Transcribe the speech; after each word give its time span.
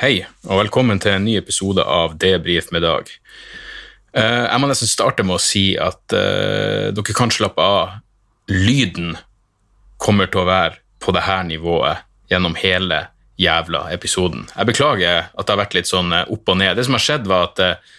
Hei, 0.00 0.22
og 0.48 0.62
velkommen 0.62 0.96
til 0.96 1.12
en 1.12 1.26
ny 1.28 1.34
episode 1.36 1.84
av 1.84 2.14
Debrif 2.16 2.70
med 2.72 2.86
Dag. 2.86 3.10
Eh, 4.16 4.44
jeg 4.46 4.60
må 4.62 4.70
nesten 4.70 4.88
starte 4.88 5.26
med 5.28 5.36
å 5.36 5.42
si 5.44 5.74
at 5.76 6.14
uh, 6.16 6.86
dere 6.96 7.16
kan 7.18 7.28
slappe 7.28 7.60
av. 7.60 7.98
Lyden 8.48 9.12
kommer 10.00 10.30
til 10.32 10.40
å 10.40 10.46
være 10.48 10.80
på 11.04 11.12
det 11.12 11.26
her 11.26 11.44
nivået 11.44 12.00
gjennom 12.32 12.56
hele 12.56 13.02
jævla 13.36 13.90
episoden. 13.92 14.48
Jeg 14.54 14.70
beklager 14.72 15.28
at 15.28 15.44
det 15.44 15.52
har 15.52 15.60
vært 15.66 15.76
litt 15.76 15.92
sånn 15.92 16.16
eh, 16.16 16.32
opp 16.32 16.48
og 16.48 16.60
ned. 16.62 16.80
Det 16.80 16.88
som 16.88 16.96
har 16.96 17.04
skjedd, 17.04 17.28
var 17.28 17.50
at 17.50 17.60
uh, 17.60 17.94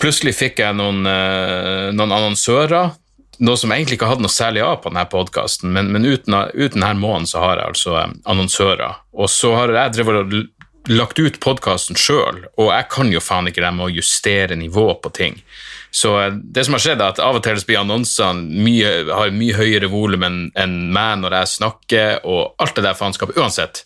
plutselig 0.00 0.32
fikk 0.40 0.64
jeg 0.64 0.80
noen, 0.80 1.04
uh, 1.04 1.92
noen 1.92 2.16
annonsører. 2.22 2.96
Noe 3.44 3.60
som 3.60 3.76
egentlig 3.76 4.00
ikke 4.00 4.08
hadde 4.08 4.24
noe 4.24 4.32
særlig 4.32 4.64
av 4.64 4.80
på 4.80 4.88
denne 4.88 5.04
podkasten, 5.12 5.76
men, 5.76 5.92
men 5.92 6.08
uten, 6.08 6.40
uten 6.56 6.80
denne 6.80 6.96
måneden 6.96 7.28
så 7.28 7.44
har 7.44 7.60
jeg 7.60 7.74
altså 7.74 7.98
annonsører. 8.24 9.02
Og 9.12 9.28
så 9.28 9.52
har 9.60 9.76
jeg 9.76 9.98
drevet 9.98 10.24
og 10.24 10.38
lagt 10.88 11.18
ut 11.18 11.40
podkasten 11.42 11.98
sjøl, 11.98 12.44
og 12.56 12.70
jeg 12.70 12.86
kan 12.92 13.10
jo 13.12 13.22
faen 13.22 13.50
ikke 13.50 13.64
det 13.64 13.72
med 13.74 13.88
å 13.88 13.94
justere 13.94 14.58
nivå 14.58 14.88
på 15.02 15.12
ting. 15.16 15.40
Så 15.90 16.12
eh, 16.20 16.32
det 16.32 16.66
som 16.66 16.76
har 16.76 16.84
skjedd, 16.84 17.02
er 17.02 17.14
at 17.14 17.22
av 17.22 17.38
og 17.38 17.44
til 17.46 17.60
blir 17.66 17.82
annonsene 17.82 18.62
mye, 18.66 18.92
har 19.10 19.34
mye 19.34 19.56
høyere 19.56 19.90
volum 19.92 20.26
enn 20.26 20.40
en 20.58 20.78
meg 20.94 21.20
når 21.22 21.40
jeg 21.40 21.52
snakker, 21.56 22.24
og 22.24 22.56
alt 22.62 22.76
det 22.76 22.86
der 22.86 22.98
faenskapet. 22.98 23.38
Uansett, 23.40 23.84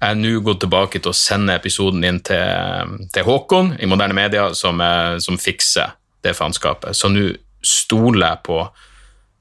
jeg 0.00 0.12
har 0.12 0.18
nå 0.20 0.34
gått 0.44 0.62
tilbake 0.64 1.00
til 1.00 1.12
å 1.12 1.16
sende 1.16 1.56
episoden 1.56 2.04
inn 2.06 2.20
til, 2.24 2.98
til 3.14 3.26
Håkon 3.26 3.74
i 3.80 3.88
Moderne 3.90 4.16
Media, 4.16 4.50
som, 4.54 4.80
eh, 4.84 5.16
som 5.24 5.40
fikser 5.40 5.96
det 6.24 6.36
faenskapet. 6.38 6.96
Så 6.96 7.10
nå 7.12 7.30
stoler 7.64 8.28
jeg 8.28 8.44
på 8.46 8.60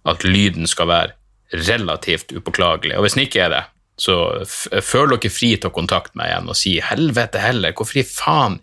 at 0.10 0.24
lyden 0.28 0.68
skal 0.68 0.90
være 0.90 1.64
relativt 1.68 2.34
upåklagelig. 2.34 2.98
Og 2.98 3.06
hvis 3.06 3.16
den 3.18 3.26
ikke 3.28 3.44
er 3.46 3.54
det, 3.54 3.64
så 4.04 4.18
føl 4.84 5.14
dere 5.14 5.32
fri 5.32 5.54
til 5.56 5.70
å 5.70 5.76
kontakte 5.76 6.18
meg 6.20 6.32
igjen 6.32 6.52
og 6.52 6.60
si 6.60 6.76
'helvete 6.84 7.40
heller, 7.40 7.76
hvorfor 7.78 8.02
i 8.02 8.08
faen 8.08 8.60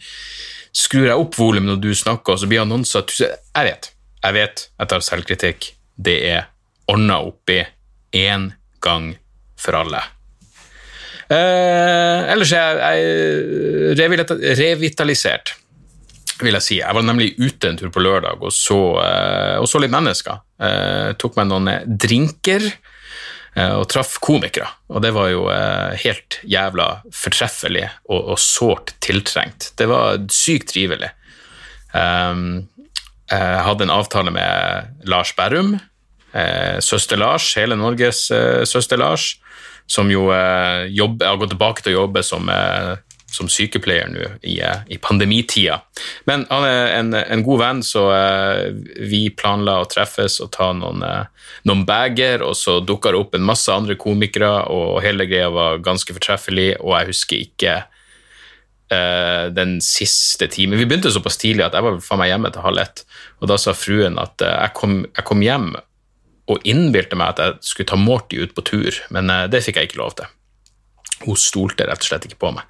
skrur 0.76 1.08
jeg 1.08 1.18
opp 1.24 1.38
volumet 1.38 1.72
når 1.72 1.82
du 1.82 1.90
snakker', 1.94 2.36
og 2.36 2.40
så 2.42 2.48
blir 2.50 2.62
annonser 2.62 3.04
Jeg 3.18 3.64
vet, 3.66 3.92
jeg 4.22 4.34
vet, 4.36 4.68
jeg 4.78 4.88
tar 4.88 5.00
selvkritikk. 5.00 5.72
Det 5.96 6.18
er 6.30 6.48
ordna 6.88 7.20
opp 7.24 7.50
i 7.50 7.64
én 8.16 8.52
gang 8.80 9.14
for 9.60 9.76
alle. 9.78 10.02
Eh, 11.30 12.30
ellers 12.32 12.52
er 12.52 12.80
jeg 12.80 13.96
jeg 14.00 14.56
revitalisert, 14.58 15.54
vil 16.40 16.56
jeg 16.58 16.62
si. 16.64 16.78
Jeg 16.80 16.96
var 16.96 17.04
nemlig 17.06 17.36
ute 17.38 17.68
en 17.68 17.78
tur 17.78 17.92
på 17.94 18.02
lørdag 18.02 18.42
og 18.42 18.52
så, 18.52 18.98
eh, 19.04 19.56
og 19.60 19.68
så 19.68 19.78
litt 19.78 19.92
mennesker. 19.94 20.40
Eh, 20.60 21.12
tok 21.20 21.36
meg 21.38 21.46
noen 21.46 21.68
eh, 21.68 21.86
drinker 21.86 22.64
eh, 22.66 22.89
og 23.58 23.88
traff 23.90 24.14
komikere. 24.22 24.68
Og 24.94 25.02
det 25.02 25.10
var 25.16 25.30
jo 25.32 25.46
eh, 25.50 25.96
helt 26.04 26.38
jævla 26.46 26.88
fortreffelig 27.14 27.88
og, 28.06 28.34
og 28.34 28.38
sårt 28.38 28.94
tiltrengt. 29.02 29.72
Det 29.78 29.88
var 29.90 30.20
sykt 30.30 30.70
trivelig. 30.70 31.10
Um, 31.90 32.68
jeg 33.30 33.62
hadde 33.66 33.86
en 33.86 33.94
avtale 33.94 34.32
med 34.34 35.06
Lars 35.10 35.32
Berrum, 35.38 35.76
eh, 36.34 36.78
søster 36.82 37.18
Lars, 37.18 37.52
hele 37.58 37.78
Norges 37.78 38.30
eh, 38.34 38.64
søster 38.66 38.98
Lars, 38.98 39.36
som 39.90 40.10
jo 40.10 40.28
eh, 40.34 40.86
jobber, 40.94 41.26
har 41.26 41.38
gått 41.38 41.54
tilbake 41.54 41.84
til 41.84 41.94
å 41.94 42.02
jobbe 42.04 42.24
som, 42.26 42.50
eh, 42.50 42.96
som 43.30 43.48
sykepleier 43.50 44.10
nå 44.10 44.24
i, 44.42 44.58
eh, 44.60 44.82
i 44.90 44.98
pandemitida. 44.98 45.80
Men 46.26 46.44
han 46.50 46.66
er 46.66 46.94
en, 46.98 47.14
en 47.14 47.44
god 47.46 47.60
venn, 47.62 47.82
så 47.86 48.04
eh, 48.14 48.62
vi 49.10 49.22
planla 49.30 49.78
å 49.80 49.88
treffes 49.90 50.40
og 50.42 50.50
ta 50.56 50.70
noen, 50.76 51.04
eh, 51.06 51.52
noen 51.70 51.84
bager, 51.88 52.44
og 52.46 52.56
så 52.58 52.80
dukka 52.82 53.14
det 53.14 53.22
opp 53.22 53.38
en 53.38 53.46
masse 53.46 53.70
andre 53.72 53.96
komikere, 54.00 54.50
og 54.72 55.00
hele 55.04 55.28
greia 55.30 55.50
var 55.54 55.82
ganske 55.84 56.16
fortreffelig, 56.16 56.74
og 56.80 56.96
jeg 56.96 57.10
husker 57.12 57.44
ikke 57.44 57.76
uh, 58.90 59.46
den 59.54 59.78
siste 59.84 60.48
timen. 60.50 60.78
Vi 60.80 60.88
begynte 60.88 61.12
såpass 61.14 61.38
tidlig 61.40 61.68
at 61.68 61.76
jeg 61.76 61.86
var 61.86 62.00
faen 62.02 62.22
meg 62.22 62.32
hjemme 62.32 62.50
til 62.50 62.64
halv 62.66 62.82
ett, 62.82 63.04
og 63.38 63.52
da 63.52 63.58
sa 63.60 63.76
fruen 63.76 64.18
at 64.22 64.42
uh, 64.42 64.56
jeg, 64.56 64.74
kom, 64.78 64.96
jeg 65.06 65.26
kom 65.28 65.44
hjem 65.46 65.70
og 66.50 66.66
innbilte 66.66 67.18
meg 67.18 67.36
at 67.36 67.44
jeg 67.44 67.70
skulle 67.70 67.92
ta 67.92 67.98
Morty 68.00 68.40
ut 68.42 68.56
på 68.56 68.66
tur, 68.66 69.02
men 69.14 69.30
det 69.52 69.62
fikk 69.62 69.78
jeg 69.78 69.90
ikke 69.92 70.00
lov 70.00 70.16
til. 70.18 70.32
Hun 71.22 71.38
stolte 71.38 71.86
rett 71.86 72.02
og 72.02 72.08
slett 72.08 72.26
ikke 72.26 72.40
på 72.42 72.50
meg. 72.56 72.66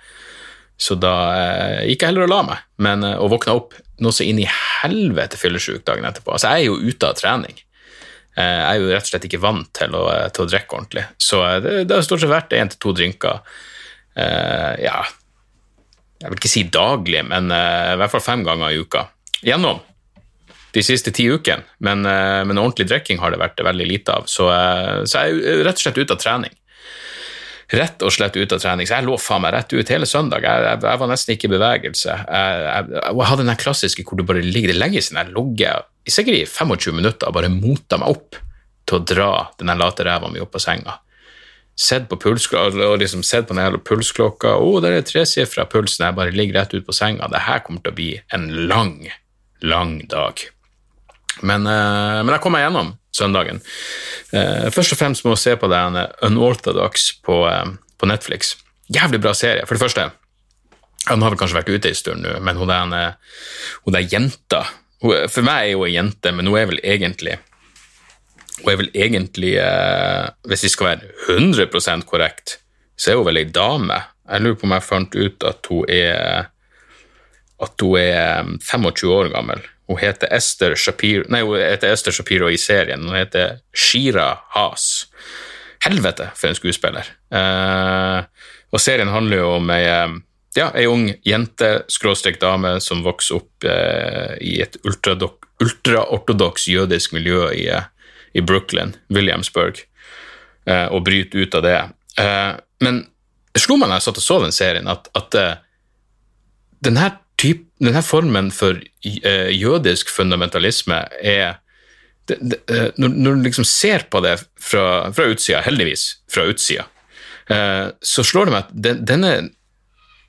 Så 0.80 0.96
da 0.96 1.14
eh, 1.36 1.88
gikk 1.90 2.04
jeg 2.04 2.12
heller 2.12 2.24
og 2.24 2.32
la 2.32 2.42
meg, 2.48 2.62
men, 2.80 3.04
eh, 3.04 3.18
og 3.20 3.34
våkna 3.34 3.56
opp 3.58 3.76
noe 4.00 4.16
så 4.16 4.24
inn 4.24 4.40
i 4.40 4.48
helvete 4.48 5.36
fyllesyk 5.36 5.84
dagen 5.84 6.08
etterpå. 6.08 6.32
Altså, 6.32 6.54
jeg 6.54 6.64
er 6.64 6.70
jo 6.70 6.94
ute 6.94 7.10
av 7.10 7.18
trening. 7.18 7.58
Eh, 8.38 8.60
jeg 8.62 8.70
er 8.70 8.80
jo 8.80 8.92
rett 8.94 9.04
og 9.04 9.12
slett 9.12 9.26
ikke 9.28 9.42
vant 9.42 9.68
til 9.76 9.96
å, 9.98 10.06
til 10.32 10.46
å 10.46 10.48
drikke 10.48 10.78
ordentlig. 10.78 11.04
Så 11.20 11.42
eh, 11.44 11.58
det, 11.64 11.74
det 11.90 11.98
har 11.98 12.06
stort 12.06 12.24
sett 12.24 12.32
vært 12.32 12.56
én 12.56 12.72
til 12.72 12.80
to 12.80 12.94
drinker. 12.96 13.42
Eh, 14.16 14.80
ja, 14.86 15.02
jeg 16.20 16.32
vil 16.32 16.40
ikke 16.40 16.52
si 16.52 16.64
daglig, 16.72 17.22
men 17.28 17.52
eh, 17.54 17.92
i 17.94 18.00
hvert 18.00 18.12
fall 18.12 18.24
fem 18.24 18.44
ganger 18.46 18.72
i 18.72 18.80
uka. 18.80 19.06
Gjennom 19.44 19.80
de 20.74 20.82
siste 20.86 21.12
ti 21.14 21.26
ukene, 21.30 21.64
men, 21.82 22.04
eh, 22.06 22.40
men 22.46 22.60
ordentlig 22.60 22.88
drikking 22.90 23.20
har 23.22 23.32
det 23.32 23.40
vært 23.40 23.62
veldig 23.66 23.86
lite 23.88 24.16
av. 24.20 24.28
Så, 24.30 24.48
eh, 24.52 25.04
så 25.08 25.26
jeg 25.26 25.40
er 25.40 25.64
rett 25.66 25.80
og 25.80 25.84
slett 25.84 26.00
ute 26.00 26.16
av 26.16 26.22
trening. 26.22 26.56
Rett 27.70 28.02
og 28.02 28.10
slett 28.10 28.34
ut 28.34 28.52
av 28.52 28.58
trening. 28.58 28.88
Så 28.88 28.96
jeg 28.96 29.06
lå 29.06 29.14
faen 29.20 29.44
meg 29.44 29.54
rett 29.54 29.70
ut 29.70 29.92
hele 29.92 30.08
søndag. 30.08 30.42
Jeg, 30.42 30.64
jeg, 30.66 30.82
jeg 30.88 31.00
var 31.02 31.10
nesten 31.10 31.36
ikke 31.36 31.46
i 31.46 31.52
bevegelse. 31.52 32.16
Jeg, 32.26 32.64
jeg, 32.96 33.26
hadde 33.30 33.46
den 33.46 33.60
klassiske 33.60 34.04
hvor 34.06 34.18
du 34.18 34.24
bare 34.26 34.42
ligger 34.42 34.72
Det 34.72 34.80
lenge 34.80 35.02
siden 35.04 35.20
jeg 35.22 35.34
logger 35.36 35.86
sikkert 36.10 36.40
i 36.40 36.46
25 36.48 36.96
minutter 36.96 37.28
og 37.28 37.36
bare 37.36 37.52
moter 37.52 38.00
meg 38.00 38.10
opp 38.10 38.38
til 38.88 38.98
å 38.98 39.04
dra 39.06 39.30
den 39.60 39.70
late 39.78 40.06
ræva 40.06 40.30
mi 40.32 40.42
opp 40.42 40.50
på 40.56 40.62
senga. 40.62 40.96
Sett 41.80 42.10
på 42.10 42.18
liksom 42.98 43.22
sett 43.22 43.46
på 43.48 43.54
den 43.54 43.78
pulsklokka. 43.86 44.56
Å, 44.58 44.80
der 44.84 44.98
er 44.98 45.06
tresifra 45.06 45.64
pulsen. 45.70 46.08
Jeg 46.08 46.18
bare 46.18 46.34
ligger 46.34 46.58
rett 46.60 46.74
ut 46.74 46.86
på 46.86 46.96
senga. 46.96 47.30
Det 47.30 47.46
her 47.46 47.62
kommer 47.64 47.84
til 47.84 47.94
å 47.94 47.96
bli 47.96 48.10
en 48.34 48.50
lang, 48.68 48.96
lang 49.62 50.00
dag. 50.10 50.42
Men, 51.46 51.66
uh, 51.66 52.20
men 52.24 52.34
jeg 52.34 52.42
kom 52.44 52.54
meg 52.54 52.66
gjennom 52.66 52.94
søndagen. 53.16 53.60
Uh, 54.32 54.68
først 54.74 54.94
og 54.94 55.00
fremst 55.00 55.26
med 55.26 55.34
å 55.34 55.40
se 55.40 55.56
på 55.58 55.70
den 55.70 55.98
eh, 55.98 56.10
Unorthodox 56.26 57.10
på, 57.26 57.42
uh, 57.48 57.66
på 57.98 58.08
Netflix. 58.10 58.54
Jævlig 58.92 59.22
bra 59.22 59.34
serie. 59.36 59.66
For 59.68 59.76
det 59.76 59.84
første, 59.84 60.08
han 61.08 61.24
har 61.24 61.32
vel 61.32 61.40
kanskje 61.40 61.60
vært 61.60 61.72
ute 61.72 61.90
en 61.90 61.98
stund 61.98 62.24
nå, 62.24 62.36
men 62.44 62.60
hun 62.60 62.70
der, 62.70 64.02
jenta 64.04 64.64
hun, 65.00 65.14
For 65.32 65.46
meg 65.46 65.70
er 65.70 65.78
hun 65.78 65.86
ei 65.88 65.94
jente, 65.94 66.32
men 66.36 66.50
hun 66.50 66.58
er 66.60 66.66
vel 66.68 66.82
egentlig 66.84 67.38
Hun 68.60 68.68
er 68.68 68.80
vel 68.82 68.90
egentlig, 68.92 69.54
hvis 70.44 70.66
vi 70.66 70.70
skal 70.74 70.90
være 70.90 71.38
100% 71.38 72.04
korrekt, 72.04 72.58
så 73.00 73.14
er 73.14 73.16
hun 73.16 73.30
vel 73.30 73.40
ei 73.40 73.46
dame. 73.48 73.96
Jeg 74.28 74.44
lurer 74.44 74.58
på 74.60 74.68
om 74.68 74.74
jeg 74.76 74.84
fant 74.84 75.16
ut 75.16 75.46
at 75.48 75.70
hun 75.72 75.88
er 75.88 76.50
at 77.60 77.84
hun 77.84 77.96
er 77.96 78.50
25 78.60 79.12
år 79.12 79.30
gammel. 79.32 79.64
Hun 79.90 79.98
heter 79.98 80.30
Esther 80.30 80.76
Shapiro 80.78 81.24
Nei, 81.28 81.42
hun 81.42 81.58
heter 81.58 81.90
Esther 81.90 82.14
Shapiro 82.14 82.46
i 82.50 82.58
serien. 82.60 83.02
Hun 83.08 83.16
heter 83.18 83.58
Shira 83.74 84.28
Haas. 84.54 85.08
Helvete, 85.82 86.28
for 86.38 86.50
en 86.50 86.58
skuespiller. 86.58 87.08
Eh, 87.34 88.18
og 88.70 88.82
serien 88.82 89.10
handler 89.10 89.42
jo 89.42 89.48
om 89.56 89.70
ei, 89.74 89.82
eh, 89.88 90.12
ja, 90.54 90.68
ung 90.86 91.08
jente, 91.26 91.70
skråstrek 91.90 92.38
dame, 92.42 92.76
som 92.84 93.02
vokser 93.02 93.40
opp 93.40 93.66
eh, 93.66 94.36
i 94.44 94.60
et 94.62 94.78
ultraortodoks 94.84 95.48
ultra 96.68 96.74
jødisk 96.74 97.16
miljø 97.16 97.48
i, 97.50 97.66
eh, 97.68 97.88
i 98.34 98.40
Brooklyn, 98.46 98.94
Williamsburg, 99.08 99.82
eh, 100.66 100.86
og 100.86 101.04
bryter 101.04 101.42
ut 101.42 101.54
av 101.54 101.62
det. 101.66 101.80
Eh, 102.18 102.52
men 102.80 103.02
det 103.52 103.64
slo 103.64 103.76
meg 103.76 103.90
da 103.90 103.98
jeg 103.98 104.06
satt 104.06 104.22
og 104.22 104.26
så 104.28 104.38
den 104.44 104.54
serien, 104.54 104.86
at, 104.88 105.10
at 105.18 105.34
denne, 106.80 107.10
typ, 107.40 107.64
denne 107.80 108.02
formen 108.04 108.50
for 108.52 108.78
eh, 109.06 109.50
jødisk 109.56 110.10
fundamentalisme 110.12 111.00
er 111.24 111.58
det, 112.28 112.36
det, 112.40 112.58
eh, 112.70 112.90
når, 113.00 113.14
når 113.16 113.38
du 113.38 113.46
liksom 113.48 113.66
ser 113.66 114.04
på 114.12 114.20
det 114.24 114.36
fra, 114.60 115.10
fra 115.16 115.28
utsida, 115.32 115.62
heldigvis 115.64 116.04
fra 116.30 116.44
utsida, 116.50 116.84
eh, 117.50 117.88
så 118.04 118.24
slår 118.26 118.48
det 118.48 118.54
meg 118.54 118.66
at 118.66 118.74
den, 118.86 119.02
denne 119.08 119.32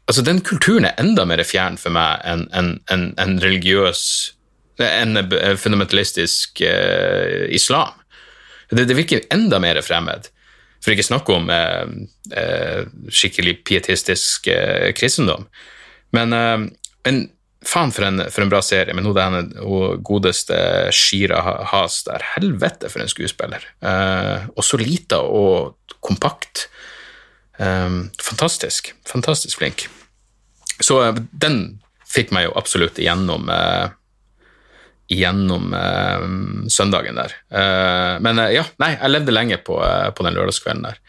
altså 0.09 0.23
den 0.25 0.41
kulturen 0.43 0.87
er 0.87 0.97
enda 0.99 1.27
mer 1.29 1.43
fjern 1.47 1.77
for 1.79 1.93
meg 1.95 2.23
enn 2.27 2.47
en, 2.57 2.75
en, 2.91 3.09
en 3.21 3.37
religiøs 3.43 4.03
enn 4.81 5.19
fundamentalistisk 5.61 6.63
eh, 6.65 7.45
islam. 7.53 7.93
Det, 8.71 8.87
det 8.89 8.97
virker 8.97 9.27
enda 9.35 9.59
mer 9.61 9.77
fremmed. 9.85 10.31
For 10.81 10.95
ikke 10.95 11.05
snakke 11.05 11.35
om 11.35 11.51
eh, 11.53 12.87
skikkelig 13.13 13.59
pietistisk 13.67 14.47
kristendom. 14.97 15.45
Men, 16.15 16.33
men 17.05 17.21
faen 17.65 17.93
for 17.93 18.07
en, 18.07 18.23
for 18.33 18.43
en, 18.43 18.49
bra 18.49 18.61
serie. 18.65 18.95
Men 18.97 19.05
hun, 19.05 19.51
hun 19.61 20.01
godeste 20.05 20.57
Shira 20.95 21.41
Has 21.71 22.01
der, 22.07 22.25
helvete 22.35 22.89
for 22.89 23.03
en 23.03 23.11
skuespiller. 23.11 23.65
Eh, 23.85 24.49
og 24.55 24.65
så 24.65 24.79
lita 24.81 25.21
og 25.21 25.77
kompakt. 26.01 26.67
Eh, 27.61 28.01
fantastisk. 28.21 28.93
Fantastisk 29.09 29.61
flink. 29.61 29.87
Så 30.81 31.03
den 31.31 31.81
fikk 32.11 32.33
meg 32.35 32.49
jo 32.49 32.55
absolutt 32.59 32.97
igjennom 32.99 33.47
gjennom 35.11 35.73
eh, 35.73 36.25
søndagen 36.71 37.19
der. 37.19 37.35
Eh, 37.51 38.15
men 38.23 38.39
eh, 38.39 38.55
ja, 38.55 38.65
nei, 38.81 38.93
jeg 38.95 39.11
levde 39.11 39.35
lenge 39.35 39.59
på, 39.65 39.77
eh, 39.83 40.09
på 40.15 40.25
den 40.25 40.37
lørdagskvelden 40.37 40.87
der. 40.87 40.99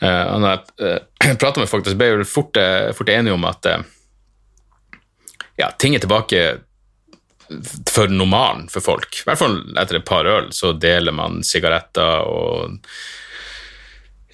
Eh, 0.00 0.36
når 0.40 0.54
jeg 0.54 0.60
eh, 0.88 1.34
prata 1.42 1.60
med 1.60 1.70
folk, 1.70 1.88
så 1.88 1.98
ble 2.00 2.10
jeg 2.10 2.28
fort, 2.28 2.60
fort 2.96 3.12
enige 3.12 3.36
om 3.36 3.44
at 3.48 3.68
ja, 5.60 5.70
ting 5.78 5.94
er 5.96 6.02
tilbake 6.02 6.42
for 7.90 8.10
normalen 8.12 8.68
for 8.70 8.84
folk. 8.84 9.22
I 9.22 9.26
hvert 9.28 9.40
fall 9.40 9.56
etter 9.80 9.98
et 9.98 10.06
par 10.06 10.28
øl 10.30 10.52
så 10.54 10.72
deler 10.78 11.14
man 11.14 11.40
sigaretter 11.46 12.28
og 12.28 12.78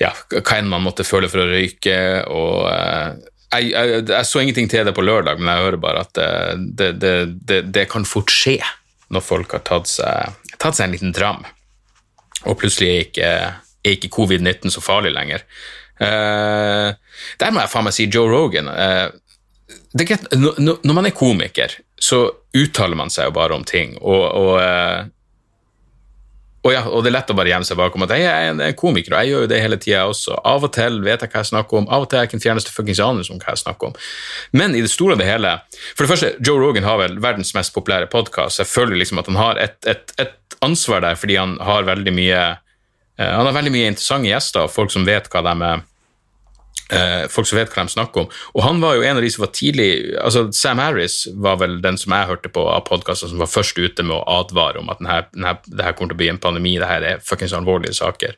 ja, 0.00 0.11
hva 0.12 0.58
enn 0.58 0.69
man 0.69 0.84
måtte 0.84 1.06
føle 1.08 1.31
for 1.32 1.40
å 1.40 1.49
røyke. 1.49 1.99
og 2.28 2.67
jeg, 2.69 3.70
jeg, 3.73 4.02
jeg, 4.11 4.28
så 4.28 4.43
ingenting 4.43 4.69
til 4.69 4.84
det 4.84 4.93
på 4.96 5.05
lørdag, 5.05 5.40
men 5.40 5.55
jeg 5.55 5.64
hører 5.64 5.81
bare 5.81 6.02
at 6.05 6.19
det, 6.61 6.90
det, 7.00 7.14
det, 7.49 7.62
det 7.73 7.87
kan 7.88 8.05
fort 8.08 8.32
skje 8.32 8.58
når 9.14 9.25
folk 9.25 9.55
har 9.55 9.64
tatt 9.67 9.88
seg, 9.88 10.37
tatt 10.58 10.76
seg 10.76 10.88
en 10.88 10.96
liten 10.96 11.14
dram, 11.14 11.44
og 12.44 12.58
plutselig 12.61 12.90
er 12.90 13.05
ikke, 13.06 13.31
ikke 13.94 14.12
covid-19 14.12 14.75
så 14.75 14.82
farlig 14.84 15.14
lenger. 15.14 15.46
Uh, 15.96 16.93
der 17.40 17.55
må 17.55 17.62
jeg 17.62 17.73
faen 17.73 17.87
meg 17.87 17.96
si 17.96 18.08
Joe 18.12 18.28
Rogan. 18.28 18.69
Uh, 18.69 19.08
når 19.96 20.94
man 20.94 21.08
er 21.08 21.14
komiker, 21.16 21.72
så 21.98 22.26
uttaler 22.56 22.98
man 22.98 23.10
seg 23.10 23.30
jo 23.30 23.36
bare 23.36 23.56
om 23.56 23.64
ting, 23.66 23.96
og, 23.98 24.24
og 24.36 24.52
uh, 24.60 25.06
og, 26.66 26.72
ja, 26.74 26.82
og 26.90 27.04
det 27.04 27.12
er 27.12 27.14
lett 27.14 27.30
å 27.30 27.36
bare 27.38 27.50
gjemme 27.52 27.66
seg 27.68 27.78
bakom 27.78 28.02
at 28.06 28.12
jeg 28.16 28.26
er 28.26 28.48
en, 28.50 28.60
komiker, 28.78 29.14
og 29.14 29.22
jeg 29.22 29.30
gjør 29.30 29.44
jo 29.44 29.50
det 29.52 29.60
hele 29.62 29.78
tida 29.78 30.02
også. 30.10 30.34
Av 30.50 30.64
og 30.66 30.72
til 30.74 30.98
vet 31.04 31.22
jeg 31.22 31.30
hva 31.30 31.42
jeg 31.44 31.50
snakker 31.52 31.78
om, 31.78 31.86
av 31.94 32.02
og 32.02 32.08
til 32.10 32.18
er 32.18 32.24
jeg 32.24 32.30
ikke 32.30 32.38
den 32.40 32.42
fjerneste 32.42 32.72
fuckings 32.74 33.02
anelse 33.04 33.34
om 33.34 33.38
hva 33.38 33.54
jeg 33.54 33.62
snakker 33.62 33.90
om. 33.92 33.98
Men 34.58 34.74
i 34.74 34.82
det 34.82 34.90
store 34.90 35.14
og 35.14 35.22
det 35.22 35.28
hele 35.28 35.52
For 35.92 36.02
det 36.02 36.10
første, 36.10 36.32
Joe 36.42 36.58
Rogan 36.58 36.88
har 36.88 36.98
vel 36.98 37.18
verdens 37.22 37.54
mest 37.54 37.74
populære 37.76 38.10
podkast. 38.10 38.58
Jeg 38.64 38.70
føler 38.70 38.98
liksom 38.98 39.22
at 39.22 39.30
han 39.30 39.38
har 39.38 39.60
et, 39.62 39.78
et, 39.86 40.14
et 40.22 40.58
ansvar 40.66 41.04
der 41.06 41.18
fordi 41.20 41.38
han 41.38 41.54
har 41.62 41.86
veldig 41.86 42.14
mye 42.16 42.42
uh, 42.56 43.30
Han 43.30 43.46
har 43.46 43.54
veldig 43.60 43.74
mye 43.76 43.92
interessante 43.92 44.32
gjester, 44.32 44.66
og 44.66 44.74
folk 44.74 44.94
som 44.94 45.06
vet 45.06 45.30
hva 45.30 45.44
de 45.46 45.54
er 45.70 45.86
folk 47.32 47.48
som 47.48 47.58
vet 47.58 47.72
hva 47.74 47.82
de 47.82 47.90
snakker 47.90 48.22
om. 48.22 48.28
Og 48.54 48.62
han 48.62 48.80
var 48.82 48.94
jo 48.94 49.02
en 49.02 49.18
av 49.18 49.24
de 49.24 49.30
som 49.32 49.42
var 49.42 49.52
tidlig 49.56 49.88
altså 50.22 50.44
Sam 50.54 50.78
Harris 50.78 51.24
var 51.34 51.58
vel 51.58 51.80
den 51.82 51.98
som 51.98 52.14
jeg 52.14 52.28
hørte 52.30 52.50
på 52.52 52.62
av 52.70 52.84
podkaster 52.86 53.30
som 53.30 53.42
var 53.42 53.50
først 53.50 53.78
ute 53.78 54.04
med 54.06 54.14
å 54.14 54.36
advare 54.36 54.78
om 54.78 54.92
at 54.92 55.00
denne, 55.02 55.16
denne, 55.34 55.56
det 55.66 55.82
her 55.82 55.96
kommer 55.96 56.12
til 56.12 56.18
å 56.18 56.22
bli 56.22 56.30
en 56.30 56.42
pandemi, 56.42 56.76
det 56.78 56.90
her 56.90 57.06
er 57.06 57.24
fuckings 57.26 57.56
alvorlige 57.56 57.96
saker. 57.98 58.36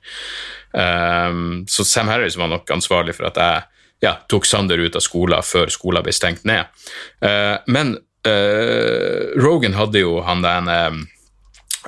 Um, 0.73 1.67
så 1.69 1.85
Sam 1.85 2.09
Harris 2.13 2.37
var 2.41 2.51
nok 2.53 2.71
ansvarlig 2.71 3.17
for 3.17 3.29
at 3.29 3.41
jeg 3.41 3.63
ja, 4.05 4.15
tok 4.31 4.47
Sander 4.47 4.79
ut 4.79 4.97
av 4.97 5.03
skolen 5.03 5.45
før 5.45 5.73
skolen 5.73 6.05
ble 6.07 6.15
stengt 6.15 6.45
ned. 6.49 6.69
Uh, 7.25 7.57
men 7.69 7.97
uh, 8.29 9.37
Rogan 9.41 9.77
hadde 9.79 10.05
jo 10.05 10.21
han 10.27 10.45
den 10.47 10.75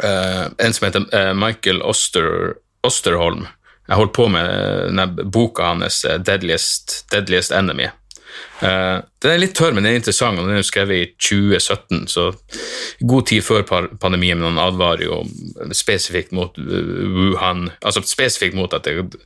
En 0.00 0.72
som 0.72 0.84
heter 0.86 1.34
Michael 1.36 1.82
Oster, 1.84 2.54
Osterholm 2.86 3.42
jeg 3.90 3.98
holdt 3.98 4.12
på 4.14 4.28
med 4.30 4.50
denne 4.86 5.06
boka 5.34 5.72
hans, 5.72 6.04
eh, 6.04 6.18
'Deadliest, 6.18 7.04
Deadliest 7.10 7.52
Enemy'. 7.52 7.90
Uh, 8.62 9.00
den 9.22 9.32
er 9.32 9.40
litt 9.40 9.54
tørr, 9.56 9.72
men 9.72 9.82
den 9.82 9.94
er 9.94 9.98
interessant, 9.98 10.38
og 10.38 10.46
den 10.46 10.60
er 10.60 10.62
skrevet 10.62 10.96
i 10.96 11.06
2017, 11.18 12.06
så 12.12 12.28
god 13.00 13.26
tid 13.26 13.42
før 13.42 13.64
pandemien, 13.98 14.38
men 14.38 14.52
han 14.52 14.60
advarer 14.68 15.02
jo 15.06 15.22
spesifikt 15.72 16.32
mot 16.36 16.58
Wuhan 16.60 17.70
Altså 17.80 18.02
spesifikt 18.04 18.54
mot 18.54 18.74
at 18.76 18.84
det 18.84 19.16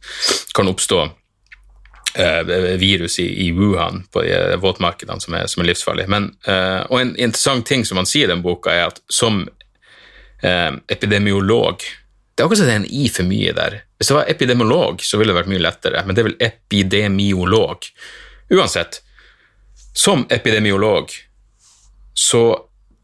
kan 0.54 0.70
oppstå 0.70 1.00
uh, 1.02 2.52
virus 2.80 3.18
i, 3.18 3.26
i, 3.46 3.50
Wuhan, 3.52 4.04
på 4.12 4.22
de 4.22 4.56
våtmarkedene, 4.62 5.20
som 5.20 5.34
er, 5.34 5.50
er 5.50 5.68
livsfarlige. 5.68 6.08
Men, 6.14 6.30
uh, 6.48 6.86
og 6.88 7.00
en 7.02 7.12
interessant 7.18 7.66
ting 7.66 7.84
som 7.84 8.00
han 8.00 8.08
sier 8.08 8.30
i 8.30 8.32
den 8.32 8.42
boka, 8.42 8.72
er 8.72 8.94
at 8.94 9.02
som 9.12 9.44
epidemiolog 10.44 11.80
det 12.34 12.42
er 12.42 12.48
akkurat 12.48 12.58
som 12.58 12.66
det 12.66 12.74
er 12.74 12.80
en 12.82 12.90
i 12.90 13.08
for 13.08 13.26
mye 13.28 13.52
der. 13.54 13.76
Hvis 14.04 14.10
jeg 14.12 14.18
var 14.18 14.28
epidemiolog, 14.28 15.00
så 15.00 15.16
ville 15.16 15.32
det 15.32 15.38
vært 15.38 15.48
mye 15.48 15.62
lettere, 15.64 16.02
men 16.04 16.12
det 16.12 16.20
er 16.20 16.26
vel 16.26 16.42
epidemiolog. 16.44 17.86
Uansett, 18.52 18.98
som 19.96 20.26
epidemiolog 20.28 21.08
så 22.12 22.42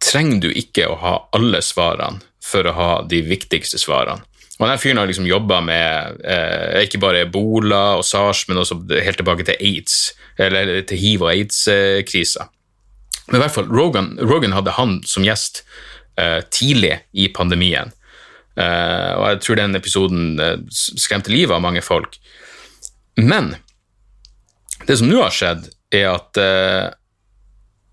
trenger 0.04 0.42
du 0.44 0.50
ikke 0.52 0.90
å 0.92 0.98
ha 1.00 1.12
alle 1.38 1.62
svarene 1.64 2.20
for 2.44 2.68
å 2.68 2.74
ha 2.76 2.90
de 3.08 3.22
viktigste 3.24 3.80
svarene. 3.80 4.20
Og 4.58 4.66
denne 4.66 4.76
fyren 4.82 5.00
har 5.00 5.08
liksom 5.08 5.24
jobba 5.24 5.62
med 5.64 6.20
eh, 6.20 6.82
ikke 6.84 7.00
bare 7.00 7.24
ebola 7.24 7.80
og 7.96 8.04
sars, 8.04 8.44
men 8.50 8.60
også 8.60 8.76
helt 8.92 9.16
tilbake 9.22 9.46
til 9.48 9.56
aids, 9.56 10.10
eller 10.36 10.82
til 10.84 11.00
hiv- 11.00 11.24
og 11.24 11.30
aids-krisa. 11.32 12.44
Men 13.30 13.40
i 13.40 13.42
hvert 13.46 13.56
fall, 13.56 13.72
Rogan, 13.72 14.18
Rogan 14.20 14.52
hadde 14.52 14.76
han 14.76 14.98
som 15.08 15.24
gjest 15.24 15.62
eh, 16.20 16.44
tidlig 16.52 16.98
i 17.16 17.32
pandemien. 17.32 17.96
Uh, 18.58 19.12
og 19.16 19.24
jeg 19.28 19.42
tror 19.44 19.60
den 19.60 19.78
episoden 19.78 20.24
uh, 20.42 20.56
skremte 20.70 21.32
livet 21.32 21.54
av 21.54 21.62
mange 21.62 21.82
folk. 21.84 22.18
Men 23.20 23.54
det 24.88 24.98
som 24.98 25.10
nå 25.10 25.20
har 25.22 25.34
skjedd, 25.34 25.68
er 25.94 26.08
at, 26.12 26.40
uh, 26.40 26.90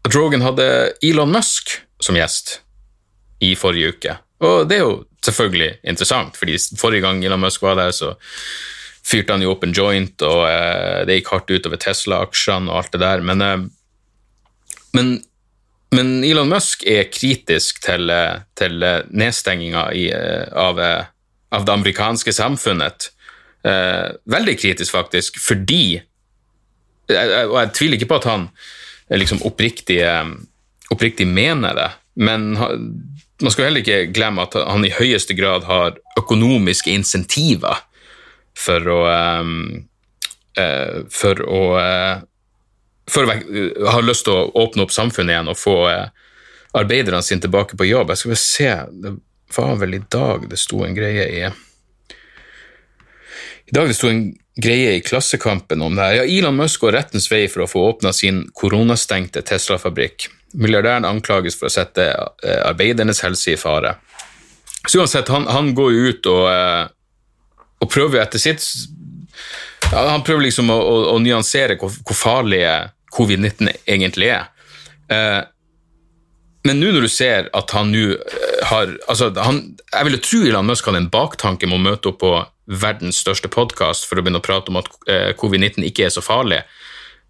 at 0.07 0.17
Rogan 0.17 0.45
hadde 0.45 0.67
Elon 1.05 1.31
Musk 1.33 1.77
som 2.03 2.17
gjest 2.17 2.59
i 3.43 3.53
forrige 3.57 3.93
uke. 3.93 4.17
Og 4.45 4.65
det 4.69 4.79
er 4.79 4.83
jo 4.85 4.97
selvfølgelig 5.25 5.71
interessant, 5.93 6.37
fordi 6.37 6.57
forrige 6.77 7.05
gang 7.05 7.23
Elon 7.25 7.41
Musk 7.41 7.63
var 7.65 7.77
der, 7.77 7.93
så 7.93 8.15
fyrte 9.07 9.33
han 9.33 9.45
jo 9.45 9.53
opp 9.53 9.63
en 9.63 9.75
joint, 9.77 10.21
og 10.25 10.41
det 11.07 11.19
gikk 11.19 11.29
hardt 11.31 11.51
utover 11.53 11.79
Tesla-aksjene 11.79 12.67
og 12.67 12.81
alt 12.81 12.95
det 12.97 13.01
der. 13.01 13.21
Men, 13.23 13.69
men 14.97 15.13
men 15.95 16.23
Elon 16.27 16.49
Musk 16.51 16.83
er 16.87 17.07
kritisk 17.11 17.79
til, 17.85 18.11
til 18.59 18.83
nedstenginga 19.15 19.85
av, 20.51 20.81
av, 20.81 21.63
det 21.63 21.73
amerikanske 21.73 22.33
samfunnet. 22.35 23.11
Eh, 23.63 24.09
veldig 24.27 24.57
kritisk, 24.59 24.91
faktisk, 24.93 25.39
fordi 25.41 26.01
Og 27.07 27.53
jeg 27.55 27.71
tviler 27.71 27.95
ikke 27.95 28.09
på 28.11 28.17
at 28.19 28.25
han 28.27 28.41
liksom 29.15 29.39
oppriktig, 29.47 30.01
oppriktig 30.91 31.23
mener 31.27 31.77
det, 31.77 31.87
men 32.19 32.49
man 33.41 33.53
skal 33.53 33.69
heller 33.69 33.83
ikke 33.83 34.11
glemme 34.15 34.43
at 34.43 34.57
han 34.57 34.85
i 34.85 34.93
høyeste 34.93 35.35
grad 35.37 35.67
har 35.69 35.97
økonomiske 36.17 36.91
insentiver 36.93 37.83
for 38.57 38.89
å, 38.89 38.99
eh, 40.57 41.03
for 41.13 41.43
å 41.45 41.61
eh, 41.81 42.25
for 43.11 43.27
å 43.27 43.91
ha 43.91 44.01
lyst 44.03 44.25
til 44.27 44.35
å 44.35 44.49
åpne 44.63 44.83
opp 44.85 44.93
samfunnet 44.95 45.33
igjen 45.35 45.51
og 45.51 45.59
få 45.59 45.77
eh, 45.91 46.09
arbeiderne 46.77 47.23
sine 47.23 47.43
tilbake 47.43 47.77
på 47.79 47.87
jobb. 47.87 48.11
Jeg 48.11 48.21
skal 48.21 48.33
vel 48.33 48.41
se, 48.41 48.73
det 49.03 49.13
var 49.55 49.77
vel 49.81 49.97
i 49.97 50.03
dag 50.11 50.49
det 50.51 50.59
sto 50.59 50.83
en 50.85 50.97
greie 50.97 51.27
i 51.31 51.45
I 53.67 53.75
dag 53.75 53.87
det 53.89 53.95
sto 53.97 54.07
en 54.11 54.29
greie 54.57 54.95
i 54.95 55.03
Klassekampen 55.03 55.81
om 55.81 55.95
det 55.95 56.03
her. 56.03 56.17
Ja, 56.21 56.25
Elon 56.25 56.55
Musk 56.55 56.81
går 56.81 56.95
rettens 56.95 57.29
vei 57.31 57.45
for 57.51 57.65
å 57.65 57.69
få 57.69 57.83
åpna 57.91 58.13
sin 58.15 58.45
koronastengte 58.55 59.43
Tesla-fabrikk. 59.45 60.29
Milliardæren 60.57 61.05
anklages 61.05 61.57
for 61.59 61.67
å 61.67 61.73
sette 61.73 62.07
eh, 62.07 62.61
arbeidernes 62.63 63.21
helse 63.25 63.53
i 63.53 63.59
fare. 63.59 63.97
Så 64.87 65.01
uansett, 65.01 65.27
han, 65.27 65.47
han 65.51 65.73
går 65.75 65.91
jo 65.93 66.11
ut 66.11 66.29
og, 66.31 66.45
og 67.83 67.89
prøver 67.91 68.21
etter 68.23 68.39
sitt 68.39 68.63
ja, 69.91 69.99
Han 70.13 70.23
prøver 70.23 70.47
liksom 70.47 70.69
å, 70.71 70.77
å, 70.79 70.95
å 71.11 71.17
nyansere 71.19 71.75
hvor, 71.79 71.91
hvor 72.07 72.15
farlige 72.17 72.71
covid-19 73.13 73.71
egentlig 73.85 74.31
er. 74.33 74.49
Eh, 75.11 75.41
men 76.67 76.81
nå 76.81 76.91
når 76.91 77.05
du 77.07 77.11
ser 77.11 77.47
at 77.55 77.71
han 77.75 77.93
nå 77.93 78.03
eh, 78.15 78.59
har 78.67 78.91
altså 79.07 79.29
han, 79.39 79.61
Jeg 79.93 80.07
ville 80.09 80.19
tro 80.23 80.41
Elon 80.43 80.67
Musk 80.67 80.89
hadde 80.89 81.05
en 81.05 81.11
baktanke 81.13 81.69
med 81.69 81.79
å 81.79 81.85
møte 81.85 82.11
opp 82.11 82.19
på 82.23 82.33
verdens 82.67 83.21
største 83.23 83.47
podkast 83.51 84.07
for 84.09 84.19
å 84.19 84.23
begynne 84.25 84.41
å 84.41 84.45
prate 84.45 84.73
om 84.73 84.81
at 84.81 84.91
eh, 85.07 85.31
covid-19 85.39 85.87
ikke 85.87 86.07
er 86.07 86.11
så 86.11 86.23
farlig, 86.23 86.59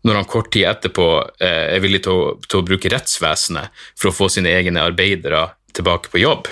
når 0.08 0.22
han 0.22 0.30
kort 0.30 0.50
tid 0.54 0.66
etterpå 0.70 1.06
er 1.44 1.82
villig 1.84 2.04
til 2.06 2.14
å, 2.14 2.28
til 2.48 2.62
å 2.62 2.66
bruke 2.66 2.90
rettsvesenet 2.90 3.74
for 3.98 4.10
å 4.10 4.16
få 4.16 4.30
sine 4.32 4.54
egne 4.54 4.82
arbeidere 4.86 5.44
tilbake 5.76 6.10
på 6.14 6.22
jobb. 6.22 6.48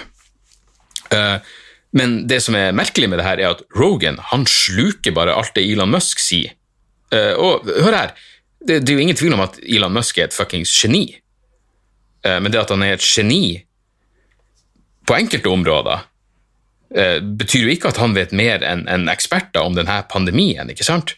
Men 1.96 2.16
det 2.28 2.42
som 2.44 2.58
er 2.58 2.76
merkelig 2.76 3.08
med 3.08 3.22
det 3.22 3.28
her, 3.28 3.40
er 3.40 3.54
at 3.54 3.62
Rogan 3.78 4.18
han 4.34 4.44
sluker 4.50 5.16
bare 5.16 5.38
alt 5.38 5.54
det 5.56 5.64
Elon 5.70 5.94
Musk 5.94 6.20
sier. 6.20 6.58
Og 7.14 7.70
hør 7.70 7.96
her, 7.96 8.12
det, 8.68 8.80
det, 8.80 8.92
er 8.92 8.98
jo 8.98 9.06
ingen 9.06 9.18
tvil 9.18 9.36
om 9.38 9.46
at 9.46 9.60
Elon 9.64 9.94
Musk 9.94 10.18
er 10.18 10.30
et 10.30 10.36
fuckings 10.36 10.74
geni. 10.82 11.06
Eh, 12.26 12.40
men 12.42 12.52
det 12.52 12.64
at 12.64 12.74
han 12.74 12.84
er 12.86 12.98
et 12.98 13.06
geni 13.06 13.60
på 15.06 15.18
enkelte 15.18 15.52
områder, 15.52 16.08
eh, 16.96 17.20
betyr 17.22 17.68
jo 17.68 17.76
ikke 17.76 17.92
at 17.94 18.02
han 18.02 18.16
vet 18.18 18.34
mer 18.36 18.66
enn 18.66 18.88
en 18.90 19.10
eksperter 19.12 19.62
om 19.62 19.78
denne 19.78 20.00
pandemien, 20.12 20.70
ikke 20.72 20.88
sant? 20.88 21.16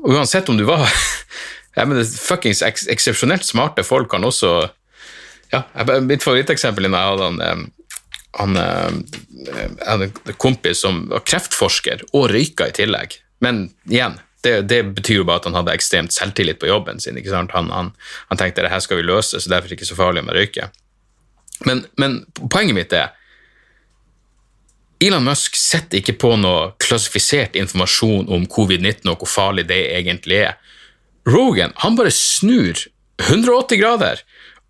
Og 0.00 0.16
uansett 0.16 0.48
om 0.52 0.58
du 0.58 0.64
var 0.68 0.86
jeg 1.76 1.88
mener, 1.88 2.04
fuckings 2.04 2.62
eks 2.64 2.86
eksepsjonelt 2.92 3.44
smarte 3.44 3.84
folk 3.86 4.10
kan 4.12 4.24
også 4.24 4.58
ja, 5.52 5.60
Mitt 6.02 6.24
favoritteksempel 6.24 6.88
når 6.88 6.98
jeg 6.98 7.10
hadde 7.12 7.26
han, 7.26 7.40
eh, 7.42 7.60
han 8.36 8.56
Jeg 8.56 10.10
en 10.10 10.38
kompis 10.42 10.82
som 10.82 11.04
var 11.12 11.22
kreftforsker 11.28 12.02
og 12.12 12.30
røyka 12.32 12.66
i 12.68 12.74
tillegg. 12.74 13.14
Men 13.44 13.68
igjen, 13.88 14.16
det, 14.46 14.54
det 14.70 14.80
betyr 14.96 15.20
jo 15.20 15.26
bare 15.28 15.42
at 15.42 15.50
han 15.50 15.58
hadde 15.58 15.74
ekstremt 15.74 16.14
selvtillit 16.14 16.60
på 16.62 16.70
jobben 16.70 17.02
sin. 17.02 17.18
ikke 17.18 17.34
sant? 17.34 17.54
Han, 17.56 17.70
han, 17.74 17.92
han 18.30 18.40
tenkte 18.40 18.64
det 18.64 18.72
her 18.72 18.82
skal 18.84 19.02
vi 19.02 19.06
løse, 19.06 19.40
så 19.40 19.52
derfor 19.52 19.66
er 19.66 19.74
det 19.74 19.80
ikke 19.80 19.90
så 19.90 19.98
farlig 19.98 20.22
om 20.22 20.30
jeg 20.30 20.38
røyker. 20.40 20.74
Men, 21.66 21.86
men 22.00 22.20
poenget 22.52 22.76
mitt 22.76 22.94
er 22.96 23.14
Elon 25.02 25.26
Musk 25.26 25.56
setter 25.60 26.00
ikke 26.00 26.16
på 26.20 26.32
noe 26.40 26.70
klassifisert 26.80 27.56
informasjon 27.58 28.30
om 28.32 28.46
covid-19 28.48 29.10
og 29.12 29.20
hvor 29.20 29.28
farlig 29.28 29.66
det 29.68 29.82
egentlig 29.92 30.40
er. 30.46 30.54
Rogan 31.28 31.74
han 31.82 31.98
bare 31.98 32.14
snur 32.14 32.86
180 33.20 33.80
grader, 33.80 34.22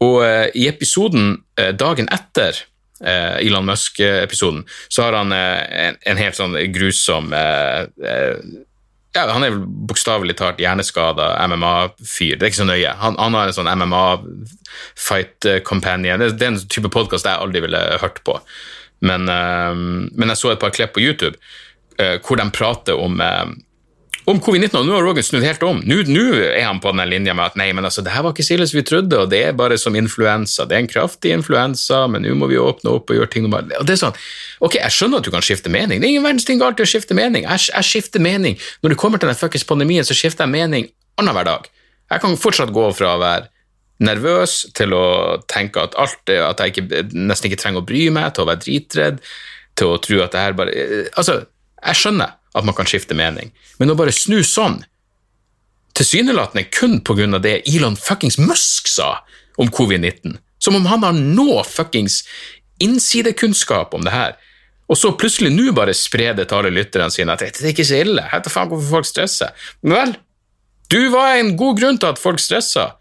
og 0.02 0.21
uh, 0.23 0.47
i 0.54 0.66
episoden 0.71 1.37
uh, 1.61 1.71
dagen 1.78 2.09
etter 2.14 2.59
uh, 3.02 3.38
Elon 3.42 3.66
Musk-episoden, 3.66 4.64
så 4.88 5.06
har 5.06 5.18
han 5.18 5.35
en, 5.35 5.99
en 6.00 6.21
helt 6.21 6.38
sånn 6.38 6.54
grusom 6.75 7.35
ja, 9.16 9.26
Han 9.32 9.44
er 9.46 9.54
vel 9.54 9.66
bokstavelig 9.88 10.37
talt 10.38 10.61
hjerneskada 10.62 11.32
MMA-fyr. 11.49 12.37
Det 12.37 12.44
er 12.44 12.52
ikke 12.52 12.62
så 12.62 12.68
nøye. 12.68 12.94
Han, 13.00 13.18
han 13.20 13.37
har 13.38 13.50
en 13.50 13.56
sånn 13.56 13.70
MMA-fight 13.73 15.50
companion. 15.66 16.20
Det, 16.20 16.35
det 16.37 16.46
er 16.46 16.54
en 16.54 16.64
type 16.76 16.92
podkast 16.92 17.28
jeg 17.28 17.40
aldri 17.40 17.64
ville 17.64 17.80
hørt 18.02 18.20
på. 18.28 18.38
Men, 19.04 19.28
uh, 19.28 19.73
men 19.76 20.32
jeg 20.32 20.40
så 20.40 20.52
et 20.54 20.62
par 20.62 20.75
klipp 20.76 20.94
på 20.96 21.04
YouTube 21.04 21.37
uh, 22.00 22.16
hvor 22.25 22.40
de 22.40 22.46
prater 22.52 22.99
om 23.00 23.20
eh, 23.20 23.46
om 24.26 24.40
covid-19, 24.42 24.75
og 24.80 24.88
nå 24.88 24.95
har 24.97 25.04
Rogan 25.06 25.23
snudd 25.23 25.45
helt 25.47 25.62
om. 25.62 25.78
Nå, 25.87 26.00
er 26.35 26.64
han 26.66 26.80
på 26.83 26.90
den 26.90 27.06
linja 27.11 27.35
med 27.37 27.52
at 27.52 27.59
nei, 27.61 27.68
men 27.76 27.87
altså, 27.87 28.02
det 28.02 28.11
her 28.11 28.25
var 28.26 28.35
ikke 28.35 28.47
som 28.66 28.78
vi 28.78 28.83
trodde, 28.87 29.21
og 29.23 29.30
det 29.30 29.42
er 29.47 29.56
bare 29.59 29.78
som 29.78 29.95
influensa. 29.95 30.66
Det 30.66 30.75
er 30.75 30.83
en 30.83 30.90
kraftig 30.90 31.30
influensa, 31.37 32.02
men 32.11 32.26
nå 32.26 32.35
må 32.38 32.49
vi 32.50 32.59
åpne 32.59 32.97
opp 32.99 33.12
og 33.12 33.21
gjøre 33.21 33.30
ting. 33.30 33.47
Og 33.47 33.71
det 33.87 33.95
er 33.95 34.00
sånn, 34.00 34.16
ok, 34.66 34.80
jeg 34.80 34.95
skjønner 34.97 35.23
at 35.23 35.28
du 35.28 35.30
kan 35.35 35.47
skifte 35.47 35.71
mening. 35.71 36.02
Det 36.02 36.09
er 36.09 36.16
ingen 36.16 36.26
verdens 36.26 36.49
ting 36.49 36.59
galt 36.59 36.83
i 36.83 36.87
å 36.87 36.90
skifte 36.90 37.14
mening. 37.14 37.47
Jeg, 37.47 37.68
jeg 37.71 37.90
skifter 37.90 38.25
mening. 38.25 38.59
Når 38.83 38.95
det 38.95 39.00
kommer 39.02 39.23
til 39.23 39.30
den 39.30 39.38
fuckings 39.38 39.66
pandemien, 39.68 40.06
så 40.06 40.16
skifter 40.18 40.49
jeg 40.49 40.56
mening 40.56 40.88
annenhver 41.23 41.47
dag. 41.47 41.68
Jeg 42.11 42.23
kan 42.23 42.35
fortsatt 42.40 42.75
gå 42.75 42.88
fra 42.99 43.14
å 43.14 43.21
være 43.23 43.47
nervøs 44.02 44.59
til 44.76 44.92
å 44.92 45.06
tenke 45.49 45.87
at 45.87 45.95
alt 45.99 46.33
at 46.35 46.61
jeg 46.61 46.75
ikke, 46.75 47.04
nesten 47.14 47.49
ikke 47.49 47.61
trenger 47.62 47.85
å 47.85 47.87
bry 47.87 48.09
meg, 48.12 48.33
til 48.35 48.45
å 48.45 48.50
være 48.50 48.62
dritredd, 48.64 49.23
til 49.78 49.92
å 49.92 50.00
tro 50.02 50.18
at 50.25 50.35
det 50.35 50.42
her 50.42 50.56
bare 50.56 50.75
Altså, 51.14 51.45
jeg 51.78 52.00
skjønner 52.00 52.35
at 52.57 52.65
man 52.65 52.77
kan 52.77 52.89
skifte 52.89 53.17
mening, 53.17 53.53
men 53.79 53.93
å 53.93 53.99
bare 53.99 54.15
snu 54.15 54.41
sånn, 54.47 54.81
tilsynelatende 55.97 56.67
kun 56.73 57.01
av 57.35 57.43
det 57.45 57.63
Elon 57.69 57.97
fuckings 57.97 58.39
Musk 58.39 58.89
sa 58.89 59.25
om 59.57 59.69
covid-19, 59.69 60.39
som 60.59 60.77
om 60.77 60.87
han 60.87 61.05
har 61.05 61.17
nå 61.17 61.63
fuckings 61.65 62.25
innsidekunnskap 62.81 63.95
om 63.95 64.05
det 64.05 64.13
her, 64.13 64.37
og 64.87 64.99
så 64.99 65.13
plutselig 65.19 65.51
nå 65.51 65.73
bare 65.75 65.95
spre 65.97 66.31
det 66.37 66.47
til 66.47 66.61
alle 66.61 66.75
lytterne 66.75 67.11
sine 67.11 67.35
at 67.35 67.43
det 67.43 67.65
er 67.65 67.73
ikke 67.73 67.87
så 67.87 68.03
ille, 68.05 68.23
vet 68.33 68.45
du 68.47 68.53
faen 68.53 68.71
hvorfor 68.71 68.99
folk 68.99 69.09
stresser. 69.09 69.67
Men 69.83 69.97
vel, 69.97 70.13
du 70.93 71.01
var 71.11 71.41
en 71.41 71.57
god 71.59 71.81
grunn 71.81 71.99
til 71.99 72.13
at 72.13 72.23
folk 72.23 72.43
stressa, 72.43 72.93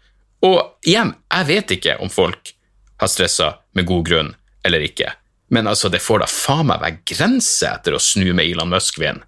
og 0.46 0.58
igjen, 0.86 1.14
jeg 1.32 1.48
vet 1.48 1.76
ikke 1.78 1.98
om 2.02 2.10
folk 2.12 2.52
har 3.00 3.12
stressa 3.12 3.52
med 3.76 3.86
god 3.88 4.04
grunn 4.08 4.34
eller 4.66 4.82
ikke, 4.82 5.12
men 5.48 5.66
altså, 5.70 5.88
det 5.88 6.02
får 6.02 6.24
da 6.24 6.30
faen 6.30 6.66
meg 6.70 6.82
være 6.82 7.02
grenser 7.06 7.76
etter 7.76 7.96
å 7.96 8.02
snu 8.02 8.32
med 8.34 8.46
Elon 8.48 8.72
Musk-vind. 8.72 9.22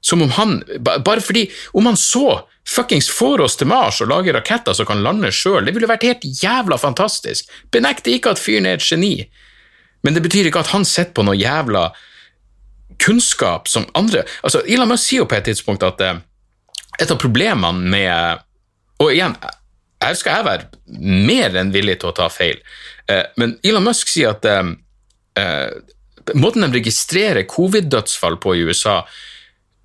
Som 0.00 0.22
om 0.24 0.30
han 0.32 0.62
Bare 0.80 1.20
fordi 1.20 1.50
Om 1.76 1.86
han 1.86 1.96
så 1.96 2.46
fuckings 2.68 3.08
får 3.10 3.40
oss 3.40 3.56
til 3.56 3.66
Mars 3.66 3.98
og 4.00 4.08
lager 4.12 4.36
raketter 4.36 4.76
som 4.76 4.86
kan 4.86 5.00
lande 5.02 5.32
sjøl, 5.34 5.64
det 5.66 5.72
ville 5.74 5.88
vært 5.90 6.04
helt 6.06 6.26
jævla 6.42 6.76
fantastisk. 6.78 7.48
Benekter 7.72 8.14
ikke 8.14 8.34
at 8.36 8.38
fyren 8.38 8.68
er 8.68 8.78
et 8.78 8.84
geni, 8.84 9.24
men 10.06 10.14
det 10.14 10.22
betyr 10.22 10.46
ikke 10.46 10.62
at 10.62 10.70
han 10.70 10.84
sitter 10.86 11.16
på 11.16 11.24
noe 11.26 11.34
jævla 11.34 11.88
kunnskap 13.00 13.66
som 13.68 13.88
andre 13.98 14.22
Altså, 14.44 14.60
Elon 14.68 14.92
Musk 14.92 15.08
sier 15.08 15.24
jo 15.24 15.28
på 15.30 15.38
et 15.38 15.48
tidspunkt 15.48 15.82
at 15.86 16.04
eh, 16.04 16.20
et 17.00 17.10
av 17.10 17.18
problemene 17.18 17.90
med 17.90 18.44
Og 19.00 19.14
igjen, 19.14 19.34
her 20.04 20.14
skal 20.20 20.38
jeg 20.38 20.46
være 20.46 21.00
mer 21.00 21.56
enn 21.56 21.72
villig 21.72 21.98
til 22.00 22.12
å 22.12 22.16
ta 22.16 22.28
feil, 22.32 22.60
eh, 23.08 23.24
men 23.40 23.56
Elon 23.64 23.88
Musk 23.88 24.12
sier 24.12 24.36
at 24.36 24.46
eh, 24.46 24.74
måten 26.34 26.64
de 26.64 26.78
registrerer 26.78 27.46
covid-dødsfall 27.50 28.38
på 28.42 28.54
i 28.56 28.64
USA, 28.68 29.00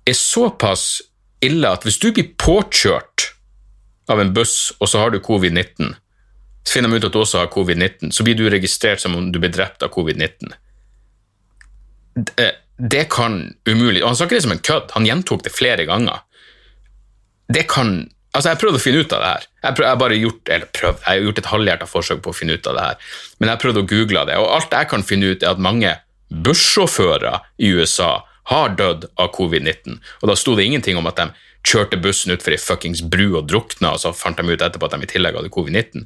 er 0.06 0.16
såpass 0.16 1.02
ille 1.44 1.70
at 1.70 1.84
hvis 1.86 1.98
du 2.02 2.10
blir 2.14 2.32
påkjørt 2.38 3.30
av 4.10 4.20
en 4.22 4.32
buss, 4.34 4.72
og 4.78 4.90
så 4.90 5.02
har 5.02 5.14
du 5.14 5.20
covid-19, 5.22 5.94
så 6.66 6.76
finner 6.76 6.90
de 6.90 6.98
ut 6.98 7.08
at 7.08 7.14
du 7.14 7.20
også 7.20 7.42
har 7.42 7.50
covid-19, 7.54 8.12
så 8.14 8.26
blir 8.26 8.38
du 8.38 8.46
registrert 8.50 9.02
som 9.02 9.16
om 9.18 9.30
du 9.32 9.40
blir 9.42 9.54
drept 9.54 9.82
av 9.86 9.92
covid-19. 9.94 10.54
Det, 12.16 12.50
det 12.76 13.02
kan 13.12 13.54
umulig 13.68 14.00
Og 14.00 14.08
han 14.08 14.16
snakker 14.16 14.38
det 14.38 14.44
som 14.46 14.54
en 14.54 14.62
kødd, 14.64 14.94
han 14.94 15.06
gjentok 15.08 15.44
det 15.44 15.52
flere 15.52 15.84
ganger. 15.88 16.22
Det 17.52 17.66
kan 17.68 18.06
Altså, 18.36 18.52
jeg 18.52 18.60
prøvde 18.60 18.76
å 18.76 18.84
finne 18.84 19.00
ut 19.00 19.12
av 19.16 19.22
det 19.22 19.28
her. 19.30 19.44
Jeg, 19.64 19.76
prøv, 19.78 19.86
jeg 19.88 20.00
bare 20.02 20.16
gjort 20.20 20.50
eller 20.52 20.72
prøvd, 20.76 20.98
jeg 21.00 21.08
har 21.08 21.22
gjort 21.24 21.38
et 21.40 21.50
halvhjertet 21.52 21.90
forsøk 21.90 22.22
på 22.24 22.32
å 22.32 22.36
finne 22.36 22.56
ut 22.58 22.68
av 22.68 22.76
det 22.76 22.84
her, 22.84 23.10
men 23.40 23.50
jeg 23.52 23.62
prøvde 23.62 23.82
å 23.82 23.88
google 23.92 24.24
det, 24.28 24.36
og 24.42 24.50
alt 24.58 24.76
jeg 24.76 24.90
kan 24.92 25.04
finne 25.06 25.32
ut, 25.32 25.42
er 25.42 25.54
at 25.54 25.62
mange 25.62 25.94
bussjåfører 26.44 27.46
i 27.62 27.72
USA 27.78 28.10
har 28.50 28.76
dødd 28.78 29.08
av 29.16 29.32
covid-19, 29.34 29.96
og 30.20 30.30
da 30.30 30.36
sto 30.38 30.54
det 30.58 30.66
ingenting 30.68 31.00
om 31.00 31.08
at 31.08 31.18
de 31.22 31.30
kjørte 31.66 31.98
bussen 31.98 32.34
utfor 32.34 32.54
ei 32.54 32.62
fuckings 32.62 33.02
bru 33.02 33.38
og 33.40 33.48
drukna, 33.50 33.94
og 33.96 34.02
så 34.02 34.12
fant 34.14 34.38
de 34.38 34.46
ut 34.46 34.62
etterpå 34.62 34.86
at 34.86 34.94
de 34.94 35.06
i 35.06 35.10
tillegg 35.10 35.38
hadde 35.38 35.50
covid-19. 35.54 36.04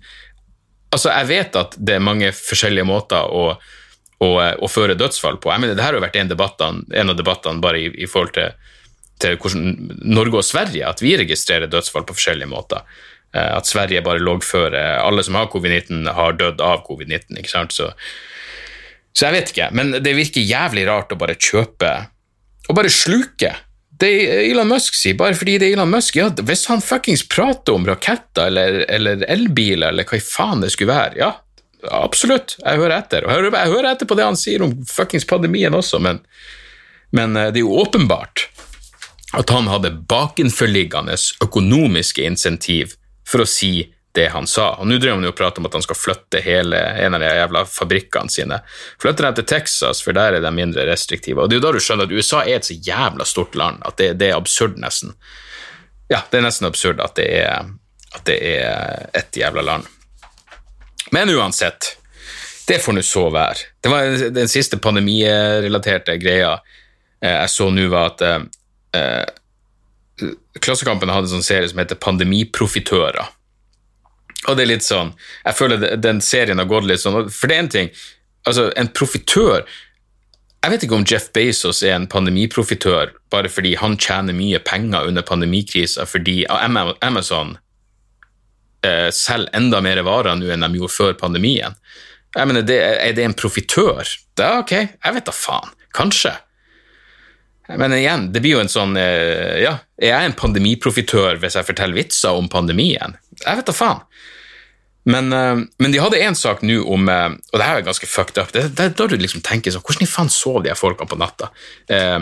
Altså, 0.95 1.11
jeg 1.13 1.29
vet 1.29 1.59
at 1.59 1.77
det 1.77 1.99
er 1.99 2.05
mange 2.05 2.31
forskjellige 2.35 2.89
måter 2.89 3.27
å, 3.29 3.45
å, 4.25 4.31
å 4.41 4.71
føre 4.71 4.97
dødsfall 4.99 5.39
på. 5.43 5.53
Jeg 5.53 5.63
mener, 5.63 5.77
det 5.79 5.85
her 5.85 5.99
har 5.99 6.03
vært 6.07 6.17
en, 6.19 6.31
debatten, 6.33 6.81
en 6.97 7.13
av 7.13 7.19
debattene 7.19 7.63
bare 7.63 7.83
i, 7.83 7.91
i 7.93 8.09
forhold 8.11 8.33
til, 8.39 8.73
til 9.21 9.39
hvordan 9.41 9.97
Norge 10.11 10.41
og 10.41 10.47
Sverige, 10.47 10.89
at 10.89 11.03
vi 11.05 11.17
registrerer 11.21 11.71
dødsfall 11.71 12.07
på 12.09 12.17
forskjellige 12.17 12.51
måter. 12.51 12.85
Eh, 13.35 13.57
At 13.57 13.67
Sverige 13.71 14.03
bare 14.03 14.23
loggfører 14.23 15.01
alle 15.05 15.25
som 15.27 15.39
har 15.39 15.51
covid-19, 15.53 16.07
har 16.17 16.39
dødd 16.39 16.61
av 16.65 16.85
covid-19. 16.89 17.39
ikke 17.39 17.53
sant? 17.53 17.77
Så, 17.77 17.91
så 19.13 19.29
jeg 19.29 19.37
vet 19.39 19.53
ikke, 19.55 19.71
men 19.77 19.93
det 20.03 20.17
virker 20.17 20.47
jævlig 20.47 20.87
rart 20.89 21.13
å 21.13 21.21
bare 21.21 21.39
kjøpe 21.39 21.93
og 22.71 22.77
bare 22.79 22.91
sluke. 22.93 23.55
Det 24.01 24.11
Elon 24.47 24.71
Musk 24.71 24.95
sier, 24.97 25.17
bare 25.19 25.37
fordi 25.37 25.59
det 25.61 25.69
er 25.69 25.75
Elon 25.75 25.91
Musk 25.93 26.17
ja, 26.17 26.31
Hvis 26.31 26.63
han 26.71 26.81
fuckings 26.81 27.27
prater 27.29 27.75
om 27.77 27.85
raketter 27.85 28.47
eller, 28.49 28.85
eller 28.89 29.25
elbiler 29.29 29.91
eller 29.91 30.07
hva 30.09 30.17
i 30.17 30.25
faen 30.25 30.63
det 30.63 30.71
skulle 30.73 30.95
være, 30.95 31.19
ja, 31.21 31.35
absolutt, 31.97 32.57
jeg 32.63 32.81
hører 32.81 32.97
etter. 32.97 33.27
Og 33.27 33.51
jeg 33.51 33.73
hører, 33.75 33.91
etter 33.93 34.09
på 34.09 34.17
det 34.19 34.29
han 34.29 34.39
sier 34.39 34.65
om 34.65 34.73
fuckings 34.89 35.27
pandemien 35.29 35.75
også, 35.77 36.01
men, 36.03 36.23
men 37.17 37.37
eh, 37.37 37.51
det 37.53 37.63
er 37.63 37.67
jo 37.67 37.77
åpenbart 37.83 38.49
at 39.33 39.51
han 39.51 39.69
hadde 39.71 39.91
bakenforliggende 39.91 41.17
økonomiske 41.45 42.23
insentiv 42.27 42.97
for 43.29 43.45
å 43.45 43.49
si 43.49 43.93
det 44.13 44.27
han 44.35 44.47
sa. 44.47 44.73
Og 44.81 44.89
Nå 44.91 44.97
driver 44.99 45.21
han 45.21 45.27
jo 45.29 45.31
og 45.31 45.39
prater 45.39 45.63
om 45.63 45.69
at 45.69 45.77
han 45.79 45.85
skal 45.85 45.99
flytte 45.99 46.41
hele 46.43 46.81
en 47.05 47.15
av 47.15 47.23
de 47.23 47.29
jævla 47.31 47.63
fabrikkene 47.71 48.33
sine. 48.33 48.59
Flytter 49.03 49.29
dem 49.29 49.37
til 49.39 49.47
Texas, 49.53 50.03
for 50.03 50.17
der 50.17 50.39
er 50.39 50.43
de 50.43 50.51
mindre 50.55 50.87
restriktive. 50.89 51.43
Og 51.43 51.51
Det 51.51 51.57
er 51.57 51.61
jo 51.61 51.67
da 51.69 51.73
du 51.77 51.85
skjønner 51.85 52.11
at 52.11 52.17
USA 52.17 52.43
er 52.43 52.59
et 52.59 52.67
så 52.67 52.75
jævla 52.75 53.27
stort 53.29 53.55
land 53.55 53.87
at 53.87 54.01
det, 54.03 54.13
det 54.19 54.33
er 54.33 54.41
absurd, 54.41 54.81
nesten. 54.83 55.15
Ja, 56.11 56.25
det 56.27 56.41
er 56.41 56.47
nesten 56.49 56.67
absurd 56.67 57.03
at 57.05 57.15
det 57.21 57.29
er, 57.39 57.71
at 58.19 58.27
det 58.27 58.39
er 58.51 59.11
et 59.15 59.37
jævla 59.39 59.63
land. 59.63 59.87
Men 61.15 61.31
uansett, 61.31 61.95
det 62.67 62.83
får 62.83 62.99
nå 62.99 63.03
så 63.07 63.29
være. 63.31 63.71
Det 63.83 63.91
var 63.91 64.31
den 64.35 64.51
siste 64.51 64.79
pandemirelaterte 64.83 66.19
greia 66.23 66.57
eh, 67.23 67.37
jeg 67.45 67.51
så 67.51 67.71
nå, 67.71 67.87
var 67.91 68.11
at 68.11 68.27
eh, 68.97 69.27
Klassekampen 70.61 71.13
hadde 71.13 71.31
en 71.31 71.39
sånn 71.39 71.47
serie 71.47 71.69
som 71.71 71.81
heter 71.81 71.99
Pandemiprofitører. 72.01 73.31
Og 74.49 74.57
det 74.57 74.65
er 74.65 74.71
litt 74.71 74.87
sånn 74.87 75.13
Jeg 75.45 75.57
føler 75.59 75.99
den 76.01 76.23
serien 76.25 76.61
har 76.61 76.69
gått 76.69 76.87
litt 76.89 77.03
sånn 77.03 77.27
For 77.29 77.51
det 77.51 77.57
er 77.57 77.65
en 77.65 77.73
ting 77.73 77.91
Altså, 78.49 78.71
en 78.73 78.89
profitør 78.97 79.67
Jeg 80.65 80.73
vet 80.73 80.87
ikke 80.87 80.97
om 80.97 81.05
Jeff 81.05 81.27
Bezos 81.37 81.83
er 81.85 81.93
en 81.99 82.09
pandemiprofitør 82.09 83.13
bare 83.33 83.51
fordi 83.53 83.75
han 83.81 83.99
tjener 84.01 84.37
mye 84.37 84.59
penger 84.65 85.09
under 85.09 85.25
pandemikrisa 85.25 86.07
fordi 86.09 86.43
Amazon 86.49 87.55
eh, 88.85 89.09
selger 89.15 89.53
enda 89.57 89.81
mer 89.85 90.03
varer 90.05 90.37
nå 90.37 90.51
enn 90.53 90.67
de 90.67 90.81
gjorde 90.81 90.97
før 90.97 91.15
pandemien. 91.21 91.77
Jeg 92.37 92.51
mener, 92.51 92.67
det, 92.67 92.77
Er 92.77 93.15
det 93.17 93.25
en 93.25 93.37
profitør? 93.39 94.03
Da, 94.37 94.59
ok, 94.61 94.73
jeg 94.73 95.17
vet 95.17 95.31
da 95.31 95.33
faen. 95.33 95.73
Kanskje. 95.97 96.35
Men 97.79 97.93
igjen, 97.95 98.33
det 98.33 98.41
blir 98.43 98.57
jo 98.57 98.65
en 98.65 98.73
sånn 98.73 98.97
Ja, 98.99 99.55
Ja, 99.61 99.75
er 100.01 100.15
jeg 100.15 100.31
en 100.31 100.39
pandemiprofitør 100.39 101.39
hvis 101.43 101.59
jeg 101.59 101.69
forteller 101.69 101.99
vitser 102.01 102.39
om 102.39 102.49
pandemien? 102.51 103.19
Jeg 103.45 103.61
vet 103.61 103.69
da 103.69 103.75
faen. 103.77 104.01
Men, 105.05 105.33
eh, 105.33 105.57
men 105.79 105.93
de 105.93 106.01
hadde 106.01 106.21
én 106.21 106.37
sak 106.37 106.63
nå 106.67 106.83
om 106.85 107.09
eh, 107.09 107.31
Og 107.53 107.57
det 107.57 107.67
her 107.67 107.81
er 107.81 107.87
ganske 107.87 108.09
fucked 108.09 108.41
up. 108.41 108.53
Det, 108.53 108.69
det, 108.77 108.93
da 108.99 109.07
du 109.09 109.17
liksom 109.17 109.45
tenker 109.45 109.73
sånn, 109.73 109.85
Hvordan 109.87 110.07
i 110.07 110.11
faen 110.11 110.33
sov 110.33 110.63
de 110.65 110.73
her 110.73 110.79
folkene 110.79 111.09
på 111.09 111.19
natta? 111.21 111.51
Eh, 111.89 112.19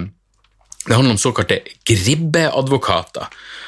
det 0.89 0.95
handler 0.95 1.17
om 1.17 1.21
såkalte 1.21 1.59
gribbeadvokater. 1.85 3.27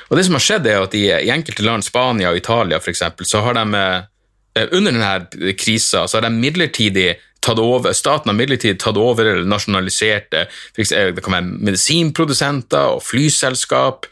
Og 0.09 0.17
det 0.17 0.23
som 0.25 0.39
har 0.39 0.45
skjedd 0.45 0.69
er 0.71 0.87
at 0.87 0.95
I, 0.97 1.03
i 1.27 1.33
enkelte 1.35 1.67
land, 1.67 1.85
Spania 1.85 2.31
og 2.31 2.39
Italia 2.39 2.79
f.eks., 2.81 3.03
så 3.29 3.43
har 3.45 3.59
de 3.59 3.65
eh, 3.77 4.71
under 4.71 4.95
denne 4.95 5.53
krisa 5.59 6.07
så 6.09 6.17
har 6.17 6.25
de 6.29 6.33
midlertidig 6.39 7.11
tatt 7.41 7.59
over, 7.59 7.93
staten 7.97 8.31
har 8.31 8.37
midlertidig 8.37 8.79
tatt 8.81 8.99
over 9.01 9.27
eller 9.27 9.49
nasjonalisert 9.49 10.31
det. 10.35 10.45
Kan 10.77 11.37
være 11.37 11.47
medisinprodusenter 11.71 12.97
og 12.97 13.05
flyselskap. 13.05 14.09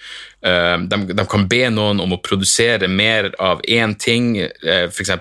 Eh, 0.47 0.77
de, 0.89 1.01
de, 1.13 1.27
kan 1.29 1.49
be 1.51 1.65
noen 1.75 2.01
om 2.03 2.15
å 2.15 2.21
produsere 2.25 2.89
mer 2.89 3.33
av 3.43 3.61
én 3.69 3.97
ting, 3.99 4.37
eh, 4.39 4.87
f.eks. 4.89 5.13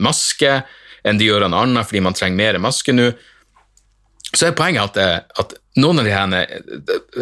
maske, 0.00 0.56
enn 1.02 1.18
de 1.18 1.28
gjør 1.28 1.46
av 1.46 1.52
noe 1.52 1.66
annet 1.66 1.88
fordi 1.88 2.02
man 2.04 2.16
trenger 2.18 2.40
mer 2.40 2.60
maske 2.62 2.94
nå. 2.94 3.12
Så 4.32 4.48
er 4.48 4.56
poenget 4.56 4.96
at, 4.96 5.32
at 5.38 5.56
noen 5.76 6.00
av 6.00 6.08
de 6.08 6.12
her 6.14 6.28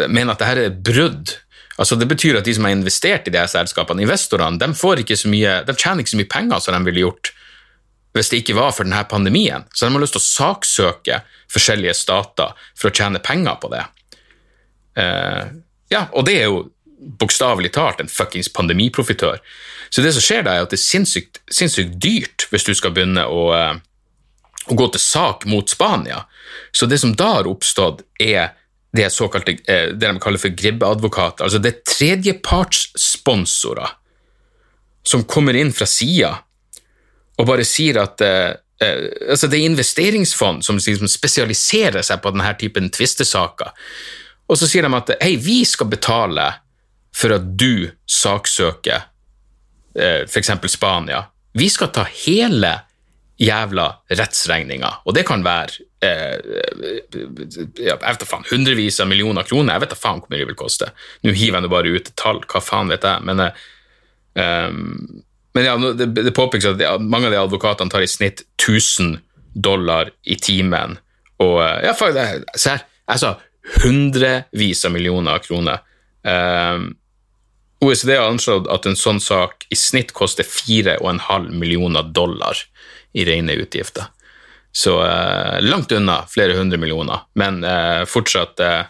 mener 0.08 0.34
at 0.34 0.42
dette 0.42 0.66
er 0.68 0.74
brudd. 0.90 1.34
Altså 1.80 1.96
Det 1.96 2.06
betyr 2.08 2.38
at 2.38 2.46
de 2.46 2.54
som 2.54 2.66
har 2.68 2.76
investert 2.76 3.28
i 3.28 3.32
de 3.34 3.42
selskapene, 3.48 4.04
investorene, 4.04 4.60
de, 4.60 4.68
får 4.76 5.02
ikke 5.02 5.16
så 5.16 5.30
mye, 5.32 5.60
de 5.66 5.74
tjener 5.74 6.04
ikke 6.04 6.12
så 6.12 6.20
mye 6.20 6.32
penger 6.36 6.62
som 6.62 6.76
de 6.76 6.90
ville 6.90 7.06
gjort 7.06 7.32
hvis 8.16 8.30
det 8.30 8.36
ikke 8.42 8.58
var 8.58 8.72
for 8.74 8.86
denne 8.86 9.02
pandemien. 9.10 9.66
Så 9.74 9.86
de 9.86 9.94
har 9.94 10.02
lyst 10.02 10.16
til 10.16 10.22
å 10.22 10.26
saksøke 10.26 11.20
forskjellige 11.50 11.94
stater 11.98 12.54
for 12.78 12.90
å 12.90 12.94
tjene 12.94 13.22
penger 13.22 13.58
på 13.62 13.70
det. 13.72 13.84
Uh, 14.98 15.42
ja, 15.92 16.02
og 16.10 16.26
det 16.26 16.34
er 16.40 16.46
jo 16.50 16.64
bokstavelig 17.20 17.72
talt 17.74 18.00
en 18.02 18.10
fuckings 18.10 18.50
pandemiprofitør. 18.52 19.38
Så 19.90 20.02
det 20.04 20.12
som 20.14 20.22
skjer 20.24 20.42
da, 20.46 20.54
er 20.54 20.66
at 20.66 20.72
det 20.74 20.78
er 20.78 20.88
sinnssykt, 20.88 21.40
sinnssykt 21.50 21.96
dyrt 22.02 22.40
hvis 22.50 22.66
du 22.66 22.74
skal 22.76 22.94
begynne 22.96 23.24
å, 23.30 23.40
uh, 23.54 23.74
å 24.66 24.74
gå 24.78 24.86
til 24.94 25.02
sak 25.02 25.46
mot 25.50 25.66
Spania. 25.70 26.20
Så 26.74 26.86
det 26.90 26.98
som 27.02 27.14
da 27.16 27.28
har 27.38 27.50
oppstått, 27.50 27.98
er 28.20 28.44
det, 28.96 29.12
såkalte, 29.14 29.50
uh, 29.70 29.88
det 29.94 30.02
de 30.02 30.22
kaller 30.22 30.42
for 30.42 30.58
gribbeadvokater. 30.58 31.42
Altså 31.46 31.62
det 31.62 31.70
er 31.72 31.82
tredjepartssponsorer 31.94 33.90
som 35.06 35.24
kommer 35.24 35.56
inn 35.56 35.72
fra 35.72 35.86
sida 35.88 36.42
og 37.40 37.48
bare 37.48 37.64
sier 37.64 38.00
at 38.02 38.20
uh, 38.24 38.52
uh, 38.84 39.04
altså 39.32 39.48
Det 39.48 39.58
er 39.58 39.70
investeringsfond 39.70 40.64
som 40.66 40.80
liksom 40.80 41.08
spesialiserer 41.08 42.04
seg 42.06 42.20
på 42.22 42.34
denne 42.34 42.52
typen 42.60 42.90
tvistesaker. 42.92 43.72
Og 44.50 44.58
så 44.58 44.68
sier 44.68 44.84
de 44.84 44.92
at 44.98 45.14
hei, 45.22 45.36
vi 45.40 45.62
skal 45.64 45.88
betale 45.88 46.50
for 47.14 47.34
at 47.34 47.46
du 47.58 47.90
saksøker 48.06 49.06
eh, 49.98 50.22
f.eks. 50.26 50.50
Spania. 50.70 51.24
Vi 51.58 51.68
skal 51.70 51.90
ta 51.94 52.04
hele 52.26 52.72
jævla 53.40 53.86
rettsregninga, 54.10 54.90
og 55.06 55.14
det 55.16 55.24
kan 55.28 55.42
være 55.46 55.86
jeg 56.00 57.96
vet 58.00 58.22
da 58.22 58.26
faen, 58.28 58.46
hundrevis 58.48 59.00
av 59.02 59.08
millioner 59.10 59.44
kroner. 59.44 59.74
Jeg 59.74 59.82
vet 59.84 59.92
da 59.92 59.98
faen 60.00 60.22
hvor 60.22 60.32
mye 60.32 60.40
det 60.40 60.48
vil 60.48 60.56
koste. 60.56 60.88
Nå 61.24 61.34
hiver 61.36 61.58
jeg 61.58 61.66
nå 61.66 61.70
bare 61.72 61.92
ut 61.92 62.08
et 62.08 62.16
tall, 62.16 62.40
hva 62.48 62.62
faen 62.64 62.88
vet 62.92 63.04
jeg. 63.04 63.26
men 63.28 63.42
um, 63.44 65.20
men 65.54 65.66
ja, 65.66 65.74
det, 65.76 66.06
det 66.14 66.34
påpekes 66.36 66.68
at 66.72 67.02
mange 67.02 67.26
av 67.28 67.34
de 67.34 67.40
advokatene 67.40 67.90
tar 67.90 68.04
i 68.04 68.10
snitt 68.10 68.44
1000 68.60 69.18
dollar 69.54 70.12
i 70.22 70.36
timen. 70.38 70.98
Og 71.42 71.58
eh, 71.64 71.78
ja, 71.88 71.94
faktisk, 71.96 72.46
se 72.54 72.76
her, 72.76 72.84
jeg 73.10 73.22
sa 73.22 73.34
hundrevis 73.82 74.84
av 74.86 74.94
millioner 74.94 75.42
kroner. 75.42 75.82
Um, 76.22 76.30
ehm, 76.32 76.86
OECD 77.80 78.12
har 78.14 78.28
anslått 78.28 78.68
at 78.70 78.86
en 78.86 78.98
sånn 78.98 79.20
sak 79.24 79.64
i 79.72 79.76
snitt 79.78 80.12
koster 80.16 80.44
4,5 80.44 81.48
millioner 81.56 82.06
dollar 82.12 82.58
i 83.16 83.24
rene 83.24 83.56
utgifter. 83.56 84.10
Så 84.72 84.98
uh, 85.00 85.58
langt 85.64 85.92
unna 85.92 86.20
flere 86.30 86.54
hundre 86.58 86.78
millioner, 86.78 87.24
men 87.40 87.64
uh, 87.64 88.04
fortsatt 88.06 88.60
uh, 88.62 88.82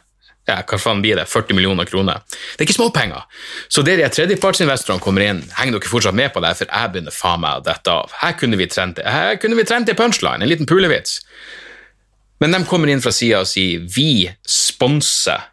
ja, 0.51 0.61
hva 0.67 0.79
faen 0.81 1.03
blir 1.05 1.19
det, 1.19 1.27
40 1.31 1.57
millioner 1.57 1.89
kroner. 1.89 2.21
Det 2.31 2.65
er 2.65 2.69
ikke 2.69 2.79
småpenger. 2.79 3.27
Så 3.69 3.85
det 3.87 3.97
de 4.01 4.09
tredjepartsinvestorene 4.13 5.03
kommer 5.03 5.27
inn, 5.27 5.43
henger 5.57 5.79
dere 5.79 5.93
fortsatt 5.93 6.19
med 6.19 6.33
på 6.35 6.43
det, 6.45 6.53
for 6.59 6.71
jeg 6.71 6.93
begynner 6.95 7.15
faen 7.15 7.45
meg 7.45 7.61
å 7.61 7.67
dette 7.67 7.95
av. 7.95 8.15
Her 8.23 8.37
kunne 8.41 8.61
vi 8.61 8.69
trent 8.71 9.01
her 9.05 9.37
kunne 9.41 9.59
vi 9.59 9.67
trent 9.69 9.89
en 9.89 9.99
punchline, 9.99 10.43
en 10.43 10.51
liten 10.51 10.69
pulevits. 10.71 11.21
Men 12.41 12.57
de 12.57 12.65
kommer 12.65 12.89
inn 12.89 13.03
fra 13.05 13.13
sida 13.13 13.43
og 13.45 13.49
sier 13.49 13.83
vi 13.95 14.25
sponser 14.49 15.51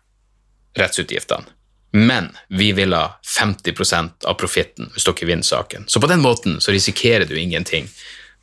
rettsutgiftene, 0.78 1.50
men 1.98 2.30
vi 2.54 2.72
vil 2.78 2.94
ha 2.96 3.18
50% 3.26 4.28
av 4.30 4.38
profitten 4.40 4.92
hvis 4.94 5.08
dere 5.08 5.28
vinner 5.28 5.48
saken. 5.48 5.88
Så 5.88 6.00
på 6.04 6.10
den 6.12 6.24
måten 6.24 6.62
så 6.64 6.72
risikerer 6.76 7.28
du 7.28 7.36
ingenting 7.40 7.90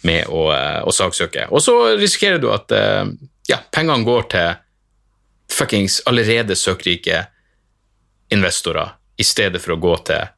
med 0.05 0.29
å, 0.29 0.51
eh, 0.53 0.83
å 0.85 0.93
saksøke. 0.93 1.49
Og 1.51 1.63
så 1.65 1.75
risikerer 1.97 2.43
du 2.43 2.51
at 2.53 2.73
eh, 2.77 3.07
ja, 3.49 3.61
pengene 3.73 4.05
går 4.05 4.29
til 4.35 4.51
fuckings 5.53 6.01
allerede 6.07 6.57
søkrike 6.57 7.27
investorer 8.33 8.95
i 9.17 9.25
stedet 9.25 9.63
for 9.63 9.77
å 9.77 9.81
gå 9.81 9.97
til 10.09 10.31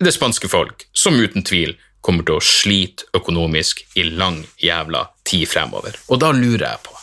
det 0.00 0.12
spanske 0.16 0.48
folk, 0.48 0.86
som 0.92 1.18
uten 1.20 1.44
tvil 1.44 1.74
kommer 2.00 2.24
til 2.24 2.38
å 2.38 2.44
slite 2.44 3.10
økonomisk 3.16 3.82
i 4.00 4.06
lang 4.08 4.40
jævla 4.62 5.04
tid 5.28 5.44
fremover. 5.50 5.98
Og 6.08 6.22
da 6.22 6.32
lurer 6.32 6.66
jeg 6.68 6.82
på 6.86 6.96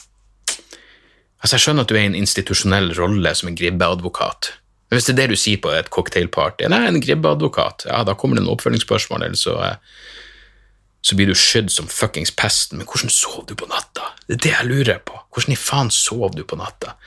Altså, 1.38 1.54
Jeg 1.54 1.62
skjønner 1.62 1.86
at 1.86 1.92
du 1.92 1.94
er 1.94 2.02
i 2.02 2.08
en 2.10 2.16
institusjonell 2.18 2.88
rolle 2.98 3.30
som 3.38 3.48
en 3.48 3.56
gribbeadvokat. 3.56 4.48
Men 4.90 4.98
hvis 4.98 5.06
det 5.06 5.14
er 5.14 5.20
det 5.20 5.36
du 5.36 5.38
sier 5.38 5.60
på 5.62 5.70
et 5.70 5.92
cocktailparty 5.94 6.66
Nei, 6.74 6.80
en 6.88 6.98
gribbeadvokat, 6.98 7.86
ja, 7.92 8.00
da 8.08 8.16
kommer 8.18 8.40
det 8.40 8.42
noen 8.42 8.56
oppfølgingsspørsmål, 8.56 9.28
eller 9.28 9.38
så 9.38 9.54
eh, 9.62 9.76
så 11.06 11.16
blir 11.16 11.30
du 11.30 11.38
skydd 11.38 11.70
som 11.72 11.88
fuckings 11.88 12.34
pesten. 12.36 12.82
Men 12.82 12.90
hvordan 12.90 13.14
sov 13.14 13.46
du 13.48 13.54
på 13.56 13.70
natta? 13.70 14.07
Det 14.28 14.36
er 14.36 14.44
det 14.44 14.54
jeg 14.54 14.70
lurer 14.70 15.00
på. 15.08 15.16
Hvordan 15.34 15.56
i 15.56 15.60
faen 15.60 15.90
sov 15.94 16.36
du 16.36 16.44
på 16.48 16.60
natta? 16.60 16.98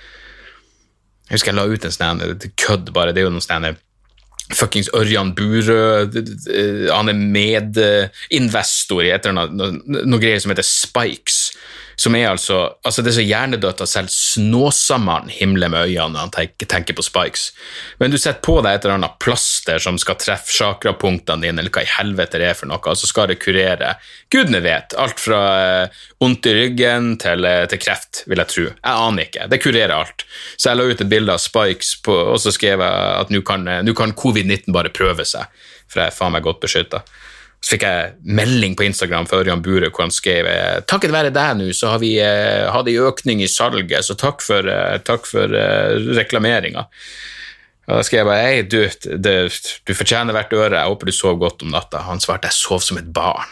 Jeg 1.29 1.37
husker 1.39 1.53
jeg 1.53 1.59
la 1.61 1.69
ut 1.69 1.87
en 1.87 1.95
sånn 1.95 2.51
kødd, 2.59 2.93
bare. 2.97 3.15
Det 3.15 3.23
er 3.23 3.29
jo 3.29 3.35
noen 3.35 3.45
sånne 3.45 3.75
fuckings 4.57 4.91
Ørjan 4.99 5.33
Burøe 5.39 6.09
Han 6.91 7.13
er 7.13 7.21
medinvestor 7.21 9.05
i 9.05 9.13
et 9.15 9.27
eller 9.29 9.47
annet, 9.47 9.87
noe 9.87 10.23
greier 10.23 10.43
som 10.43 10.51
heter 10.51 10.67
Spikes 10.67 11.40
som 12.01 12.15
er 12.17 12.31
altså 12.31 12.59
altså 12.87 13.03
Det 13.03 13.11
er 13.11 13.17
så 13.19 13.25
hjernedødt 13.27 13.83
at 13.85 13.91
selv 13.91 14.13
Snåsamannen 14.13 15.33
himler 15.35 15.69
med 15.69 15.91
øynene 15.91 16.15
når 16.15 16.25
han 16.25 16.33
tenker, 16.33 16.69
tenker, 16.71 16.97
på 16.97 17.05
spikes. 17.05 17.51
Men 18.01 18.13
du 18.13 18.17
setter 18.19 18.41
på 18.45 18.57
deg 18.65 18.79
et 18.79 18.87
eller 18.87 18.97
annet 18.97 19.19
plaster 19.21 19.83
som 19.83 19.99
skal 20.01 20.17
treffe 20.21 20.55
chakrapunktene 20.55 21.45
dine, 21.45 21.61
eller 21.61 21.73
hva 21.75 21.85
i 21.85 21.93
helvete 21.99 22.41
det 22.41 22.49
er 22.49 22.57
for 22.57 22.71
noe, 22.71 22.81
og 22.81 22.99
så 22.99 23.09
skal 23.11 23.29
det 23.31 23.41
kurere 23.43 23.95
Gudene 24.33 24.63
vet. 24.65 24.95
Alt 25.01 25.21
fra 25.21 25.41
vondt 26.23 26.49
i 26.49 26.55
ryggen 26.57 27.13
til, 27.21 27.45
uh, 27.45 27.65
til, 27.69 27.83
kreft, 27.83 28.25
vil 28.31 28.41
jeg 28.41 28.53
tro. 28.55 28.67
Jeg 28.71 29.07
aner 29.09 29.27
ikke. 29.27 29.49
Det 29.51 29.61
kurerer 29.63 29.97
alt. 29.97 30.25
Så 30.57 30.71
jeg 30.71 30.81
la 30.81 30.87
ut 30.87 31.05
et 31.05 31.11
bilde 31.11 31.35
av 31.35 31.43
spikes, 31.43 31.97
på, 32.07 32.15
og 32.33 32.39
så 32.41 32.55
skrev 32.55 32.85
jeg 32.85 33.17
at 33.21 33.33
nå 33.35 33.43
kan, 33.47 33.67
uh, 33.69 33.95
kan 33.99 34.17
covid-19 34.17 34.71
bare 34.77 34.95
prøve 34.95 35.27
seg, 35.29 35.51
for 35.91 36.05
jeg 36.05 36.13
er 36.13 36.17
faen 36.17 36.37
meg 36.37 36.47
godt 36.47 36.63
beskytta. 36.65 37.05
Så 37.61 37.75
fikk 37.75 37.85
jeg 37.85 38.13
melding 38.25 38.73
på 38.77 38.87
Instagram 38.87 39.27
fra 39.29 39.43
Ørjan 39.43 39.61
Bure 39.65 39.91
hvor 39.93 40.07
han 40.07 40.15
skrev 40.15 40.49
takket 40.89 41.13
være 41.13 41.33
deg 41.35 41.59
nå, 41.59 41.69
så 41.77 41.93
har 41.93 42.01
vi 42.01 42.15
eh, 42.25 42.65
hatt 42.73 42.89
en 42.89 43.09
økning 43.11 43.43
i 43.45 43.51
salget, 43.53 44.07
så 44.07 44.17
takk 44.19 44.41
for, 44.45 44.65
eh, 44.65 44.97
for 45.29 45.57
eh, 45.57 45.99
reklameringa. 46.17 46.87
Og 47.91 47.99
da 47.99 48.07
skrev 48.07 48.23
jeg 48.23 48.29
bare 48.31 48.47
hei, 48.47 48.63
du, 48.65 49.49
du 49.85 49.93
fortjener 49.99 50.37
hvert 50.37 50.53
øre, 50.57 50.79
jeg 50.79 50.93
håper 50.93 51.11
du 51.11 51.15
sov 51.17 51.41
godt 51.41 51.65
om 51.67 51.73
natta. 51.75 52.05
Han 52.07 52.23
svarte 52.23 52.49
jeg 52.49 52.57
sov 52.57 52.85
som 52.87 53.01
et 53.01 53.09
barn. 53.13 53.51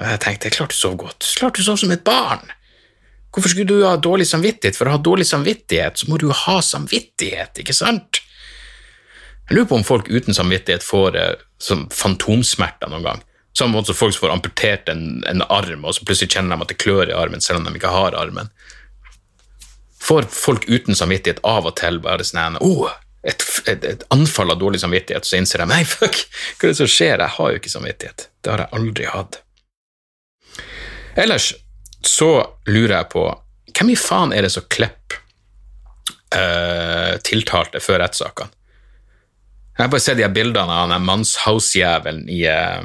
Og 0.00 0.08
jeg 0.08 0.22
tenkte 0.24 0.52
klart 0.52 0.74
du 0.74 0.76
sov 0.76 0.96
godt, 1.00 1.28
klart 1.38 1.56
du 1.56 1.64
sov 1.64 1.78
som 1.80 1.92
et 1.94 2.02
barn. 2.04 2.42
Hvorfor 3.30 3.52
skulle 3.52 3.70
du 3.70 3.86
ha 3.86 3.94
dårlig 3.94 4.26
samvittighet? 4.26 4.76
For 4.76 4.90
å 4.90 4.96
ha 4.96 5.00
dårlig 5.00 5.28
samvittighet 5.30 6.02
så 6.02 6.10
må 6.10 6.18
du 6.18 6.28
ha 6.34 6.58
samvittighet, 6.66 7.62
ikke 7.62 7.76
sant? 7.76 8.20
Jeg 9.46 9.56
lurer 9.56 9.70
på 9.70 9.78
om 9.78 9.86
folk 9.86 10.10
uten 10.10 10.34
samvittighet 10.34 10.84
får 10.84 11.18
sånn 11.62 11.86
fantomsmerter 11.94 12.90
noen 12.90 13.06
gang. 13.06 13.22
Samme 13.58 13.74
måte 13.74 13.90
som 13.90 13.98
folk 13.98 14.14
som 14.14 14.26
får 14.26 14.34
amputert 14.36 14.88
en, 14.88 15.22
en, 15.26 15.42
arm, 15.42 15.84
og 15.84 15.94
så 15.96 16.04
plutselig 16.06 16.30
kjenner 16.34 16.56
de 16.56 16.64
at 16.64 16.72
det 16.72 16.78
klør 16.80 17.10
i 17.10 17.16
armen, 17.16 17.42
selv 17.42 17.60
om 17.60 17.66
de 17.66 17.74
ikke 17.76 17.92
har 17.92 18.16
armen. 18.18 18.50
Får 20.00 20.28
folk 20.32 20.68
uten 20.70 20.96
samvittighet 20.96 21.42
av 21.44 21.66
og 21.68 21.74
til 21.80 21.98
bare 22.04 22.24
sånn 22.24 22.60
oh, 22.64 22.88
et, 23.26 23.42
et, 23.68 23.84
et, 23.84 24.04
anfall 24.14 24.54
av 24.54 24.60
dårlig 24.62 24.80
samvittighet, 24.80 25.26
så 25.26 25.36
innser 25.36 25.64
de 25.64 25.68
nei, 25.72 25.82
fuck, 25.88 26.22
hva 26.56 26.68
er 26.68 26.72
det 26.72 26.78
som 26.78 26.90
skjer, 26.90 27.18
jeg 27.18 27.36
har 27.36 27.50
jo 27.50 27.60
ikke 27.60 27.72
samvittighet. 27.74 28.28
Det 28.40 28.54
har 28.54 28.64
jeg 28.64 28.74
aldri 28.78 29.10
hatt. 29.10 29.42
Ellers 31.20 31.50
så 32.06 32.30
lurer 32.70 32.94
jeg 33.00 33.10
på 33.12 33.26
hvem 33.76 33.92
i 33.92 33.98
faen 33.98 34.32
er 34.34 34.46
det 34.46 34.52
som 34.54 34.64
Klepp 34.72 35.14
uh, 36.34 37.18
tiltalte 37.26 37.82
før 37.82 38.02
rettssakene? 38.04 38.56
Jeg 39.76 39.86
har 39.86 39.92
bare 39.92 40.04
sett 40.04 40.18
de 40.18 40.26
bildene 40.28 40.74
av 40.76 40.90
den 40.92 41.04
mannshausjævelen 41.06 42.26
i 42.28 42.42
uh, 42.48 42.82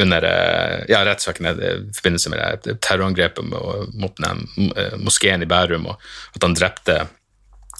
under 0.00 0.24
eh, 0.26 0.84
ja, 0.90 1.04
rettssaken 1.06 1.48
i 1.50 1.70
forbindelse 1.96 2.32
med 2.32 2.66
det 2.66 2.76
terrorangrepet 2.84 3.46
mot 3.46 4.20
den 4.20 4.44
eh, 4.76 4.98
moskeen 5.00 5.44
i 5.44 5.48
Bærum, 5.50 5.88
og 5.92 6.00
at 6.36 6.46
han 6.46 6.56
drepte 6.58 6.98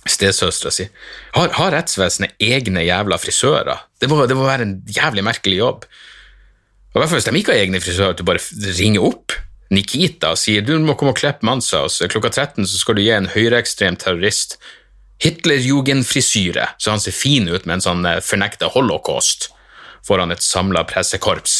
stesøstera 0.09 0.73
si. 0.73 0.87
Har, 1.37 1.53
har, 1.59 1.75
rettsvesenet 1.75 2.39
egne 2.41 2.85
jævla 2.87 3.19
frisører? 3.21 3.85
Det 4.01 4.09
må, 4.09 4.23
det 4.27 4.37
må, 4.39 4.47
være 4.49 4.67
en 4.67 4.79
jævlig 4.89 5.25
merkelig 5.27 5.61
jobb. 5.61 5.87
Og 6.91 6.99
i 6.99 7.03
hvert 7.03 7.13
fall 7.13 7.21
hvis 7.21 7.29
de 7.29 7.39
ikke 7.39 7.55
har 7.55 7.65
egne 7.67 7.83
frisører, 7.83 8.17
at 8.17 8.21
du 8.21 8.27
bare 8.27 8.43
ringer 8.79 9.05
opp 9.07 9.37
Nikita 9.71 10.33
og 10.35 10.41
sier 10.41 10.65
du 10.67 10.73
må 10.83 10.97
komme 10.99 11.13
og 11.15 11.21
klippe 11.21 11.47
Mansa, 11.47 11.85
og 11.87 12.11
klokka 12.11 12.33
13 12.33 12.67
så 12.67 12.81
skal 12.81 12.97
du 12.99 13.05
gi 13.05 13.13
en 13.15 13.31
høyreekstrem 13.31 13.99
terrorist 14.01 14.59
Hitlerjugendfrisyre, 15.21 16.65
så 16.81 16.95
han 16.95 17.03
ser 17.03 17.13
fin 17.13 17.45
ut 17.51 17.67
med 17.69 17.77
en 17.77 17.85
sånn 17.85 18.07
eh, 18.09 18.23
fornekta 18.25 18.71
holocaust 18.73 19.51
foran 20.07 20.33
et 20.33 20.41
samla 20.41 20.87
pressekorps. 20.89 21.59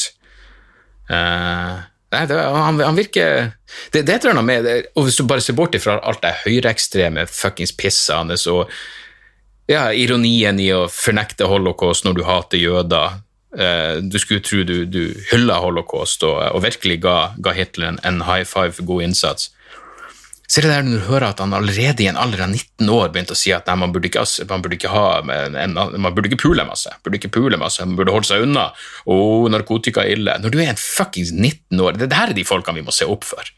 Uh, 1.11 1.81
nei, 2.15 2.23
det, 2.31 2.39
han, 2.39 2.79
han, 2.79 2.95
virker 2.95 3.49
Det, 3.91 4.05
det 4.07 4.21
tror 4.21 4.31
jeg 4.31 4.37
eller 4.37 4.47
med 4.47 4.69
Og 4.95 5.09
hvis 5.09 5.17
du 5.19 5.25
bare 5.27 5.43
ser 5.43 5.57
bort 5.59 5.75
ifra 5.75 5.97
alt 6.07 6.23
det 6.23 6.37
høyreekstreme 6.45 7.25
fuckings 7.27 7.73
pisset 7.75 8.15
hans 8.15 8.47
og 8.51 8.71
ja, 9.71 9.89
ironien 9.95 10.59
i 10.63 10.69
å 10.75 10.85
fornekte 10.91 11.47
holocaust 11.51 12.07
når 12.07 12.15
du 12.15 12.23
hater 12.27 12.63
jøder 12.63 13.19
uh, 13.59 13.99
Du 14.03 14.19
skulle 14.23 14.43
tro 14.47 14.63
du, 14.67 14.85
du 14.87 15.03
hylla 15.33 15.59
holocaust 15.63 16.23
og, 16.27 16.39
og 16.55 16.63
virkelig 16.63 17.01
ga, 17.03 17.17
ga 17.43 17.55
Hitler 17.59 17.99
en 18.07 18.23
high 18.27 18.47
five 18.47 18.79
for 18.79 18.87
god 18.87 19.09
innsats. 19.11 19.51
Så 20.51 20.59
er 20.59 20.67
det 20.67 20.71
der 20.73 20.83
når 20.83 20.97
du 20.97 21.07
hører 21.07 21.29
at 21.29 21.39
han 21.39 21.53
allerede 21.55 22.03
i 22.03 22.09
en 22.11 22.19
alder 22.19 22.41
av 22.43 22.51
19 22.51 22.89
år 22.91 23.13
begynte 23.15 23.37
å 23.37 23.39
si 23.39 23.53
at 23.55 23.69
nei, 23.71 23.77
man 23.85 23.93
burde 23.95 24.09
ikke, 24.11 24.25
man 24.51 24.65
burde 24.65 24.75
ikke, 24.81 24.91
ha, 24.91 25.21
man 25.23 26.09
burde 26.17 26.27
ikke 26.27 26.41
pule 26.43 26.65
masse, 26.67 26.91
burde 27.05 27.21
ikke 27.21 27.31
pule 27.37 27.59
masse, 27.61 27.85
man 27.87 27.95
burde 28.01 28.11
holde 28.17 28.27
seg 28.27 28.43
unna. 28.49 28.65
Å, 29.07 29.19
narkotika 29.55 30.03
er 30.03 30.17
ille. 30.17 30.35
Når 30.43 30.51
du 30.51 30.59
er 30.59 30.73
en 30.73 30.81
fuckings 30.81 31.31
19 31.37 31.85
år, 31.85 32.01
det, 32.01 32.09
det 32.11 32.19
her 32.19 32.33
er 32.33 32.39
de 32.41 32.47
folkene 32.49 32.81
vi 32.81 32.87
må 32.89 32.95
se 32.97 33.07
opp 33.07 33.29
for. 33.29 33.53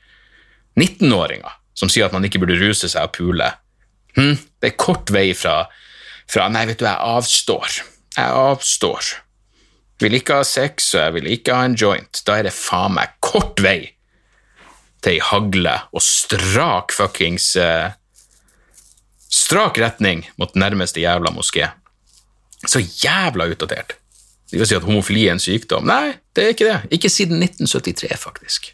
19-åringer 0.77 1.57
som 1.81 1.89
sier 1.89 2.11
at 2.11 2.13
man 2.13 2.29
ikke 2.29 2.43
burde 2.43 2.61
ruse 2.61 2.93
seg 2.93 3.09
og 3.09 3.17
pule. 3.17 3.49
Hm? 4.19 4.37
Det 4.61 4.75
er 4.75 4.77
kort 4.77 5.09
vei 5.17 5.31
fra, 5.37 5.63
fra 6.29 6.51
Nei, 6.53 6.67
vet 6.69 6.83
du, 6.83 6.85
jeg 6.85 7.17
avstår. 7.17 7.81
Jeg 8.19 8.37
avstår. 8.43 9.15
Jeg 9.97 10.11
vil 10.11 10.21
ikke 10.21 10.43
ha 10.43 10.45
sex, 10.45 10.93
og 10.93 11.07
jeg 11.07 11.17
vil 11.17 11.33
ikke 11.39 11.57
ha 11.57 11.65
en 11.65 11.79
joint. 11.79 12.21
Da 12.29 12.37
er 12.37 12.51
det 12.51 12.57
faen 12.57 12.99
meg 13.01 13.17
kort 13.25 13.65
vei 13.65 13.95
til 15.03 15.17
ei 15.17 15.23
hagle 15.23 15.75
og 15.93 16.05
strak 16.05 16.95
fuckings 16.97 17.55
eh, 17.61 17.91
Strak 19.33 19.79
retning 19.81 20.27
mot 20.37 20.53
nærmeste 20.61 21.01
jævla 21.01 21.31
moské. 21.33 21.71
Så 22.69 22.83
jævla 22.85 23.47
utdatert. 23.49 23.95
De 24.53 24.59
vil 24.61 24.69
si 24.69 24.77
at 24.77 24.85
homofili 24.85 25.23
er 25.25 25.39
en 25.39 25.41
sykdom. 25.41 25.87
Nei, 25.89 26.19
det 26.37 26.45
er 26.45 26.53
ikke 26.53 26.67
det. 26.69 26.75
Ikke 26.99 27.09
siden 27.09 27.41
1973, 27.41 28.19
faktisk. 28.21 28.69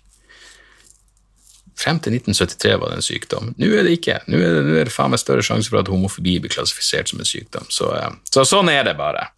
Frem 1.78 2.00
til 2.02 2.16
1973 2.18 2.74
var 2.82 2.90
det 2.90 2.98
en 2.98 3.06
sykdom. 3.06 3.52
Nå 3.54 3.70
er 3.70 3.86
det 3.86 3.94
ikke. 4.00 4.18
Nå 4.26 4.40
er 4.42 4.56
det, 4.56 4.64
nå 4.66 4.74
er 4.80 4.90
det 4.90 4.94
faen 4.96 5.14
meg 5.14 5.22
større 5.22 5.46
sjanse 5.46 5.70
for 5.70 5.78
at 5.78 5.90
homofobi 5.92 6.40
blir 6.42 6.50
klassifisert 6.50 7.12
som 7.12 7.22
en 7.22 7.30
sykdom. 7.30 7.70
Så, 7.70 7.92
eh, 7.94 8.10
så 8.34 8.42
sånn 8.42 8.72
er 8.74 8.82
det 8.88 8.96
bare. 8.98 9.28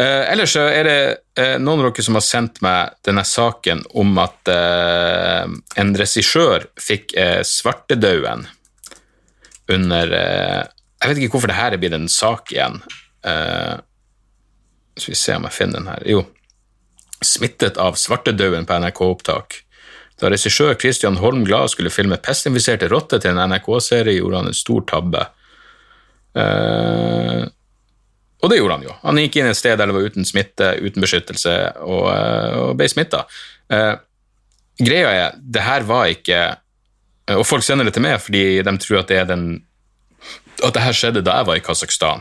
Uh, 0.00 0.24
ellers 0.32 0.54
så 0.54 0.62
er 0.72 0.86
det 0.86 1.00
uh, 1.36 1.58
noen 1.60 1.82
av 1.82 1.90
dere 1.90 2.04
som 2.06 2.16
har 2.16 2.24
sendt 2.24 2.62
meg 2.64 2.94
denne 3.04 3.24
saken 3.26 3.82
om 4.00 4.14
at 4.22 4.48
uh, 4.48 5.44
en 5.82 5.90
regissør 5.98 6.64
fikk 6.80 7.12
svartedauden 7.44 8.46
under 9.70 10.10
Jeg 10.10 11.08
vet 11.08 11.18
ikke 11.20 11.36
hvorfor 11.36 11.50
det 11.52 11.58
her 11.58 11.74
er 11.74 11.80
blitt 11.82 11.94
en 11.94 12.08
sak 12.10 12.50
igjen. 12.50 12.80
skal 13.22 15.12
vi 15.12 15.18
se 15.18 15.36
om 15.36 15.46
jeg 15.46 15.54
finner 15.54 15.78
den 15.78 15.90
her. 15.92 16.06
Jo. 16.10 16.24
Smittet 17.22 17.78
av 17.78 17.94
svartedauden 17.94 18.66
på 18.66 18.80
NRK-opptak. 18.82 19.60
Da 20.18 20.32
regissør 20.32 20.74
Christian 20.74 21.20
Holm 21.22 21.44
Glad 21.46 21.70
skulle 21.70 21.92
filme 21.94 22.18
pestinfiserte 22.18 22.90
rotter 22.90 23.22
til 23.22 23.30
en 23.30 23.52
NRK-serie, 23.52 24.18
gjorde 24.18 24.42
han 24.42 24.50
en 24.50 24.58
stor 24.58 24.82
tabbe. 24.90 25.22
Uh, 26.34 27.46
og 28.40 28.50
det 28.50 28.60
gjorde 28.60 28.78
han 28.78 28.86
jo. 28.86 28.94
Han 29.02 29.20
gikk 29.20 29.38
inn 29.40 29.50
et 29.50 29.58
sted 29.58 29.76
der 29.76 29.90
det 29.90 29.96
var 29.96 30.06
uten 30.08 30.26
smitte, 30.28 30.72
uten 30.80 31.04
beskyttelse, 31.04 31.56
og, 31.84 32.06
eh, 32.12 32.56
og 32.62 32.76
ble 32.78 32.88
smitta. 32.88 33.24
Eh, 33.72 33.94
greia 34.80 35.10
er, 35.12 35.36
det 35.36 35.64
her 35.64 35.84
var 35.86 36.08
ikke 36.10 36.38
eh, 36.40 37.36
Og 37.36 37.44
folk 37.46 37.62
sender 37.62 37.86
det 37.86 37.92
til 37.94 38.02
meg 38.02 38.16
fordi 38.18 38.62
de 38.66 38.72
tror 38.82 39.02
at 39.02 39.12
det 39.12 39.20
er 39.20 39.28
den 39.28 39.44
at 40.60 40.74
det 40.76 40.82
her 40.82 40.96
skjedde 40.96 41.22
da 41.24 41.38
jeg 41.38 41.46
var 41.48 41.56
i 41.56 41.62
Kasakhstan, 41.64 42.20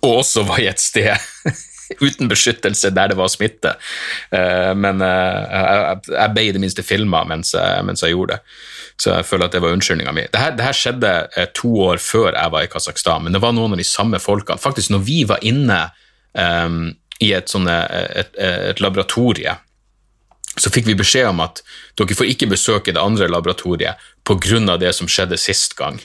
og 0.00 0.14
også 0.16 0.42
var 0.48 0.58
i 0.58 0.64
et 0.66 0.80
sted 0.82 1.12
uten 2.06 2.26
beskyttelse 2.30 2.90
der 2.90 3.12
det 3.12 3.18
var 3.20 3.30
smitte. 3.30 3.76
Eh, 4.34 4.72
men 4.74 4.98
jeg 5.04 6.32
ble 6.34 6.42
i 6.48 6.50
det 6.56 6.62
minste 6.62 6.82
filma 6.82 7.22
mens, 7.28 7.52
jeg 7.54 8.16
gjorde 8.16 8.34
det. 8.34 8.56
Så 9.00 9.14
jeg 9.14 9.24
føler 9.24 9.48
at 9.48 9.54
det 9.56 9.62
var 9.64 9.72
unnskyldninga 9.72 10.12
mi. 10.12 10.26
Dette, 10.28 10.64
her 10.64 10.76
skjedde 10.76 11.12
eh, 11.32 11.48
to 11.56 11.72
år 11.86 12.02
før 12.04 12.34
jeg 12.34 12.52
var 12.52 12.66
i 12.66 12.70
Kasakhstan, 12.70 13.24
men 13.24 13.36
det 13.36 13.40
var 13.40 13.54
noen 13.56 13.72
av 13.72 13.80
de 13.80 13.86
samme 13.88 14.20
folkene. 14.20 14.60
Faktisk, 14.60 14.92
når 14.92 15.04
vi 15.06 15.22
var 15.28 15.40
inne 15.46 15.80
um, 16.36 16.82
i 17.20 17.32
et, 17.36 17.48
sånne, 17.48 17.76
et, 18.20 18.36
et 18.36 18.82
laboratorie, 18.84 19.56
så 20.60 20.72
fikk 20.72 20.90
vi 20.90 20.98
beskjed 20.98 21.30
om 21.30 21.40
at 21.44 21.62
dere 21.96 22.16
får 22.16 22.32
ikke 22.32 22.50
besøke 22.50 22.92
det 22.92 23.00
andre 23.00 23.30
laboratoriet 23.30 24.00
pga. 24.26 24.76
det 24.76 24.92
som 24.96 25.08
skjedde 25.08 25.38
sist 25.40 25.76
gang. 25.78 26.00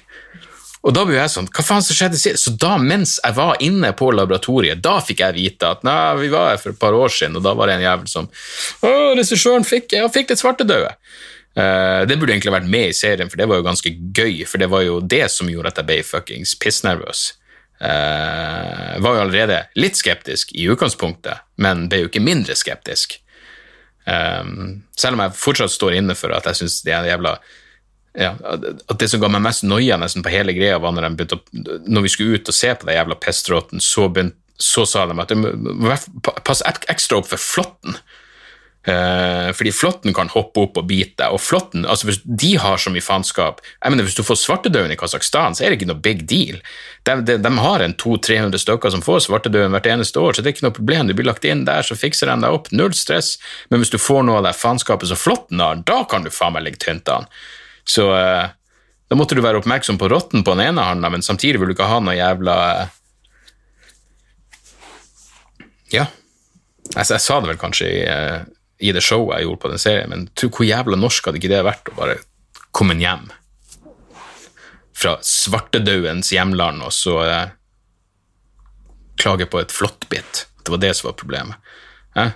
Og 0.86 0.94
da 0.94 1.02
ble 1.08 1.18
jeg 1.18 1.32
sånn, 1.34 1.48
hva 1.50 1.64
faen 1.66 1.82
som 1.82 1.98
skjedde 1.98 2.20
sist? 2.22 2.44
Så 2.46 2.54
da, 2.62 2.76
mens 2.78 3.18
jeg 3.18 3.34
var 3.36 3.58
inne 3.66 3.90
på 3.98 4.12
laboratoriet, 4.14 4.84
da 4.86 5.00
fikk 5.02 5.24
jeg 5.24 5.36
vite 5.36 5.72
at 5.74 5.82
nei, 5.88 5.98
vi 6.22 6.30
var 6.30 6.52
her 6.52 6.62
for 6.62 6.76
et 6.76 6.82
par 6.82 6.94
år 6.94 7.10
siden, 7.10 7.40
og 7.40 7.46
da 7.46 7.56
var 7.58 7.72
det 7.72 7.80
en 7.80 7.88
jævel 7.88 8.12
som 8.12 8.30
Å, 8.86 8.92
regissøren 9.18 9.66
fikk, 9.66 9.98
han 9.98 10.14
fikk 10.14 10.30
det 10.30 10.38
svartedaue. 10.40 10.94
Uh, 11.56 12.04
det 12.04 12.18
burde 12.20 12.34
egentlig 12.36 12.52
vært 12.52 12.70
med 12.72 12.90
i 12.92 12.96
serien, 12.96 13.32
for 13.32 13.40
det 13.40 13.48
var 13.48 13.62
jo 13.62 13.68
ganske 13.68 13.92
gøy. 13.96 14.44
For 14.50 14.62
det 14.62 14.70
var 14.72 14.84
jo 14.84 15.00
det 15.00 15.26
som 15.32 15.50
gjorde 15.50 15.72
at 15.72 15.82
jeg 15.82 15.90
ble 15.90 16.00
fuckings 16.04 16.56
pissnervøs. 16.60 17.28
Uh, 17.76 18.96
var 19.04 19.18
jo 19.18 19.24
allerede 19.26 19.62
litt 19.80 20.00
skeptisk 20.00 20.54
i 20.56 20.68
utgangspunktet, 20.72 21.44
men 21.60 21.88
ble 21.92 22.06
jo 22.06 22.12
ikke 22.12 22.24
mindre 22.24 22.56
skeptisk. 22.60 23.20
Um, 24.06 24.84
selv 25.00 25.18
om 25.18 25.24
jeg 25.24 25.40
fortsatt 25.40 25.74
står 25.74 25.96
inne 25.98 26.16
for 26.18 26.34
at 26.36 26.46
jeg 26.52 26.60
syns 26.60 26.84
det 26.86 26.94
er 26.94 27.08
jævla 27.10 27.32
ja, 28.14 28.36
At 28.38 29.00
det 29.02 29.08
som 29.10 29.18
ga 29.24 29.32
meg 29.34 29.42
mest 29.42 29.64
noia 29.66 29.98
nesten 29.98 30.22
på 30.24 30.30
hele 30.30 30.54
greia, 30.54 30.78
var 30.80 30.94
når, 30.94 31.10
å, 31.26 31.40
når 31.90 32.06
vi 32.06 32.12
skulle 32.14 32.38
ut 32.38 32.52
og 32.52 32.56
se 32.56 32.70
på 32.72 32.88
den 32.88 33.00
jævla 33.00 33.18
pestråten, 33.20 33.82
så, 33.84 34.06
så 34.62 34.86
sa 34.88 35.08
de 35.10 35.18
at 35.20 35.34
passe 36.48 36.76
ekstra 36.92 37.20
opp 37.20 37.28
for 37.32 37.42
flåtten. 37.42 37.98
Uh, 38.86 39.50
fordi 39.58 39.72
flåtten 39.74 40.14
kan 40.14 40.30
hoppe 40.30 40.62
opp 40.62 40.76
og 40.78 40.86
bite 40.86 41.26
og 41.34 41.40
flåtten, 41.42 41.88
altså 41.90 42.06
hvis 42.06 42.20
de 42.22 42.52
har 42.62 42.78
så 42.78 42.92
mye 42.94 43.02
faenskap 43.02 43.64
jeg 43.64 43.90
mener 43.90 44.06
Hvis 44.06 44.18
du 44.20 44.22
får 44.22 44.38
svartedauden 44.38 44.94
i 44.94 44.98
Kasakhstan, 45.00 45.56
så 45.58 45.64
er 45.64 45.74
det 45.74 45.80
ikke 45.80 45.88
noe 45.90 46.04
big 46.06 46.22
deal. 46.30 46.60
De, 47.08 47.16
de, 47.26 47.38
de 47.42 47.52
har 47.58 47.82
en 47.82 47.96
200-300 47.98 48.62
stykker 48.62 48.94
som 48.94 49.02
får 49.02 49.24
svartedauden 49.26 49.74
hvert 49.74 49.90
eneste 49.90 50.22
år, 50.22 50.34
så 50.34 50.44
det 50.44 50.52
er 50.52 50.56
ikke 50.58 50.68
noe 50.68 50.78
problem. 50.78 51.10
Du 51.10 51.16
blir 51.18 51.26
lagt 51.26 51.48
inn 51.50 51.66
der, 51.66 51.82
så 51.86 51.98
fikser 51.98 52.30
de 52.30 52.38
deg 52.46 52.58
opp. 52.60 52.70
Null 52.74 52.94
stress. 52.98 53.36
Men 53.70 53.82
hvis 53.82 53.94
du 53.94 53.98
får 54.02 54.26
noe 54.28 54.40
av 54.42 54.48
det 54.48 54.54
faenskapet 54.58 55.10
som 55.10 55.20
flåtten 55.20 55.62
har, 55.62 55.82
da 55.86 56.04
kan 56.10 56.26
du 56.26 56.34
faen 56.34 56.54
meg 56.54 56.68
ligge 56.68 56.84
tynt 56.86 57.10
an. 57.10 57.30
Så 57.90 58.10
uh, 58.14 58.46
da 59.10 59.18
måtte 59.18 59.38
du 59.38 59.42
være 59.46 59.62
oppmerksom 59.62 59.98
på 60.02 60.10
rotten 60.14 60.46
på 60.46 60.54
den 60.58 60.68
ene 60.70 60.86
handa, 60.86 61.10
men 61.14 61.26
samtidig 61.26 61.62
vil 61.62 61.74
du 61.74 61.78
ikke 61.78 61.90
ha 61.90 62.02
noe 62.02 62.18
jævla 62.18 62.60
uh, 62.86 63.00
Ja. 65.94 66.06
Altså, 66.94 67.16
jeg, 67.16 67.24
sa 67.26 67.42
det 67.42 67.50
vel 67.50 67.60
kanskje 67.62 67.88
i 67.90 68.04
i 68.80 68.92
det 68.96 69.04
showet 69.04 69.40
jeg 69.40 69.48
gjorde 69.48 69.62
på 69.64 69.72
den 69.72 69.82
serien, 69.82 70.12
men 70.12 70.28
tro 70.36 70.50
hvor 70.52 70.68
jævla 70.68 71.00
norsk 71.00 71.28
hadde 71.28 71.40
ikke 71.40 71.52
det 71.54 71.66
vært 71.66 71.92
å 71.92 71.98
bare 71.98 72.18
komme 72.76 72.98
hjem 73.00 73.30
fra 74.96 75.18
svartedaudens 75.24 76.32
hjemland 76.32 76.84
og 76.84 76.92
så 76.96 77.18
eh, 77.24 77.54
klage 79.20 79.48
på 79.52 79.60
et 79.62 79.72
flåttbitt. 79.72 80.46
Det 80.64 80.74
var 80.74 80.82
det 80.84 80.94
som 80.98 81.10
var 81.10 81.18
problemet. 81.20 81.74
Eh? 82.20 82.32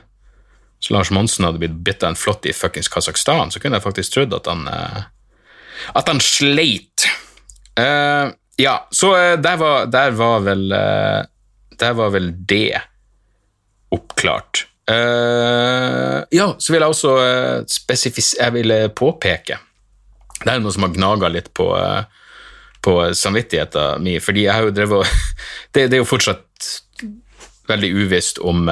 Så 0.79 0.95
Lars 0.95 1.11
Monsen 1.11 1.47
hadde 1.47 1.59
blitt 1.59 1.79
bitt 1.83 2.03
av 2.03 2.13
en 2.13 2.19
flått 2.19 2.47
i 2.47 2.55
fuckings 2.55 2.91
Kasakhstan, 2.91 3.51
så 3.51 3.59
kunne 3.59 3.79
jeg 3.79 3.87
faktisk 3.87 4.15
trodd 4.15 4.35
at 4.35 4.47
han 4.47 4.67
eh, 4.71 5.07
at 5.93 6.09
han 6.11 6.21
sleit. 6.23 7.07
Uh, 7.79 8.31
ja, 8.59 8.87
så 8.91 9.13
uh, 9.15 9.35
der, 9.39 9.59
var, 9.59 9.85
der, 9.91 10.11
var, 10.11 10.41
vel 10.43 10.65
uh, 10.73 11.23
Der 11.79 11.93
var 11.95 12.11
vel 12.15 12.33
det 12.47 12.81
oppklart. 13.95 14.65
Uh, 14.89 16.23
ja, 16.33 16.47
så 16.57 16.73
vil 16.73 16.81
jeg 16.81 16.93
også 16.95 17.11
uh. 17.21 18.21
Jeg 18.39 18.53
vil 18.55 18.71
uh, 18.73 18.87
påpeke 18.89 19.59
Det 20.39 20.49
er 20.49 20.63
noe 20.63 20.73
som 20.73 20.87
har 20.87 20.95
gnaga 20.95 21.29
litt 21.29 21.51
på, 21.53 21.67
på 22.81 22.95
samvittigheten 23.13 24.01
min, 24.01 24.17
fordi 24.23 24.47
jeg 24.47 24.55
har 24.55 24.65
jo 24.65 24.73
drevet 24.73 25.05
det, 25.75 25.89
det, 25.91 25.99
er 25.99 26.01
jo 26.01 26.09
fortsatt 26.09 26.71
veldig 27.69 27.91
uvisst 28.01 28.41
om 28.41 28.65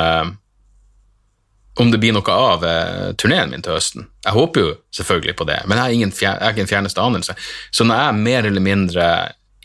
om 1.80 1.92
det 1.92 2.00
blir 2.02 2.14
noe 2.16 2.34
av 2.34 2.64
eh, 2.66 3.10
turneen 3.20 3.52
min 3.52 3.64
til 3.64 3.76
høsten. 3.78 4.08
Jeg 4.26 4.34
håper 4.34 4.64
jo 4.64 4.70
selvfølgelig 4.98 5.36
på 5.38 5.48
det, 5.50 5.60
men 5.66 5.78
jeg 5.78 5.84
har, 5.84 5.96
ingen 5.96 6.14
ikke 6.14 6.64
en 6.64 6.70
fjerneste 6.70 7.04
anelse. 7.04 7.36
Så 7.72 7.86
når 7.86 8.02
jeg 8.02 8.24
mer 8.28 8.50
eller 8.50 8.64
mindre 8.64 9.10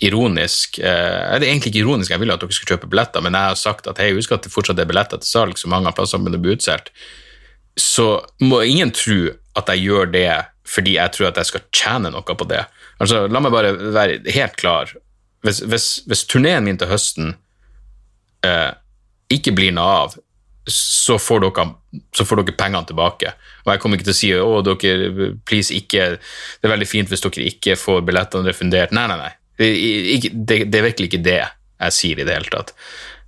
ironisk 0.02 0.78
eh, 0.78 1.38
Det 1.38 1.46
er 1.46 1.50
egentlig 1.50 1.72
ikke 1.72 1.82
ironisk, 1.84 2.12
jeg 2.12 2.22
vil 2.22 2.34
at 2.34 2.42
dere 2.42 2.56
skal 2.56 2.74
kjøpe 2.74 2.90
billetter, 2.90 3.24
men 3.24 3.36
jeg 3.38 3.52
har 3.52 3.58
sagt 3.58 3.88
at 3.90 4.00
hei, 4.02 4.12
husk 4.16 4.34
at 4.34 4.46
det 4.46 4.52
fortsatt 4.52 4.80
er 4.82 4.88
billetter 4.88 5.22
til 5.22 5.30
salg, 5.30 5.58
så 5.58 5.70
mange 5.70 5.90
av 5.90 5.96
plassene 5.98 6.24
begynner 6.24 6.42
å 6.42 6.46
bli 6.46 6.56
utsolgt. 6.56 6.92
Så 7.78 8.06
må 8.42 8.62
ingen 8.66 8.92
tro 8.94 9.20
at 9.58 9.70
jeg 9.72 9.86
gjør 9.86 10.10
det 10.12 10.28
fordi 10.72 10.96
jeg 10.96 11.12
tror 11.14 11.30
at 11.30 11.40
jeg 11.40 11.50
skal 11.50 11.64
tjene 11.74 12.12
noe 12.14 12.36
på 12.38 12.48
det. 12.48 12.62
Altså, 13.02 13.24
La 13.28 13.40
meg 13.42 13.54
bare 13.54 13.72
være 13.92 14.20
helt 14.32 14.54
klar. 14.60 14.92
Hvis, 15.42 15.62
hvis, 15.66 15.88
hvis 16.06 16.26
turneen 16.30 16.64
min 16.64 16.78
til 16.78 16.90
høsten 16.92 17.34
eh, 18.46 18.70
ikke 19.32 19.54
blir 19.56 19.74
noe 19.74 19.96
av, 20.04 20.14
så 20.70 21.16
får 21.18 21.42
dere, 21.42 21.66
så 22.14 22.24
får 22.26 22.42
dere 22.42 22.56
pengene 22.58 22.86
tilbake. 22.86 23.32
Og 23.64 23.72
jeg 23.72 23.82
kommer 23.82 23.98
ikke 23.98 24.08
til 24.12 24.14
å 24.14 24.20
si 24.20 24.32
å 24.38 24.60
dere, 24.66 25.32
please 25.48 25.74
ikke 25.74 26.12
Det 26.14 26.68
er 26.68 26.74
veldig 26.76 26.88
fint 26.88 27.10
hvis 27.10 27.24
dere 27.24 27.48
ikke 27.50 27.78
får 27.80 28.04
billettene 28.06 28.46
refundert. 28.46 28.94
Nei, 28.94 29.08
nei, 29.10 29.18
nei. 29.18 29.32
Det, 29.58 29.68
det, 30.32 30.64
det 30.72 30.78
er 30.78 30.86
virkelig 30.88 31.10
ikke 31.10 31.24
det 31.24 31.40
jeg 31.82 31.96
sier 31.96 32.20
i 32.20 32.26
det 32.26 32.36
hele 32.36 32.52
tatt. 32.52 32.72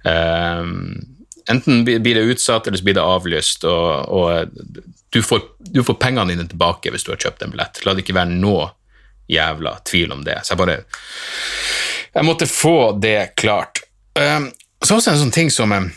Um, 0.04 1.02
enten 1.50 1.84
blir 1.84 2.14
det 2.14 2.20
utsatt, 2.20 2.66
eller 2.66 2.78
så 2.78 2.84
blir 2.84 2.96
det 2.98 3.04
avlyst, 3.04 3.64
og, 3.64 4.08
og 4.08 4.46
du, 5.10 5.22
får, 5.22 5.42
du, 5.58 5.82
får, 5.84 5.98
pengene 6.00 6.32
dine 6.32 6.46
tilbake 6.48 6.92
hvis 6.92 7.06
du 7.06 7.12
har 7.14 7.20
kjøpt 7.20 7.44
en 7.44 7.54
billett. 7.54 7.82
La 7.84 7.94
det 7.94 8.04
ikke 8.04 8.16
være 8.16 8.36
noe 8.36 8.70
jævla 9.30 9.78
tvil 9.88 10.12
om 10.12 10.24
det. 10.24 10.40
Så 10.44 10.54
jeg 10.54 10.62
bare 10.62 10.80
Jeg 12.14 12.24
måtte 12.24 12.46
få 12.46 12.92
det 13.02 13.34
klart. 13.36 13.82
Um, 14.14 14.52
så 14.84 14.98
også 14.98 15.14
en 15.14 15.22
sånn 15.24 15.34
ting 15.34 15.50
som 15.50 15.72
um, 15.72 15.90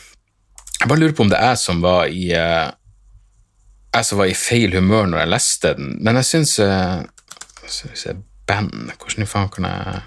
Jeg 0.79 0.89
bare 0.89 0.99
lurer 0.99 1.13
på 1.13 1.25
om 1.25 1.29
det 1.29 1.37
er 1.37 1.53
jeg 1.53 1.61
som 1.61 1.83
var 1.83 2.07
i 2.09 2.31
uh, 2.33 2.71
Jeg 3.93 4.07
som 4.07 4.17
var 4.17 4.31
i 4.31 4.37
feil 4.37 4.73
humør 4.73 5.05
når 5.11 5.21
jeg 5.21 5.33
leste 5.35 5.73
den, 5.77 5.91
men 6.01 6.17
jeg 6.17 6.29
syns 6.31 6.55
Skal 6.57 7.91
vi 7.91 7.99
se 7.99 8.15
Band 8.47 8.95
Hvordan 8.95 9.29
faen 9.29 9.51
kan 9.53 9.69
jeg 9.69 10.01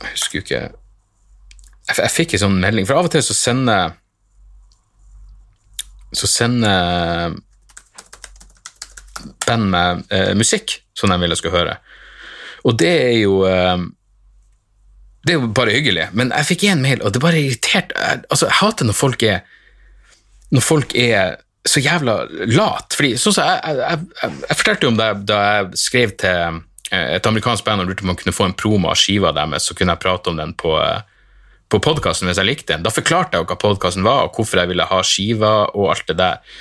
Jeg 0.00 0.14
husker 0.14 0.38
jo 0.38 0.44
ikke 0.44 0.62
jeg, 1.84 1.98
jeg 1.98 2.12
fikk 2.14 2.34
en 2.34 2.44
sånn 2.46 2.60
melding, 2.62 2.86
for 2.88 2.98
av 2.98 3.08
og 3.08 3.12
til 3.12 3.24
så 3.24 3.36
sender 3.36 3.94
så 6.14 6.30
sender 6.30 7.34
band 9.46 9.70
med 9.72 10.04
eh, 10.14 10.32
musikk 10.38 10.78
som 10.96 11.10
de 11.10 11.18
vil 11.20 11.34
jeg 11.34 11.42
skal 11.42 11.54
høre. 11.54 11.76
Og 12.64 12.76
det 12.80 12.92
er 12.92 13.16
jo 13.18 13.42
eh, 13.48 13.84
Det 15.24 15.32
er 15.32 15.40
jo 15.40 15.48
bare 15.56 15.72
hyggelig. 15.72 16.10
Men 16.12 16.32
jeg 16.36 16.48
fikk 16.52 16.66
en 16.68 16.82
mail, 16.84 17.02
og 17.02 17.14
det 17.14 17.22
bare 17.24 17.40
irriterte 17.40 17.96
jeg, 17.96 18.24
altså, 18.28 18.46
jeg 18.46 18.58
hater 18.60 18.88
når 18.88 18.98
folk 18.98 19.22
er 19.24 19.40
når 20.54 20.62
folk 20.62 20.92
er 20.94 21.38
så 21.66 21.80
jævla 21.80 22.18
lat. 22.52 22.94
Fordi, 22.94 23.14
sånn 23.18 23.34
så 23.34 23.46
jeg, 23.48 23.78
jeg, 23.80 24.02
jeg, 24.20 24.34
jeg, 24.44 24.58
fortalte 24.60 24.86
jo 24.86 24.92
om 24.92 24.98
det 25.00 25.08
da 25.30 25.38
jeg 25.48 25.80
skrev 25.80 26.12
til 26.20 26.42
eh, 26.44 26.60
et 27.16 27.26
amerikansk 27.26 27.66
band 27.66 27.82
og 27.82 27.90
lurte 27.90 28.04
om 28.04 28.12
man 28.12 28.18
kunne 28.20 28.34
få 28.34 28.48
en 28.48 28.56
promo 28.58 28.90
av 28.92 28.98
skiva 29.00 29.32
deres, 29.36 29.68
så 29.68 29.76
kunne 29.76 29.96
jeg 29.96 30.04
prate 30.04 30.32
om 30.32 30.40
den 30.40 30.54
på, 30.58 30.76
eh, 30.80 31.02
på 31.70 31.80
podkasten 31.82 32.30
hvis 32.30 32.40
jeg 32.40 32.48
likte 32.48 32.72
den. 32.72 32.86
Da 32.86 32.92
forklarte 32.94 33.36
jeg 33.36 33.44
jo 33.44 33.50
hva 33.50 33.60
podkasten 33.60 34.06
var, 34.06 34.26
og 34.26 34.38
hvorfor 34.38 34.62
jeg 34.62 34.72
ville 34.72 34.88
ha 34.90 35.02
skiva 35.02 35.54
og 35.74 35.92
alt 35.94 36.10
det 36.10 36.18
der. 36.20 36.58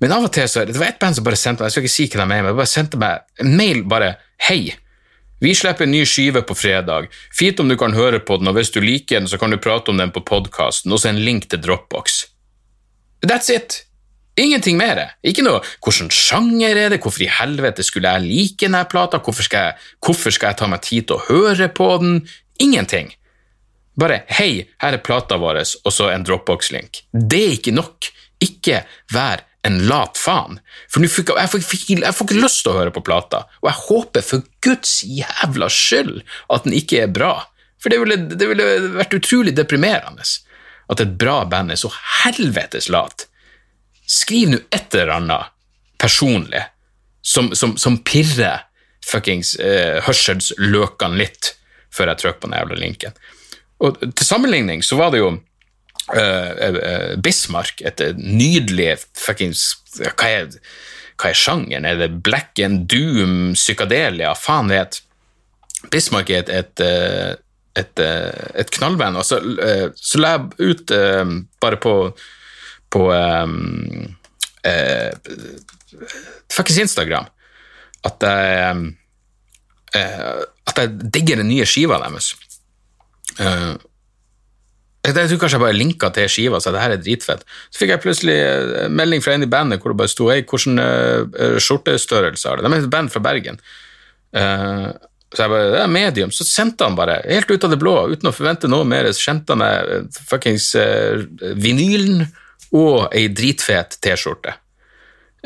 Men 0.00 0.12
av 0.12 0.26
og 0.28 0.32
til 0.32 0.44
så 0.44 0.66
Det 0.66 0.76
var 0.76 0.92
et 0.92 0.98
band 1.00 1.16
som 1.16 1.24
bare 1.24 1.38
sendte 1.40 1.62
meg 1.62 1.70
jeg 1.70 1.76
skal 1.76 1.86
ikke 1.86 1.94
si 1.94 2.08
hva 2.12 2.26
de 2.26 2.34
er, 2.34 2.42
men 2.44 2.56
bare 2.56 2.68
sendte 2.68 3.00
meg 3.00 3.24
en 3.40 3.56
mail 3.56 3.82
bare 3.88 4.16
Hei, 4.46 4.74
vi 5.40 5.54
slipper 5.54 5.84
en 5.84 5.90
ny 5.90 6.04
skive 6.04 6.42
på 6.44 6.54
fredag. 6.54 7.08
Fint 7.32 7.60
om 7.60 7.68
du 7.68 7.76
kan 7.76 7.92
høre 7.96 8.20
på 8.20 8.36
den, 8.36 8.48
og 8.48 8.56
hvis 8.56 8.70
du 8.72 8.80
liker 8.80 9.20
den, 9.20 9.28
så 9.28 9.38
kan 9.40 9.52
du 9.52 9.56
prate 9.56 9.92
om 9.92 9.96
den 9.96 10.12
på 10.12 10.20
podkasten, 10.24 10.92
og 10.92 11.00
så 11.00 11.08
en 11.08 11.20
link 11.24 11.48
til 11.48 11.60
Dropbox. 11.64 12.26
That's 13.24 13.48
it. 13.52 13.86
Ingenting 14.36 14.76
mer. 14.76 15.00
Ikke 15.24 15.44
noe 15.44 15.62
hvordan 15.84 16.10
sjanger 16.12 16.76
er 16.76 16.92
det, 16.92 17.00
hvorfor 17.04 17.24
i 17.24 17.30
helvete 17.38 17.84
skulle 17.86 18.12
jeg 18.12 18.26
like 18.26 18.66
denne 18.66 18.82
plata, 18.90 19.20
hvorfor 19.24 19.46
skal, 19.46 19.70
jeg, 19.70 19.92
hvorfor 20.04 20.34
skal 20.34 20.52
jeg 20.52 20.60
ta 20.60 20.68
meg 20.68 20.84
tid 20.84 21.08
til 21.08 21.16
å 21.16 21.24
høre 21.30 21.70
på 21.72 21.88
den? 22.02 22.18
Ingenting. 22.60 23.14
Bare 23.96 24.22
hei, 24.36 24.66
her 24.82 24.96
er 24.96 25.04
plata 25.04 25.38
vår, 25.40 25.62
og 25.64 25.92
så 25.92 26.10
en 26.12 26.24
Dropbox-link. 26.24 27.06
Det 27.12 27.42
er 27.46 27.56
ikke 27.56 27.72
nok. 27.76 28.10
Ikke 28.44 28.82
vær 29.12 29.46
en 29.66 29.78
lat 29.88 30.18
faen. 30.20 30.60
For 30.92 31.00
får, 31.00 31.32
jeg, 31.32 31.64
fikk, 31.64 31.86
jeg 31.96 32.14
får, 32.14 32.28
ikke 32.28 32.42
lyst 32.44 32.62
til 32.64 32.74
å 32.74 32.80
høre 32.80 32.92
på 32.94 33.04
plata, 33.06 33.46
og 33.62 33.70
jeg 33.70 33.82
håper 33.86 34.26
for 34.26 34.44
Guds 34.64 34.98
jævla 35.08 35.70
skyld 35.72 36.20
at 36.52 36.68
den 36.68 36.76
ikke 36.76 37.06
er 37.06 37.12
bra. 37.12 37.34
For 37.80 37.92
det 37.92 38.02
ville, 38.02 38.18
det 38.36 38.50
ville 38.50 38.68
vært 38.96 39.16
utrolig 39.16 39.56
deprimerende 39.56 40.26
at 40.86 41.02
et 41.02 41.16
bra 41.18 41.40
band 41.50 41.72
er 41.74 41.80
så 41.80 41.90
helvetes 42.22 42.90
lat. 42.92 43.25
Skriv 44.06 44.52
nå 44.52 44.62
et 44.70 44.94
eller 44.94 45.16
annet 45.16 45.52
personlig 45.98 46.62
som, 47.26 47.50
som, 47.54 47.74
som 47.76 47.98
pirrer 48.06 48.62
fuckings 49.06 49.56
uh, 49.58 49.98
hørselsløkene 50.06 51.18
litt 51.18 51.54
før 51.94 52.12
jeg 52.12 52.22
trykker 52.22 52.42
på 52.42 52.50
den 52.50 52.58
jævla 52.58 52.78
linken. 52.80 53.16
Og 53.82 53.98
Til 54.00 54.26
sammenligning 54.26 54.84
så 54.84 54.98
var 54.98 55.12
det 55.14 55.22
jo 55.22 55.32
uh, 55.32 57.16
Bismarck, 57.22 57.82
et 57.82 58.02
nydelig 58.18 58.94
fuckings 59.16 59.72
hva 59.96 60.28
er, 60.28 60.54
hva 61.16 61.32
er 61.32 61.40
sjangeren? 61.40 61.88
Er 61.88 61.98
det 62.02 62.20
black 62.24 62.60
and 62.62 62.84
doom, 62.90 63.54
psykadelia? 63.56 64.34
Faen 64.36 64.68
vet. 64.70 65.00
Bismarck 65.92 66.30
er 66.30 66.44
et, 66.44 66.52
et, 66.52 66.82
et, 67.80 68.02
et 68.60 68.72
knallband. 68.76 69.16
Og 69.16 69.24
så, 69.24 69.40
så 69.96 70.20
la 70.20 70.34
jeg 70.34 70.74
ut 70.74 70.92
bare 71.62 71.80
på, 71.80 71.94
på 72.92 73.06
um, 73.12 74.14
uh, 74.66 75.10
fuckings 76.52 76.82
Instagram 76.86 77.26
at 78.06 78.26
jeg, 78.26 78.86
uh, 79.96 80.44
at 80.70 80.80
jeg 80.82 81.10
digger 81.14 81.42
den 81.42 81.50
nye 81.50 81.66
skiva 81.68 81.98
deres. 82.04 82.34
Uh, 83.40 83.74
jeg 85.06 85.14
tror 85.14 85.38
kanskje 85.38 85.54
jeg 85.54 85.62
bare 85.62 85.76
linka 85.76 86.08
til 86.10 86.30
skiva 86.30 86.58
så 86.58 86.72
det 86.74 86.82
her 86.82 86.96
er 86.96 87.02
dritfett. 87.02 87.44
Så 87.70 87.78
fikk 87.78 87.92
jeg 87.92 88.02
plutselig 88.02 88.34
eh, 88.42 88.88
melding 88.90 89.20
fra 89.22 89.36
en 89.36 89.44
i 89.46 89.50
bandet 89.50 89.78
hvor 89.78 89.92
det 89.92 90.00
bare 90.00 90.10
sto 90.10 90.26
hey, 90.32 90.42
hvordan 90.42 90.80
uh, 90.82 91.58
skjortestørrelse 91.62 92.48
har 92.50 92.58
det? 92.58 92.66
De 92.66 92.72
er 92.74 92.82
et 92.88 92.90
band 92.90 93.12
fra 93.14 93.22
Bergen. 93.22 93.60
Så 94.34 95.44
jeg 95.44 95.52
bare, 95.52 95.68
det 95.70 95.78
er 95.84 95.92
medium. 95.94 96.32
Så 96.34 96.42
sendte 96.48 96.88
han 96.88 96.98
bare, 96.98 97.20
helt 97.22 97.52
ut 97.52 97.68
av 97.68 97.70
det 97.70 97.78
blå, 97.78 97.94
uten 98.10 98.32
å 98.32 98.34
forvente 98.34 98.66
noe 98.66 98.88
mer, 98.88 99.06
så 99.14 99.28
sendte 99.28 99.54
han 99.54 99.62
meg 99.62 100.18
fuckings 100.26 100.72
vinylen 101.54 102.26
og 102.74 103.10
ei 103.14 103.28
dritfet 103.34 103.98
T-skjorte. 104.02 104.56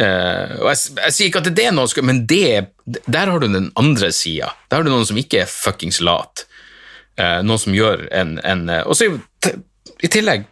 Uh, 0.00 0.56
og 0.62 0.70
jeg, 0.70 0.78
jeg, 0.96 1.12
sier 1.12 1.28
ikke 1.28 1.42
at 1.42 1.50
det 1.52 1.66
er 1.68 1.74
noe, 1.76 2.04
men 2.06 2.22
det, 2.28 2.70
der 3.04 3.28
har 3.28 3.42
du 3.42 3.50
den 3.50 3.68
andre 3.80 4.08
sida. 4.16 4.52
Der 4.70 4.80
har 4.80 4.86
du 4.86 4.92
noen 4.92 5.08
som 5.08 5.18
ikke 5.20 5.42
er 5.42 5.50
fuckings 5.50 6.00
lat. 6.04 6.46
Uh, 7.20 7.40
noen 7.44 7.60
som 7.60 7.76
gjør 7.76 8.06
en, 8.16 8.38
en 8.46 8.64
uh, 8.70 8.80
Og 8.88 8.96
så 8.96 9.10
i 10.00 10.08
tillegg 10.08 10.46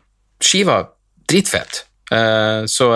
skiva 0.44 0.82
dritfett. 1.30 1.84
Uh, 2.12 2.66
så 2.68 2.90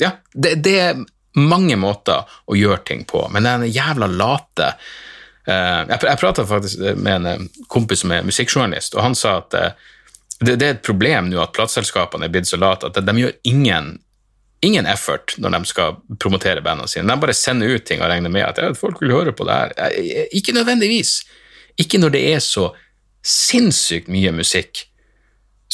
ja, 0.00 0.16
det, 0.32 0.58
det, 0.64 0.76
er 0.80 1.02
mange 1.40 1.78
måter 1.80 2.28
å 2.46 2.56
gjøre 2.56 2.84
ting 2.86 3.02
på, 3.08 3.24
men 3.32 3.48
den 3.48 3.66
jævla 3.72 4.06
late 4.06 4.68
Jeg, 5.44 5.98
jeg 6.00 6.16
prata 6.20 6.44
faktisk 6.48 6.80
med 6.96 7.26
en 7.28 7.48
kompis 7.68 8.00
som 8.00 8.14
er 8.14 8.24
musikkjournalist, 8.24 8.94
og 8.96 9.02
han 9.04 9.16
sa 9.18 9.34
at 9.42 9.56
det, 10.40 10.56
det 10.56 10.66
er 10.66 10.74
et 10.74 10.86
problem 10.86 11.28
nå 11.30 11.38
at 11.42 11.54
plateselskapene 11.56 12.26
er 12.26 12.32
blitt 12.34 12.50
så 12.50 12.58
late 12.58 12.88
at 12.88 12.96
de, 12.98 13.04
de 13.06 13.24
gjør 13.24 13.36
ingen 13.50 13.94
ingen 14.64 14.86
effort 14.88 15.34
når 15.38 15.58
de 15.58 15.68
skal 15.68 15.98
promotere 16.20 16.62
bandene 16.64 16.88
sine. 16.88 17.04
De 17.10 17.20
bare 17.20 17.36
sender 17.36 17.74
ut 17.74 17.84
ting 17.84 18.00
og 18.02 18.08
regner 18.08 18.32
med 18.32 18.46
at 18.46 18.60
ja, 18.62 18.70
folk 18.78 19.02
vil 19.02 19.12
høre 19.12 19.34
på 19.36 19.44
det 19.48 19.58
her. 19.58 19.98
Ikke 20.32 20.54
nødvendigvis. 20.56 21.18
Ikke 21.80 22.00
når 22.00 22.14
det 22.14 22.22
er 22.32 22.42
så 22.44 22.70
sinnssykt 23.24 24.08
mye 24.12 24.32
musikk 24.36 24.86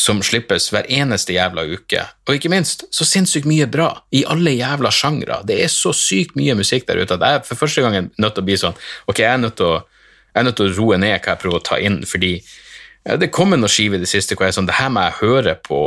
som 0.01 0.23
slippes 0.25 0.71
hver 0.73 0.87
eneste 0.89 1.35
jævla 1.35 1.67
uke. 1.69 2.03
Og 2.27 2.37
ikke 2.39 2.51
minst 2.53 2.87
så 2.95 3.05
sinnssykt 3.05 3.49
mye 3.51 3.67
bra 3.71 3.91
i 4.17 4.23
alle 4.27 4.55
jævla 4.55 4.93
sjangre. 4.95 5.41
Det 5.47 5.59
er 5.63 5.73
så 5.73 5.93
sykt 5.97 6.39
mye 6.39 6.57
musikk 6.59 6.87
der 6.89 7.03
ute 7.03 7.19
at 7.19 7.27
jeg 7.27 7.45
for 7.51 7.63
første 7.67 7.85
gang 7.85 7.99
er 7.99 8.09
nødt 8.17 8.37
til 8.39 8.45
å 8.45 8.49
bli 8.49 8.59
sånn 8.61 8.79
Ok, 9.11 9.21
jeg 9.21 9.33
er 9.35 9.43
nødt 9.43 9.59
til 9.61 9.75
å, 9.75 9.81
er 10.35 10.47
nødt 10.47 10.59
til 10.61 10.71
å 10.71 10.77
roe 10.79 11.01
ned 11.01 11.19
hva 11.19 11.35
jeg 11.35 11.43
prøver 11.43 11.59
å 11.61 11.67
ta 11.67 11.79
inn, 11.83 12.01
fordi 12.09 12.37
ja, 13.07 13.17
det 13.17 13.33
kommer 13.33 13.61
noen 13.61 13.73
skiver 13.73 13.99
i 13.99 14.05
det 14.05 14.11
siste 14.11 14.37
hvor 14.37 14.47
jeg 14.47 14.53
er 14.53 14.59
sånn 14.59 14.69
Det 14.69 14.77
her 14.77 14.91
må 14.93 15.05
jeg 15.07 15.21
høre 15.23 15.55
på 15.65 15.81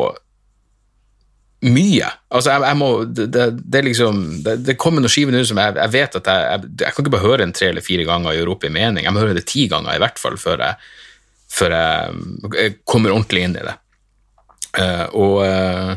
mye. 1.63 2.09
Altså, 2.33 2.51
jeg, 2.51 2.63
jeg 2.65 2.77
må 2.79 2.87
det, 3.07 3.43
det, 3.61 3.81
liksom 3.85 4.23
det, 4.43 4.57
det 4.67 4.75
kommer 4.81 5.03
noen 5.03 5.13
skiver 5.13 5.35
nå 5.35 5.43
som 5.47 5.61
jeg, 5.61 5.77
jeg, 5.79 5.93
vet 5.93 6.17
at 6.19 6.27
jeg, 6.27 6.47
jeg, 6.49 6.71
jeg 6.81 6.95
kan 6.95 7.05
ikke 7.05 7.13
bare 7.15 7.27
høre 7.27 7.47
en 7.47 7.55
tre 7.55 7.69
eller 7.71 7.85
fire 7.85 8.07
ganger 8.07 8.33
og 8.33 8.39
gjøre 8.39 8.55
opp 8.55 8.67
i 8.67 8.73
mening. 8.73 9.07
Jeg 9.07 9.15
må 9.15 9.23
høre 9.23 9.37
det 9.37 9.45
ti 9.47 9.67
ganger 9.71 9.95
i 9.95 10.01
hvert 10.03 10.19
fall 10.19 10.35
før 10.41 10.65
jeg 10.65 10.91
før 11.53 11.75
jeg 11.77 12.77
kommer 12.89 13.13
ordentlig 13.13 13.45
inn 13.45 13.57
i 13.59 13.65
det. 13.65 13.75
Uh, 14.73 15.05
og 15.21 15.35
uh, 15.45 15.91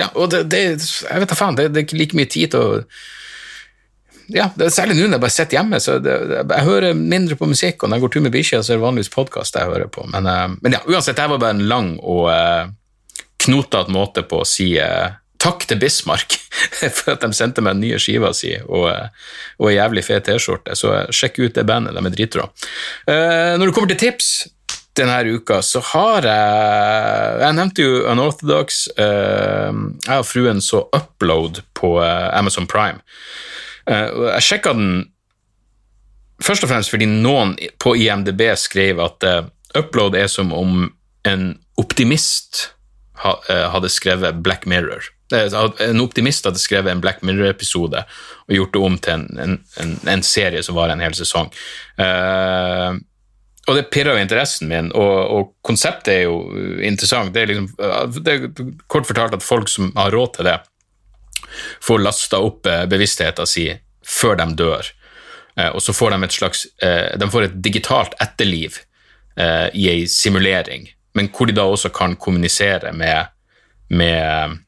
ja, 0.00 0.08
og 0.16 0.32
det, 0.32 0.56
Jeg 0.56 1.20
vet 1.20 1.30
da 1.30 1.36
faen, 1.36 1.58
det, 1.58 1.68
er 1.68 1.84
ikke 1.84 1.98
like 2.00 2.16
mye 2.18 2.30
tid 2.30 2.54
til 2.54 2.62
å 2.64 2.78
ja, 4.32 4.48
det 4.56 4.70
Særlig 4.72 4.96
nå 4.96 5.08
når 5.08 5.18
jeg 5.18 5.24
bare 5.24 5.34
sitter 5.34 5.58
hjemme, 5.58 5.80
så 5.82 5.98
det, 6.02 6.14
jeg 6.40 6.66
hører 6.68 6.96
mindre 6.96 7.36
på 7.38 7.48
musikk. 7.50 7.82
Og 7.82 7.90
når 7.90 7.98
jeg 7.98 8.04
går 8.04 8.14
tur 8.14 8.24
med 8.24 8.34
bikkja, 8.34 8.62
så 8.62 8.72
er 8.72 8.80
det 8.80 8.86
vanligvis 8.86 9.12
podkast 9.12 9.58
jeg 9.58 9.70
hører 9.70 9.90
på. 9.92 10.06
Men, 10.12 10.28
uh, 10.28 10.56
men 10.64 10.78
ja, 10.78 10.80
uansett, 10.88 11.18
det 11.18 11.28
var 11.34 11.42
bare 11.42 11.58
en 11.58 11.66
lang 11.70 11.92
og 12.00 12.30
uh, 12.30 12.72
knotete 13.44 13.92
måte 13.92 14.24
på 14.26 14.40
å 14.40 14.48
si 14.48 14.72
takk 15.44 15.66
til 15.68 15.76
Bismarck 15.76 16.38
for 16.96 17.12
at 17.12 17.24
de 17.26 17.36
sendte 17.36 17.60
meg 17.60 17.76
den 17.76 17.82
nye 17.84 17.98
skiva 18.00 18.30
si 18.32 18.54
og, 18.62 18.86
og 19.60 19.66
en 19.68 19.74
jævlig 19.74 20.06
fet 20.06 20.24
T-skjorte. 20.30 20.72
Så 20.78 20.94
sjekk 21.12 21.42
ut 21.42 21.58
det 21.58 21.66
bandet, 21.68 21.92
de 21.92 22.00
er 22.00 22.14
dritrå. 22.14 22.46
når 23.04 23.66
det 23.66 23.74
kommer 23.76 23.92
til 23.92 24.00
tips 24.06 24.30
denne 24.96 25.18
uka 25.36 25.58
så 25.66 25.82
har 25.90 26.24
jeg 26.28 27.40
Jeg 27.42 27.56
nevnte 27.58 27.82
jo 27.82 28.04
Unorthodox. 28.12 28.86
Jeg 28.96 30.18
og 30.20 30.28
fruen 30.28 30.62
så 30.62 30.84
Upload 30.94 31.60
på 31.74 31.98
Amazon 32.00 32.70
Prime. 32.70 33.02
Eh, 33.90 34.08
jeg 34.34 34.46
sjekka 34.48 34.74
den 34.76 34.92
først 36.44 36.66
og 36.66 36.72
fremst 36.72 36.92
fordi 36.92 37.06
noen 37.08 37.54
på 37.82 37.94
IMDb 37.96 38.46
skrev 38.58 39.00
at 39.04 39.24
Upload 39.74 40.16
er 40.18 40.28
som 40.30 40.52
om 40.54 40.86
en 41.26 41.44
optimist 41.80 42.70
eh, 43.24 43.66
hadde 43.70 43.90
skrevet 43.90 44.42
Black 44.44 44.66
Mirror. 44.66 45.10
En 45.32 46.02
optimist 46.04 46.44
hadde 46.46 46.60
skrevet 46.62 46.92
en 46.92 47.00
Black 47.02 47.22
Mirror-episode 47.26 48.04
og 48.44 48.54
gjort 48.54 48.74
det 48.74 48.84
om 48.86 48.98
til 49.02 49.24
en, 49.40 49.58
en, 49.80 49.96
en 50.10 50.22
serie 50.22 50.62
som 50.62 50.76
var 50.78 50.92
en 50.92 51.02
hel 51.02 51.16
sesong. 51.16 51.50
Uh, 51.98 53.00
og 53.64 53.78
det 53.78 53.86
pirra 53.88 54.12
jo 54.12 54.20
interessen 54.20 54.68
min, 54.68 54.90
og, 54.92 55.14
og 55.32 55.52
konseptet 55.64 56.12
er 56.12 56.22
jo 56.26 56.36
interessant. 56.84 57.32
Det 57.32 57.42
er, 57.42 57.50
liksom, 57.50 57.70
det 58.20 58.34
er 58.34 58.74
kort 58.92 59.08
fortalt 59.08 59.38
at 59.38 59.46
folk 59.46 59.72
som 59.72 59.88
har 59.96 60.12
råd 60.12 60.34
til 60.36 60.50
det, 60.50 60.58
får 61.82 62.02
lasta 62.02 62.40
opp 62.44 62.66
eh, 62.66 62.84
bevisstheten 62.90 63.48
sin 63.48 63.80
før 64.06 64.38
de 64.40 64.48
dør. 64.58 64.90
Eh, 65.56 65.70
og 65.70 65.82
så 65.82 65.94
får 65.96 66.14
de 66.14 66.26
et 66.26 66.36
slags 66.38 66.66
eh, 66.82 67.14
De 67.20 67.30
får 67.30 67.48
et 67.48 67.62
digitalt 67.68 68.18
etterliv 68.22 68.82
i 69.34 69.88
ei 69.90 70.04
simulering, 70.06 70.84
men 71.18 71.26
hvor 71.34 71.48
de 71.50 71.56
da 71.56 71.64
også 71.66 71.88
kan 71.90 72.12
kommunisere 72.22 72.92
med, 72.94 73.32
med 73.90 74.60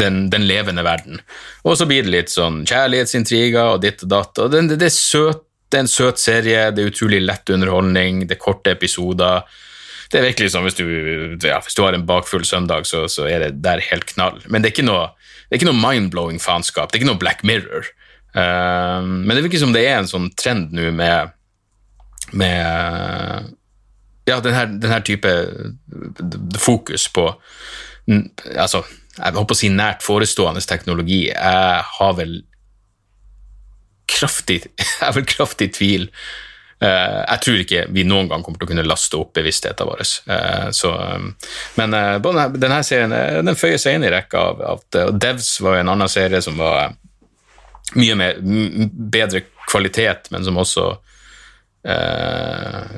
den, 0.00 0.30
den 0.30 0.46
levende 0.48 0.84
verden. 0.86 1.20
Og 1.68 1.76
så 1.76 1.84
blir 1.84 2.06
det 2.06 2.14
litt 2.14 2.32
sånn 2.32 2.62
kjærlighetsintriger 2.68 3.74
og 3.74 3.82
ditt 3.84 4.04
og 4.06 4.12
datt. 4.14 4.40
og 4.40 4.52
det, 4.52 4.62
det, 4.74 4.88
er 4.88 4.94
søt, 4.94 5.42
det 5.68 5.80
er 5.80 5.84
en 5.84 5.92
søt 5.92 6.22
serie, 6.22 6.62
det 6.72 6.84
er 6.84 6.92
utrolig 6.92 7.20
lett 7.24 7.52
underholdning, 7.52 8.24
det 8.26 8.38
er 8.38 8.42
korte 8.42 8.72
episoder. 8.72 9.44
Det 10.08 10.20
er 10.20 10.28
virkelig 10.30 10.54
sånn 10.54 10.64
hvis 10.64 10.78
du, 10.78 10.86
ja, 11.44 11.60
hvis 11.64 11.76
du 11.76 11.84
har 11.84 11.96
en 11.96 12.06
bakfull 12.08 12.46
søndag, 12.48 12.88
så, 12.88 13.04
så 13.12 13.28
er 13.28 13.44
det 13.44 13.50
der 13.64 13.84
helt 13.90 14.08
knall. 14.14 14.40
Men 14.48 14.64
det 14.64 14.70
er 14.70 14.76
ikke 14.76 14.88
noe, 14.88 15.10
det 15.48 15.56
er 15.56 15.60
ikke 15.62 15.70
noe 15.70 15.80
mind-blowing 15.80 16.40
faenskap, 16.42 16.90
det 16.90 16.98
er 16.98 17.02
ikke 17.02 17.10
noe 17.10 17.20
Black 17.20 17.44
Mirror. 17.46 17.88
Um, 18.36 19.24
men 19.24 19.32
det 19.32 19.46
virker 19.46 19.62
som 19.62 19.72
det 19.72 19.86
er 19.88 20.02
en 20.02 20.10
sånn 20.10 20.28
trend 20.36 20.74
nå 20.76 20.90
med, 20.92 21.32
med 22.36 23.54
ja, 24.28 24.36
den 24.44 24.54
her, 24.54 24.68
den 24.68 24.92
her 24.92 25.04
type 25.08 25.32
fokus 26.60 27.08
på 27.08 27.30
altså, 28.08 28.82
jeg 29.18 29.36
håper 29.36 29.56
å 29.56 29.58
si 29.58 29.70
nært 29.72 30.04
forestående 30.04 30.62
teknologi. 30.64 31.26
Jeg 31.30 31.82
har 31.98 32.14
vel 32.18 32.40
kraftig, 34.08 34.62
jeg 34.78 35.00
har 35.02 35.16
vel 35.16 35.28
kraftig 35.28 35.72
tvil. 35.76 36.08
Eh, 36.80 37.22
jeg 37.24 37.42
tror 37.42 37.62
ikke 37.64 37.80
vi 37.90 38.04
noen 38.06 38.28
gang 38.30 38.44
kommer 38.46 38.60
til 38.60 38.68
å 38.68 38.70
kunne 38.70 38.86
laste 38.86 39.18
opp 39.18 39.32
bevisstheten 39.34 39.88
vår. 39.88 40.04
Eh, 40.30 40.68
så, 40.76 40.92
um, 40.94 41.32
men 41.80 41.96
eh, 41.98 42.14
denne, 42.22 42.46
denne 42.54 42.78
serien 42.86 43.14
den 43.46 43.58
føyer 43.58 43.80
seg 43.82 43.98
inn 43.98 44.06
i 44.06 44.12
rekka 44.14 44.44
av, 44.52 44.64
at. 44.76 45.00
Devs 45.18 45.56
var 45.64 45.78
jo 45.78 45.82
en 45.82 45.92
annen 45.96 46.12
serie 46.12 46.42
som 46.44 46.58
var 46.60 46.94
mye 47.98 48.16
mer, 48.18 48.38
bedre 48.38 49.46
kvalitet, 49.68 50.30
men 50.34 50.46
som 50.46 50.58
også 50.60 50.90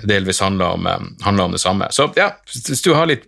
delvis 0.09 0.41
handler 0.43 0.73
om, 0.73 0.87
om 1.29 1.53
det 1.53 1.61
samme. 1.63 1.87
Så 1.95 2.09
ja, 2.17 2.31
hvis 2.49 2.81
du 2.83 2.89
har 2.97 3.07
litt 3.07 3.27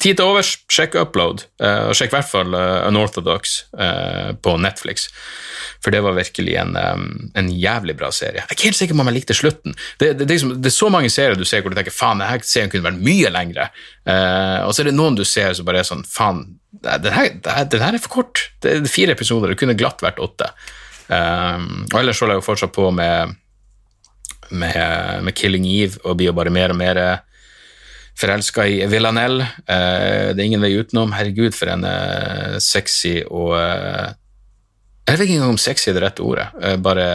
tid 0.00 0.18
til 0.18 0.30
overs, 0.30 0.54
sjekk 0.72 0.96
Upload, 1.00 1.44
eh, 1.62 1.86
og 1.90 1.96
sjekk 1.96 2.12
i 2.12 2.16
hvert 2.16 2.30
fall 2.30 2.54
eh, 2.56 2.88
Unorthodox 2.88 3.56
eh, 3.76 4.30
på 4.42 4.56
Netflix. 4.62 5.08
For 5.80 5.94
det 5.94 6.02
var 6.04 6.16
virkelig 6.16 6.56
en, 6.60 6.74
en 6.76 7.50
jævlig 7.56 7.94
bra 7.96 8.10
serie. 8.12 8.42
Jeg 8.42 8.48
er 8.48 8.56
ikke 8.56 8.68
helt 8.68 8.78
sikker 8.78 8.96
på 8.96 9.04
om 9.04 9.08
jeg 9.08 9.16
likte 9.16 9.36
slutten. 9.36 9.76
Det, 10.00 10.10
det, 10.10 10.26
det, 10.26 10.26
er 10.26 10.34
liksom, 10.34 10.52
det 10.60 10.68
er 10.68 10.76
så 10.76 10.90
mange 10.92 11.12
serier 11.12 11.38
du 11.40 11.46
ser 11.48 11.64
hvor 11.64 11.72
du 11.72 11.78
tenker 11.78 11.94
faen, 11.94 12.20
denne 12.20 12.44
serien 12.44 12.72
kunne 12.72 12.84
vært 12.84 13.00
mye 13.06 13.30
lengre. 13.32 13.70
Og 14.66 14.74
så 14.76 14.82
er 14.82 14.90
det 14.90 14.96
noen 14.98 15.16
du 15.16 15.24
ser 15.24 15.54
som 15.56 15.64
bare 15.64 15.80
er 15.80 15.88
sånn 15.88 16.04
faen, 16.04 16.42
den 16.84 17.16
her, 17.16 17.32
er 17.48 17.96
for 18.04 18.12
kort. 18.12 18.44
Det 18.60 18.74
er 18.76 18.92
fire 18.92 19.16
episoder, 19.16 19.54
det 19.54 19.60
kunne 19.62 19.78
glatt 19.80 20.04
vært 20.04 20.20
åtte. 20.20 20.50
Og 21.08 21.96
ellers 22.02 22.20
holder 22.20 22.36
jeg 22.36 22.42
jo 22.42 22.48
fortsatt 22.50 22.76
på 22.76 22.90
med 22.92 23.38
med, 24.50 25.24
med 25.24 25.36
Killing 25.38 25.64
Eve 25.70 26.00
og 26.02 26.16
blir 26.18 26.32
jo 26.32 26.36
bare 26.36 26.52
mer 26.52 26.74
og 26.74 26.80
mer 26.80 26.98
forelska 28.20 28.66
i 28.68 28.82
Villanelle. 28.90 29.46
Eh, 29.66 30.32
det 30.34 30.42
er 30.42 30.46
ingen 30.46 30.64
vei 30.64 30.74
utenom. 30.76 31.14
Herregud, 31.16 31.56
for 31.56 31.72
en 31.72 31.86
eh, 31.88 32.58
sexy 32.62 33.20
og 33.26 33.56
eh, 33.58 34.12
Jeg 35.08 35.16
vet 35.16 35.24
ikke 35.24 35.38
engang 35.40 35.56
om 35.56 35.58
sexy 35.58 35.90
er 35.90 35.96
det 35.96 36.04
rette 36.04 36.22
ordet. 36.22 36.44
Bare 36.84 37.06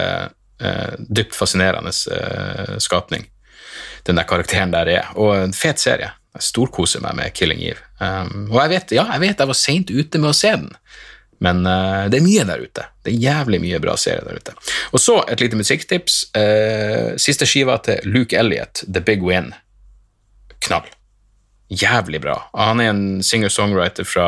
dypt 0.99 1.35
fascinerende 1.35 1.91
skapning 2.83 3.23
den 4.05 4.19
der 4.19 4.27
karakteren 4.29 4.73
der 4.73 4.89
er. 4.91 5.11
Og 5.19 5.35
en 5.37 5.55
fet 5.55 5.81
serie. 5.81 6.11
Jeg 6.35 6.47
storkoser 6.49 7.03
meg 7.03 7.17
med 7.17 7.35
Killing 7.37 7.61
Eve. 7.63 7.81
Um, 7.99 8.49
og 8.51 8.59
jeg 8.63 8.73
vet, 8.75 8.95
ja, 8.97 9.05
jeg 9.13 9.23
vet 9.23 9.41
jeg 9.41 9.51
var 9.51 9.59
seint 9.59 9.93
ute 9.93 10.19
med 10.19 10.33
å 10.33 10.35
se 10.35 10.51
den, 10.51 10.67
men 11.45 11.61
uh, 11.63 12.09
det 12.11 12.19
er 12.19 12.25
mye 12.25 12.43
der 12.49 12.65
ute. 12.65 12.83
Det 13.05 13.13
er 13.13 13.23
jævlig 13.23 13.61
mye 13.63 13.79
bra 13.83 13.95
serier 13.99 14.27
der 14.27 14.41
ute. 14.41 14.55
Og 14.91 14.99
så 14.99 15.21
et 15.31 15.43
lite 15.43 15.59
musikktips. 15.59 16.19
Uh, 16.35 17.15
siste 17.21 17.47
skiva 17.47 17.79
til 17.85 18.03
Luke 18.11 18.35
Elliot, 18.35 18.83
The 18.83 19.03
Big 19.05 19.23
Win. 19.23 19.53
Knall. 20.67 20.91
Jævlig 21.71 22.21
bra. 22.21 22.37
Han 22.53 22.81
er 22.83 22.91
en 22.91 23.05
singer-songwriter 23.25 24.05
fra 24.05 24.27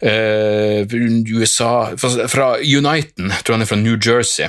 eh, 0.00 0.84
USA 1.34 1.94
fra, 2.00 2.54
Uniten, 2.60 3.30
jeg 3.30 3.44
tror 3.44 3.58
han 3.58 3.64
er 3.66 3.70
fra 3.70 3.80
New 3.80 3.98
Jersey. 3.98 4.48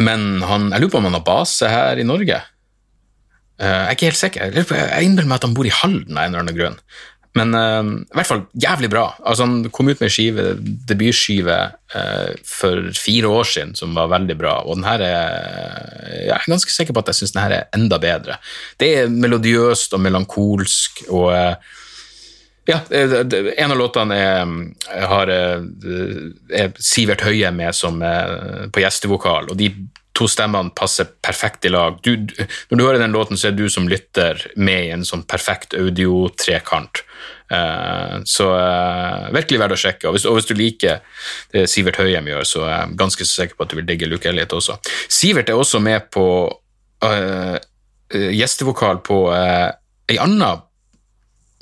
Men 0.00 0.42
han, 0.48 0.70
jeg 0.72 0.82
lurer 0.82 0.94
på 0.94 1.02
om 1.02 1.10
han 1.10 1.18
har 1.18 1.26
base 1.26 1.68
her 1.68 2.00
i 2.00 2.06
Norge. 2.08 2.40
Eh, 3.60 3.68
jeg 3.68 3.86
er 3.86 3.96
ikke 3.96 4.10
helt 4.10 4.22
sikker. 4.22 4.56
Jeg 4.56 4.66
Jeg 4.72 5.04
innbiller 5.06 5.30
meg 5.30 5.40
at 5.40 5.48
han 5.48 5.54
bor 5.54 5.68
i 5.68 5.74
Halden 5.82 6.16
av 6.16 6.24
en 6.24 6.32
eller 6.32 6.44
annen 6.44 6.58
grunn. 6.58 6.78
Men 7.38 7.54
uh, 7.56 7.92
i 8.04 8.16
hvert 8.18 8.28
fall 8.28 8.42
jævlig 8.60 8.90
bra. 8.92 9.06
Altså, 9.24 9.46
han 9.46 9.70
kom 9.72 9.88
ut 9.88 10.00
med 10.02 10.12
skive, 10.12 10.50
debutskive 10.88 11.58
uh, 11.94 12.32
for 12.44 12.90
fire 12.96 13.30
år 13.32 13.48
siden 13.48 13.76
som 13.78 13.94
var 13.96 14.10
veldig 14.12 14.36
bra, 14.40 14.58
og 14.66 14.76
den 14.76 14.88
her 14.88 15.04
er 15.06 15.22
Jeg 16.12 16.34
er 16.36 16.50
ganske 16.50 16.72
sikker 16.72 16.94
på 16.94 17.00
at 17.00 17.12
jeg 17.12 17.22
syns 17.22 17.32
den 17.36 17.42
her 17.42 17.54
er 17.56 17.78
enda 17.78 17.98
bedre. 18.02 18.36
Det 18.80 18.90
er 18.98 19.14
melodiøst 19.14 19.96
og 19.96 20.04
melankolsk 20.04 21.06
og 21.08 21.30
uh, 21.32 21.78
ja, 22.68 22.76
en 22.94 23.72
av 23.74 23.74
låtene 23.74 24.16
er, 24.22 24.50
har, 25.10 25.30
er 25.34 26.76
Sivert 26.78 27.24
Høie 27.26 27.48
med 27.50 27.74
som 27.74 27.96
på 27.98 28.82
gjestevokal, 28.84 29.48
og 29.50 29.58
de 29.58 29.72
to 30.16 30.28
stemmene 30.28 30.72
passer 30.76 31.08
perfekt 31.24 31.64
i 31.64 31.72
lag. 31.72 31.98
Du, 32.04 32.14
når 32.70 32.78
du 32.78 32.84
hører 32.84 33.00
den 33.02 33.14
låten, 33.14 33.38
så 33.40 33.48
er 33.48 33.56
du 33.56 33.64
som 33.72 33.88
lytter 33.88 34.40
med 34.56 34.88
i 34.88 34.92
en 34.94 35.06
sånn 35.08 35.24
perfekt 35.28 35.76
audio-trekant. 35.78 37.02
Eh, 37.52 38.16
så 38.28 38.48
eh, 38.56 39.28
virkelig 39.36 39.60
verdt 39.62 39.76
å 39.76 39.80
sjekke. 39.82 40.08
Og 40.08 40.16
hvis, 40.16 40.26
og 40.28 40.38
hvis 40.38 40.48
du 40.48 40.54
liker 40.58 41.02
det 41.52 41.66
Sivert 41.70 42.00
Høyem 42.00 42.30
gjør, 42.32 42.48
så 42.48 42.64
er 42.66 42.74
jeg 42.74 42.98
ganske 43.02 43.28
sikker 43.28 43.58
på 43.58 43.66
at 43.66 43.72
du 43.72 43.78
vil 43.80 43.88
digge 43.88 44.08
Luke 44.10 44.28
Elliot 44.28 44.56
også. 44.58 44.78
Sivert 45.12 45.52
er 45.52 45.60
også 45.60 45.80
med 45.84 46.08
på 46.12 46.26
eh, 47.08 47.56
gjestevokal 48.12 49.00
på 49.06 49.22
uh, 49.32 49.70
ei 50.10 50.18
anna 50.20 50.50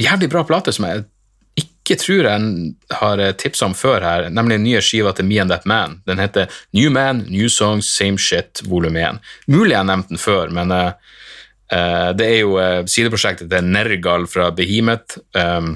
jævlig 0.01 0.31
bra 0.33 0.43
plate 0.49 0.73
som 0.75 0.89
jeg 0.89 1.05
ikke 1.91 2.01
tror 2.05 2.27
jeg 2.29 2.73
har 3.01 3.23
tipsa 3.41 3.67
om 3.67 3.75
før 3.75 4.05
her, 4.05 4.29
nemlig 4.31 4.59
den 4.59 4.67
nye 4.69 4.83
skiva 4.85 5.13
til 5.17 5.27
Me 5.27 5.41
and 5.43 5.51
That 5.51 5.67
Man. 5.69 5.99
Den 6.07 6.23
heter 6.23 6.51
New 6.77 6.91
Man, 6.95 7.25
New 7.29 7.51
Songs, 7.51 7.91
Same 7.91 8.19
Shit, 8.19 8.63
volum 8.71 8.97
1. 8.97 9.19
Mulig 9.51 9.75
jeg 9.75 9.81
har 9.81 9.89
nevnt 9.89 10.13
den 10.13 10.21
før, 10.21 10.53
men 10.55 10.71
eh, 10.75 10.93
eh, 11.75 12.11
det 12.15 12.29
er 12.29 12.39
jo 12.45 12.55
uh, 12.61 12.83
sideprosjektet 12.87 13.51
til 13.51 13.67
Nergal 13.67 14.29
fra 14.31 14.51
Behemoth. 14.55 15.19
Um, 15.35 15.75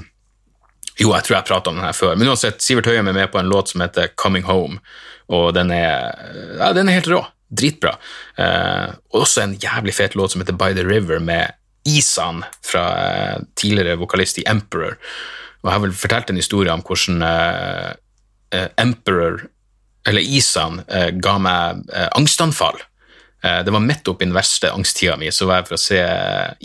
jo, 0.95 1.11
jeg 1.11 1.27
tror 1.27 1.37
jeg 1.37 1.49
prata 1.49 1.73
om 1.73 1.81
den 1.81 1.87
her 1.87 1.97
før, 1.97 2.15
men 2.15 2.31
uansett, 2.31 2.63
Sivert 2.63 2.87
Høyem 2.87 3.11
er 3.11 3.19
med 3.19 3.31
på 3.33 3.41
en 3.41 3.51
låt 3.51 3.73
som 3.73 3.83
heter 3.83 4.13
Coming 4.15 4.47
Home, 4.47 4.79
og 5.27 5.51
den 5.57 5.73
er, 5.75 6.15
ja, 6.61 6.71
den 6.77 6.89
er 6.89 7.01
helt 7.01 7.11
rå. 7.11 7.25
Dritbra. 7.55 7.97
Uh, 8.39 8.95
også 9.19 9.43
en 9.43 9.59
jævlig 9.61 9.93
fet 9.95 10.15
låt 10.17 10.33
som 10.33 10.41
heter 10.41 10.55
By 10.57 10.71
the 10.77 10.87
River, 10.87 11.19
med 11.19 11.53
Isan 11.85 12.43
fra 12.65 12.85
eh, 13.07 13.41
tidligere 13.55 13.95
vokalist 13.95 14.37
i 14.37 14.43
Emperor. 14.47 14.97
Og 15.65 15.71
jeg 15.71 15.79
har 15.79 15.85
vel 15.87 15.97
fortalt 15.97 16.29
en 16.29 16.37
historie 16.37 16.73
om 16.73 16.83
hvordan 16.85 17.23
eh, 17.25 17.93
eh, 18.53 18.67
Emperor, 18.77 19.47
eller 20.05 20.21
Isan, 20.37 20.83
eh, 20.85 21.09
ga 21.17 21.39
meg 21.41 21.87
angstanfall. 22.13 22.77
Det 23.45 23.69
var 23.69 23.81
midt 23.83 24.07
oppi 24.09 24.25
den 24.25 24.33
verste 24.33 24.71
angsttida 24.73 25.19
mi, 25.21 25.27
så 25.29 25.45
var 25.45 25.59
jeg 25.59 25.67
for 25.67 25.75
å 25.75 25.81
se 25.83 25.99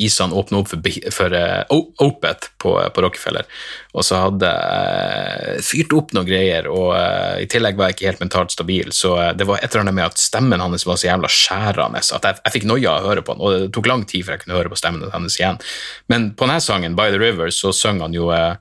Isan 0.01 0.33
åpne 0.33 0.63
opp 0.63 0.71
for, 0.71 0.87
for 1.13 1.35
uh, 1.37 1.75
Opet 2.01 2.47
på, 2.63 2.73
på 2.73 3.05
Rockefeller. 3.05 3.45
Og 3.93 4.07
så 4.07 4.23
hadde 4.23 4.49
jeg 4.49 5.67
fyrt 5.67 5.93
opp 5.99 6.15
noen 6.17 6.31
greier, 6.31 6.71
og 6.73 6.95
uh, 6.95 7.37
i 7.37 7.45
tillegg 7.53 7.77
var 7.77 7.91
jeg 7.91 7.99
ikke 7.99 8.09
helt 8.09 8.25
mentalt 8.25 8.57
stabil, 8.57 8.95
så 8.97 9.13
det 9.37 9.45
var 9.51 9.61
et 9.61 9.69
eller 9.69 9.85
annet 9.85 9.99
med 9.99 10.07
at 10.07 10.25
stemmen 10.25 10.65
hans 10.65 10.89
var 10.89 10.97
så 10.97 11.11
jævla 11.11 11.29
skjærende 11.29 12.01
at 12.01 12.31
jeg, 12.31 12.41
jeg 12.47 12.57
fikk 12.57 12.69
noia 12.73 12.97
av 12.97 13.05
å 13.05 13.13
høre 13.13 13.27
på 13.29 13.37
den, 13.37 13.45
og 13.45 13.59
det 13.59 13.71
tok 13.77 13.93
lang 13.93 14.09
tid 14.09 14.25
før 14.25 14.39
jeg 14.39 14.47
kunne 14.47 14.63
høre 14.63 14.73
på 14.73 14.81
stemmen 14.81 15.13
hans 15.13 15.37
igjen. 15.37 15.61
Men 16.09 16.31
på 16.33 16.49
denne 16.49 16.65
sangen, 16.65 16.97
By 16.97 17.13
the 17.13 17.21
River, 17.21 17.53
så 17.53 17.77
synger 17.77 18.09
han 18.09 18.17
jo 18.17 18.33
eh, 18.33 18.55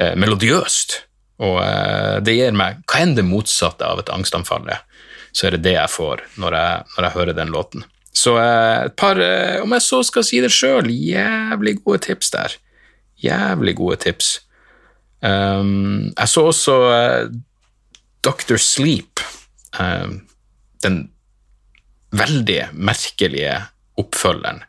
eh, 0.00 0.16
melodiøst, 0.18 0.96
og 1.44 1.60
eh, 1.62 2.18
det 2.24 2.36
gir 2.36 2.56
meg 2.56 2.82
hva 2.88 3.02
enn 3.04 3.16
det 3.16 3.26
motsatte 3.26 3.86
av 3.86 4.02
et 4.02 4.12
angstanfall 4.12 4.68
er, 4.72 4.82
så 5.32 5.46
er 5.46 5.56
det 5.56 5.64
det 5.68 5.76
jeg 5.76 5.92
får 5.92 6.24
når 6.42 6.56
jeg, 6.58 6.86
når 6.96 7.06
jeg 7.06 7.16
hører 7.18 7.38
den 7.38 7.54
låten. 7.54 7.86
Så 8.16 8.34
eh, 8.40 8.86
et 8.88 8.96
par, 8.98 9.20
om 9.62 9.76
jeg 9.76 9.86
så 9.86 10.02
skal 10.06 10.26
si 10.26 10.42
det 10.42 10.52
sjøl, 10.54 10.90
jævlig 10.90 11.78
gode 11.84 12.02
tips 12.08 12.34
der. 12.34 12.56
Jævlig 13.20 13.76
gode 13.78 14.00
tips. 14.00 14.38
Um, 15.20 16.08
jeg 16.16 16.28
så 16.32 16.46
også 16.48 16.74
Dr. 18.24 18.56
Sleep, 18.56 19.20
um, 19.76 20.14
den 20.80 21.02
veldig 22.16 22.70
merkelige 22.72 23.58
oppfølgeren 24.00 24.62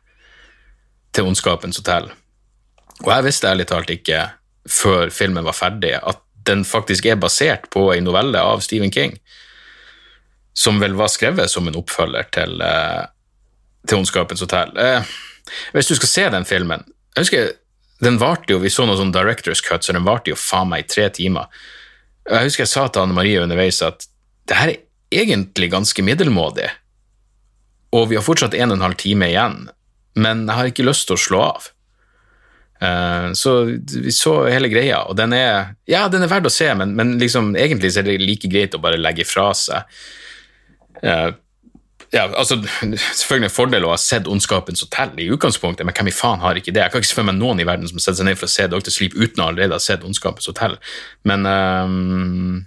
til 1.15 1.29
Ondskapens 1.29 1.79
hotell. 1.79 2.09
Og 3.01 3.09
jeg 3.13 3.25
visste 3.25 3.49
ærlig 3.49 3.67
talt 3.71 3.89
ikke, 3.93 4.25
før 4.69 5.09
filmen 5.13 5.45
var 5.47 5.57
ferdig, 5.57 5.95
at 5.97 6.21
den 6.47 6.63
faktisk 6.65 7.05
er 7.05 7.19
basert 7.21 7.69
på 7.73 7.87
en 7.93 8.05
novelle 8.05 8.41
av 8.41 8.61
Stephen 8.65 8.91
King, 8.93 9.17
som 10.53 10.81
vel 10.81 10.97
var 10.99 11.11
skrevet 11.11 11.51
som 11.51 11.67
en 11.67 11.77
oppfølger 11.79 12.29
til, 12.33 12.61
eh, 12.61 13.05
til 13.87 14.01
Ondskapens 14.01 14.41
hotell. 14.41 14.73
Eh, 14.77 15.03
hvis 15.73 15.87
du 15.87 15.95
skal 15.95 16.09
se 16.09 16.29
den 16.29 16.45
filmen 16.45 16.83
Jeg 17.15 17.21
husker 17.25 17.51
den 18.01 18.17
varte 18.17 18.53
jo, 18.53 18.59
Vi 18.59 18.69
så 18.69 18.85
noen 18.85 18.97
sånn 18.97 19.13
director's 19.13 19.61
cut, 19.61 19.83
så 19.83 19.93
den 19.93 20.05
varte 20.05 20.31
jo 20.31 20.35
faen 20.35 20.69
meg 20.69 20.85
i 20.85 20.87
tre 20.87 21.09
timer. 21.09 21.47
Jeg 22.29 22.47
husker 22.47 22.63
jeg 22.63 22.71
sa 22.71 22.87
til 22.87 23.01
Anne 23.01 23.13
Marie 23.13 23.41
underveis 23.41 23.81
at 23.81 24.07
det 24.47 24.57
her 24.57 24.69
er 24.69 24.79
egentlig 25.11 25.71
ganske 25.71 26.01
middelmådig, 26.01 26.69
og 27.91 28.09
vi 28.09 28.15
har 28.15 28.23
fortsatt 28.23 28.55
en 28.55 28.71
og 28.71 28.77
en 28.77 28.85
halv 28.85 28.97
time 29.01 29.27
igjen, 29.27 29.69
men 30.15 30.45
jeg 30.47 30.55
har 30.55 30.71
ikke 30.71 30.87
lyst 30.87 31.07
til 31.09 31.17
å 31.17 31.21
slå 31.21 31.41
av. 31.49 31.69
Eh, 32.81 33.27
Så 33.33 33.53
vi 34.01 34.11
så 34.11 34.35
hele 34.49 34.71
greia, 34.71 35.03
og 35.05 35.17
den 35.19 35.35
er 35.37 35.75
ja, 35.89 36.07
den 36.09 36.25
er 36.25 36.31
verdt 36.31 36.49
å 36.49 36.53
se, 36.53 36.71
men, 36.75 36.95
men 36.97 37.17
liksom, 37.21 37.53
egentlig 37.55 37.93
er 37.97 38.07
det 38.07 38.17
like 38.21 38.49
greit 38.49 38.75
å 38.75 38.81
bare 38.81 38.99
legge 39.01 39.27
fra 39.27 39.51
seg. 39.57 40.01
Eh, 41.01 41.29
ja, 42.11 42.25
altså, 42.35 42.57
Selvfølgelig 43.15 43.47
en 43.47 43.53
fordel 43.53 43.85
å 43.87 43.93
ha 43.93 43.99
sett 44.01 44.27
Ondskapens 44.27 44.83
hotell 44.83 45.13
i 45.21 45.29
utgangspunktet, 45.31 45.85
men 45.87 45.95
hvem 45.95 46.09
i 46.11 46.15
faen 46.15 46.41
har 46.43 46.57
ikke 46.59 46.73
det? 46.75 46.83
Jeg 46.83 46.91
kan 46.93 47.03
ikke 47.05 47.19
for 47.21 47.29
meg 47.29 47.37
noen 47.37 47.61
i 47.63 47.67
verden 47.67 47.87
som 47.87 48.01
setter 48.01 48.19
seg 48.19 48.27
ned 48.27 48.39
for 48.39 48.49
å 48.49 48.51
se 48.51 48.67
Dr. 48.67 48.91
Sleep 48.91 49.15
uten 49.15 49.39
å 49.39 49.47
allerede 49.47 49.77
ha 49.77 49.83
sett 49.83 50.03
Ondskapens 50.07 50.49
hotell. 50.51 50.75
Men 51.23 51.47
um, 51.47 52.65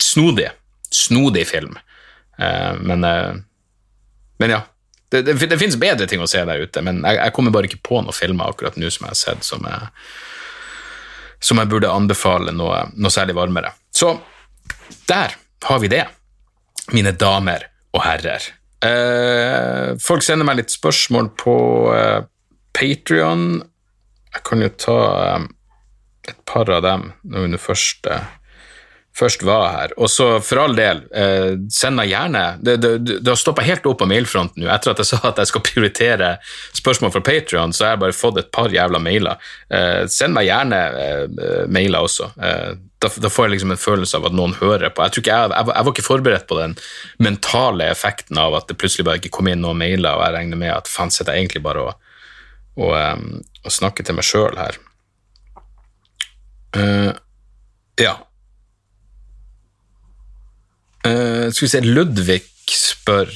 snodig. 0.00 0.48
Snodig 0.94 1.44
film. 1.50 1.76
Uh, 2.40 2.72
men, 2.80 3.04
uh, 3.04 3.34
men 4.40 4.56
ja. 4.56 4.62
Det, 5.12 5.22
det, 5.22 5.36
det 5.36 5.58
finnes 5.60 5.78
bedre 5.80 6.06
ting 6.10 6.22
å 6.22 6.28
se 6.30 6.40
der 6.46 6.64
ute, 6.64 6.82
men 6.82 7.02
jeg, 7.04 7.18
jeg 7.20 7.34
kommer 7.36 7.54
bare 7.54 7.68
ikke 7.68 7.82
på 7.86 8.00
noen 8.00 8.16
filmer 8.16 8.50
akkurat 8.50 8.78
nå 8.80 8.90
som 8.90 9.06
jeg 9.06 9.12
har 9.12 9.20
sett 9.20 9.46
som 9.46 9.66
jeg, 9.68 9.90
som 11.44 11.60
jeg 11.60 11.70
burde 11.70 11.92
anbefale 11.92 12.54
noe, 12.56 12.86
noe 12.96 13.12
særlig 13.12 13.36
varmere. 13.36 13.74
Så 13.94 14.14
der 15.08 15.36
har 15.68 15.80
vi 15.82 15.92
det 15.92 16.04
mine 16.92 17.14
damer 17.16 17.68
og 17.94 18.02
herrer. 18.04 18.46
Eh, 18.84 19.94
folk 20.02 20.24
sender 20.24 20.46
meg 20.48 20.58
litt 20.60 20.74
spørsmål 20.74 21.30
på 21.40 21.56
eh, 21.94 22.24
Patrion. 22.74 23.62
Jeg 24.34 24.44
kan 24.44 24.64
jo 24.64 24.70
ta 24.76 24.98
eh, 25.22 25.46
et 26.32 26.40
par 26.48 26.70
av 26.72 26.82
dem 26.84 27.10
når 27.22 27.46
vi 27.46 27.52
nå 27.52 27.60
først, 27.60 28.08
eh, 28.10 28.26
først 29.18 29.44
var 29.46 29.68
her. 29.72 29.92
Og 30.00 30.10
så 30.10 30.26
for 30.42 30.64
all 30.64 30.74
del, 30.76 31.04
eh, 31.14 31.52
send 31.70 31.98
meg 31.98 32.10
gjerne 32.10 32.44
Det, 32.64 32.76
det, 32.82 32.92
det 33.06 33.30
har 33.30 33.38
stoppa 33.38 33.62
helt 33.62 33.86
opp 33.86 34.00
på 34.02 34.08
mailfronten 34.10 34.64
nå. 34.64 34.70
Etter 34.74 34.94
at 34.94 35.02
jeg 35.02 35.10
sa 35.12 35.20
at 35.30 35.38
jeg 35.38 35.52
skal 35.52 35.64
prioritere 35.64 36.30
spørsmål 36.74 37.12
fra 37.14 37.22
Patrion, 37.28 37.72
så 37.72 37.86
har 37.86 37.94
jeg 37.94 38.02
bare 38.06 38.16
fått 38.16 38.40
et 38.42 38.50
par 38.54 38.74
jævla 38.74 38.98
mailer. 39.02 39.38
Eh, 39.70 40.02
send 40.10 40.34
meg 40.34 40.48
gjerne 40.48 40.80
eh, 41.04 41.62
mailer 41.70 42.08
også. 42.08 42.32
Eh, 42.34 42.74
da, 43.04 43.10
da 43.20 43.30
får 43.30 43.46
jeg 43.46 43.54
liksom 43.54 43.74
en 43.74 43.80
følelse 43.80 44.18
av 44.18 44.28
at 44.30 44.36
noen 44.36 44.56
hører 44.58 44.90
på. 44.90 45.06
Jeg, 45.06 45.24
jeg, 45.28 45.52
jeg, 45.52 45.70
jeg 45.70 45.86
var 45.86 45.92
ikke 45.92 46.06
forberedt 46.06 46.48
på 46.50 46.58
den 46.58 46.76
mentale 47.22 47.88
effekten 47.92 48.40
av 48.40 48.56
at 48.58 48.70
det 48.70 48.78
plutselig 48.80 49.06
bare 49.06 49.22
ikke 49.22 49.34
kom 49.38 49.50
inn 49.50 49.62
noen 49.64 49.78
mailer, 49.78 50.16
og 50.16 50.26
jeg 50.26 50.36
regner 50.38 50.60
med 50.60 50.74
at 50.74 50.90
faen, 50.90 51.12
sitter 51.14 51.36
jeg 51.36 51.44
egentlig 51.44 51.64
bare 51.66 51.84
og, 51.84 52.12
og, 52.80 52.94
um, 52.94 53.42
og 53.62 53.74
snakker 53.78 54.06
til 54.06 54.18
meg 54.18 54.26
sjøl 54.26 54.58
her. 54.58 54.80
Uh, 56.74 57.12
ja. 58.00 58.16
Eh, 61.04 61.50
skal 61.52 61.66
vi 61.66 61.68
se, 61.68 61.80
Ludvig 61.84 62.42
spør 62.72 63.28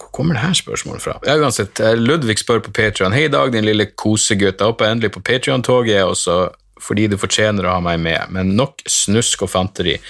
Hvor 0.00 0.08
kommer 0.10 0.34
det 0.34 0.42
her 0.42 0.56
spørsmålet 0.58 1.04
fra? 1.04 1.18
Ja, 1.26 1.36
uansett, 1.38 1.80
eh, 1.80 1.94
Ludvig 1.94 2.40
spør 2.40 2.64
på 2.64 2.72
Patreon 2.74 3.14
Hei 3.14 3.28
Dag, 3.28 3.52
din 3.52 3.64
lille 3.64 3.86
kosegutt. 3.86 4.58
Jeg 4.58 4.66
hopper 4.66 4.90
endelig 4.90 5.12
på 5.14 5.22
Patreon-toget 5.22 6.02
også 6.02 6.50
fordi 6.82 7.06
du 7.06 7.14
fortjener 7.16 7.62
å 7.62 7.76
ha 7.76 7.80
meg 7.80 8.00
med, 8.02 8.32
men 8.34 8.56
nok 8.58 8.82
snusk 8.90 9.44
og 9.46 9.52
fanteri. 9.52 10.00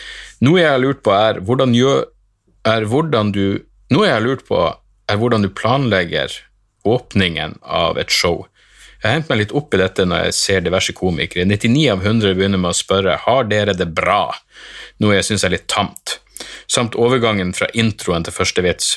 Noe 0.41 0.63
jeg 0.63 0.71
har 0.71 0.81
lurt 0.81 1.03
på, 1.05 1.13
er 1.13 1.43
hvordan, 1.45 1.75
gjør, 1.77 2.07
er 2.65 2.87
hvordan 2.89 3.33
du 3.35 3.61
Noe 3.93 4.07
jeg 4.07 4.15
har 4.15 4.25
lurt 4.25 4.47
på, 4.49 4.57
er 5.05 5.19
hvordan 5.21 5.43
du 5.45 5.51
planlegger 5.53 6.33
åpningen 6.89 7.59
av 7.61 7.99
et 8.01 8.09
show. 8.09 8.47
Jeg 9.03 9.05
har 9.05 9.19
hentet 9.19 9.33
meg 9.35 9.41
litt 9.43 9.53
opp 9.53 9.75
i 9.75 9.83
dette 9.83 10.07
når 10.09 10.25
jeg 10.25 10.37
ser 10.39 10.65
diverse 10.65 10.95
komikere. 10.97 11.45
99 11.45 11.91
av 11.93 12.07
100 12.07 12.33
begynner 12.39 12.63
med 12.63 12.73
å 12.73 12.79
spørre 12.79 13.19
har 13.27 13.45
dere 13.51 13.75
det 13.77 13.91
bra, 13.93 14.31
noe 15.03 15.19
jeg 15.19 15.29
syns 15.29 15.45
er 15.45 15.53
litt 15.53 15.69
tamt, 15.69 16.22
samt 16.73 16.97
overgangen 16.97 17.53
fra 17.57 17.69
introen 17.77 18.25
til 18.25 18.35
første 18.35 18.65
vits. 18.65 18.95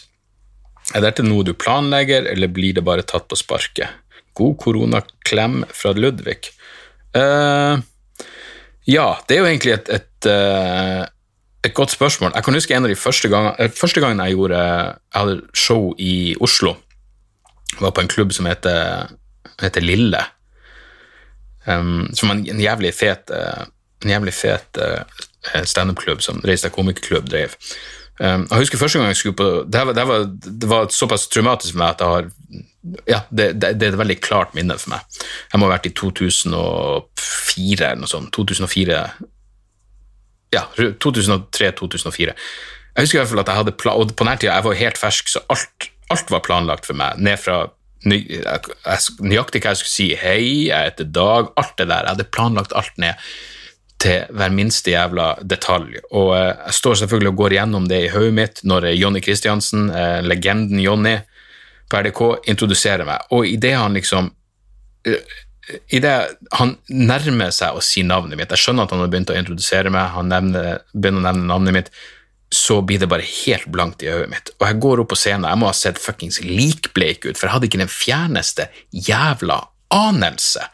Er 0.93 1.03
dette 1.03 1.25
noe 1.25 1.45
du 1.45 1.53
planlegger, 1.57 2.27
eller 2.29 2.51
blir 2.53 2.75
det 2.77 2.85
bare 2.85 3.05
tatt 3.07 3.27
på 3.31 3.39
sparket? 3.39 3.89
God 4.35 4.57
koronaklem 4.61 5.63
fra 5.73 5.95
Ludvig. 5.95 6.51
Uh, 7.15 7.81
ja, 8.85 9.07
det 9.25 9.37
er 9.37 9.41
jo 9.41 9.49
egentlig 9.49 9.73
et, 9.77 9.91
et, 9.97 10.29
uh, 10.29 11.03
et 11.65 11.73
godt 11.73 11.95
spørsmål. 11.95 12.35
Jeg 12.35 12.45
kan 12.45 12.59
huske 12.59 12.75
en 12.75 12.87
av 12.87 12.91
de 12.91 12.99
første 12.99 13.31
gangene, 13.31 13.55
eh, 13.63 13.71
første 13.73 14.03
gangen 14.03 14.21
jeg 14.21 14.35
gjorde 14.35 14.61
jeg 14.61 15.15
hadde 15.15 15.37
show 15.57 15.93
i 15.97 16.35
Oslo. 16.43 16.75
Var 17.79 17.95
på 17.95 18.03
en 18.03 18.11
klubb 18.11 18.35
som 18.35 18.47
heter, 18.47 19.15
heter 19.63 19.83
Lille. 19.83 20.21
Um, 21.65 22.11
som 22.13 22.29
var 22.29 22.37
en, 22.37 22.61
jævlig 22.61 22.91
fet, 22.93 23.31
en 23.33 24.11
jævlig 24.11 24.35
fet 24.37 24.77
uh, 24.77 25.01
standup-klubb 25.67 26.23
som 26.23 26.41
Reistad 26.45 26.73
komikerklubb 26.75 27.29
drev. 27.29 27.55
Um, 28.19 28.45
jeg 28.47 28.63
husker 28.63 28.79
første 28.79 28.99
gang 28.99 29.09
jeg 29.11 29.17
skulle 29.19 29.35
på 29.35 29.45
Det, 29.67 29.81
var, 29.87 29.93
det, 29.93 30.03
var, 30.07 30.21
det 30.61 30.67
var 30.71 30.85
såpass 30.87 31.25
traumatisk 31.27 31.73
for 31.73 31.81
meg 31.81 31.97
at 31.97 32.03
jeg 32.03 32.13
har 32.13 32.29
ja, 33.09 33.17
det, 33.27 33.47
det, 33.59 33.73
det 33.75 33.87
er 33.87 33.95
et 33.95 33.99
veldig 33.99 34.19
klart 34.21 34.53
minne 34.55 34.77
for 34.77 34.93
meg. 34.93 35.17
Jeg 35.51 35.59
må 35.59 35.67
ha 35.67 35.73
vært 35.73 35.89
i 35.89 35.93
2004 35.97 37.87
eller 37.89 38.03
noe 38.03 38.11
sånt. 38.11 38.29
2004 38.35 38.99
Ja, 40.53 40.61
2003-2004. 40.77 42.35
Jeg 42.95 43.03
husker 43.03 43.17
i 43.17 43.21
hvert 43.23 43.31
fall 43.33 43.41
at 43.41 43.51
jeg 43.51 43.59
hadde 43.59 43.75
pla 43.81 43.95
og 43.99 44.13
på 44.13 44.23
denne 44.23 44.37
tida, 44.39 44.53
jeg 44.53 44.67
var 44.67 44.77
helt 44.79 45.01
fersk, 45.01 45.33
så 45.33 45.41
alt, 45.51 45.89
alt 46.13 46.31
var 46.31 46.45
planlagt 46.45 46.87
for 46.87 46.95
meg. 46.95 47.17
Ned 47.19 47.41
fra 47.41 47.57
ny, 48.07 48.21
jeg, 48.37 48.77
jeg, 48.85 49.17
nøyaktig 49.25 49.63
hva 49.65 49.73
jeg 49.73 49.81
skulle 49.81 49.95
si. 49.95 50.07
Hei, 50.21 50.45
jeg 50.69 50.91
heter 50.91 51.09
Dag. 51.09 51.51
Alt 51.59 51.75
det 51.81 51.89
der. 51.89 52.05
Jeg 52.05 52.13
hadde 52.13 52.31
planlagt 52.37 52.77
alt 52.77 52.95
ned 53.01 53.19
til 54.01 54.25
hver 54.35 54.51
minste 54.53 54.91
jævla 54.91 55.31
detalj. 55.41 55.99
Og 56.11 56.33
eh, 56.37 56.51
jeg 56.67 56.79
står 56.79 56.99
selvfølgelig 57.03 57.33
og 57.33 57.39
går 57.43 57.57
gjennom 57.59 57.87
det 57.91 58.01
i 58.05 58.11
hodet 58.13 58.35
mitt 58.39 58.63
når 58.67 58.91
Jonny 58.95 59.21
Kristiansen, 59.23 59.89
eh, 59.89 60.19
legenden 60.25 60.81
Jonny 60.83 61.17
på 61.89 62.01
RDK, 62.01 62.21
introduserer 62.51 63.07
meg. 63.07 63.27
Og 63.35 63.47
idet 63.47 63.75
han 63.77 63.95
liksom 63.97 64.33
i 65.93 65.99
det 66.01 66.13
han 66.59 66.75
nærmer 66.93 67.53
seg 67.53 67.77
å 67.77 67.81
si 67.83 68.03
navnet 68.05 68.37
mitt, 68.37 68.51
jeg 68.53 68.61
skjønner 68.61 68.85
at 68.85 68.93
han 68.93 69.01
har 69.01 69.09
begynt 69.13 69.31
å 69.33 69.37
introdusere 69.37 69.91
meg, 69.93 70.11
han 70.13 70.29
nevner, 70.29 70.83
begynner 70.93 71.23
å 71.23 71.25
nevne 71.25 71.49
navnet 71.49 71.75
mitt, 71.77 71.89
så 72.53 72.79
blir 72.85 73.01
det 73.01 73.09
bare 73.09 73.25
helt 73.25 73.65
blankt 73.73 74.03
i 74.05 74.11
øyet 74.11 74.29
mitt. 74.31 74.51
Og 74.59 74.67
jeg 74.69 74.81
går 74.83 75.01
opp 75.01 75.09
på 75.13 75.17
scenen, 75.19 75.47
jeg 75.49 75.61
må 75.61 75.69
ha 75.69 75.77
sett 75.77 76.01
fuckings 76.01 76.37
likbleik 76.45 77.25
ut, 77.25 77.33
for 77.33 77.47
jeg 77.47 77.55
hadde 77.55 77.69
ikke 77.69 77.81
den 77.81 77.91
fjerneste 77.91 78.67
jævla 78.93 79.57
anelse 79.95 80.67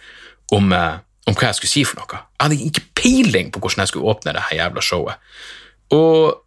om, 0.52 0.74
eh, 0.76 1.00
om 1.30 1.36
hva 1.38 1.50
jeg 1.50 1.60
skulle 1.60 1.74
si 1.74 1.84
for 1.86 2.02
noe. 2.02 2.18
Jeg 2.18 2.46
hadde 2.46 2.70
ikke 2.70 2.88
peiling 3.02 3.52
på 3.54 3.62
hvordan 3.62 3.84
jeg 3.84 3.92
skulle 3.92 4.14
åpne 4.14 4.34
det 4.36 4.46
her 4.48 4.64
jævla 4.64 4.84
showet. 4.86 5.30
Og 5.94 6.42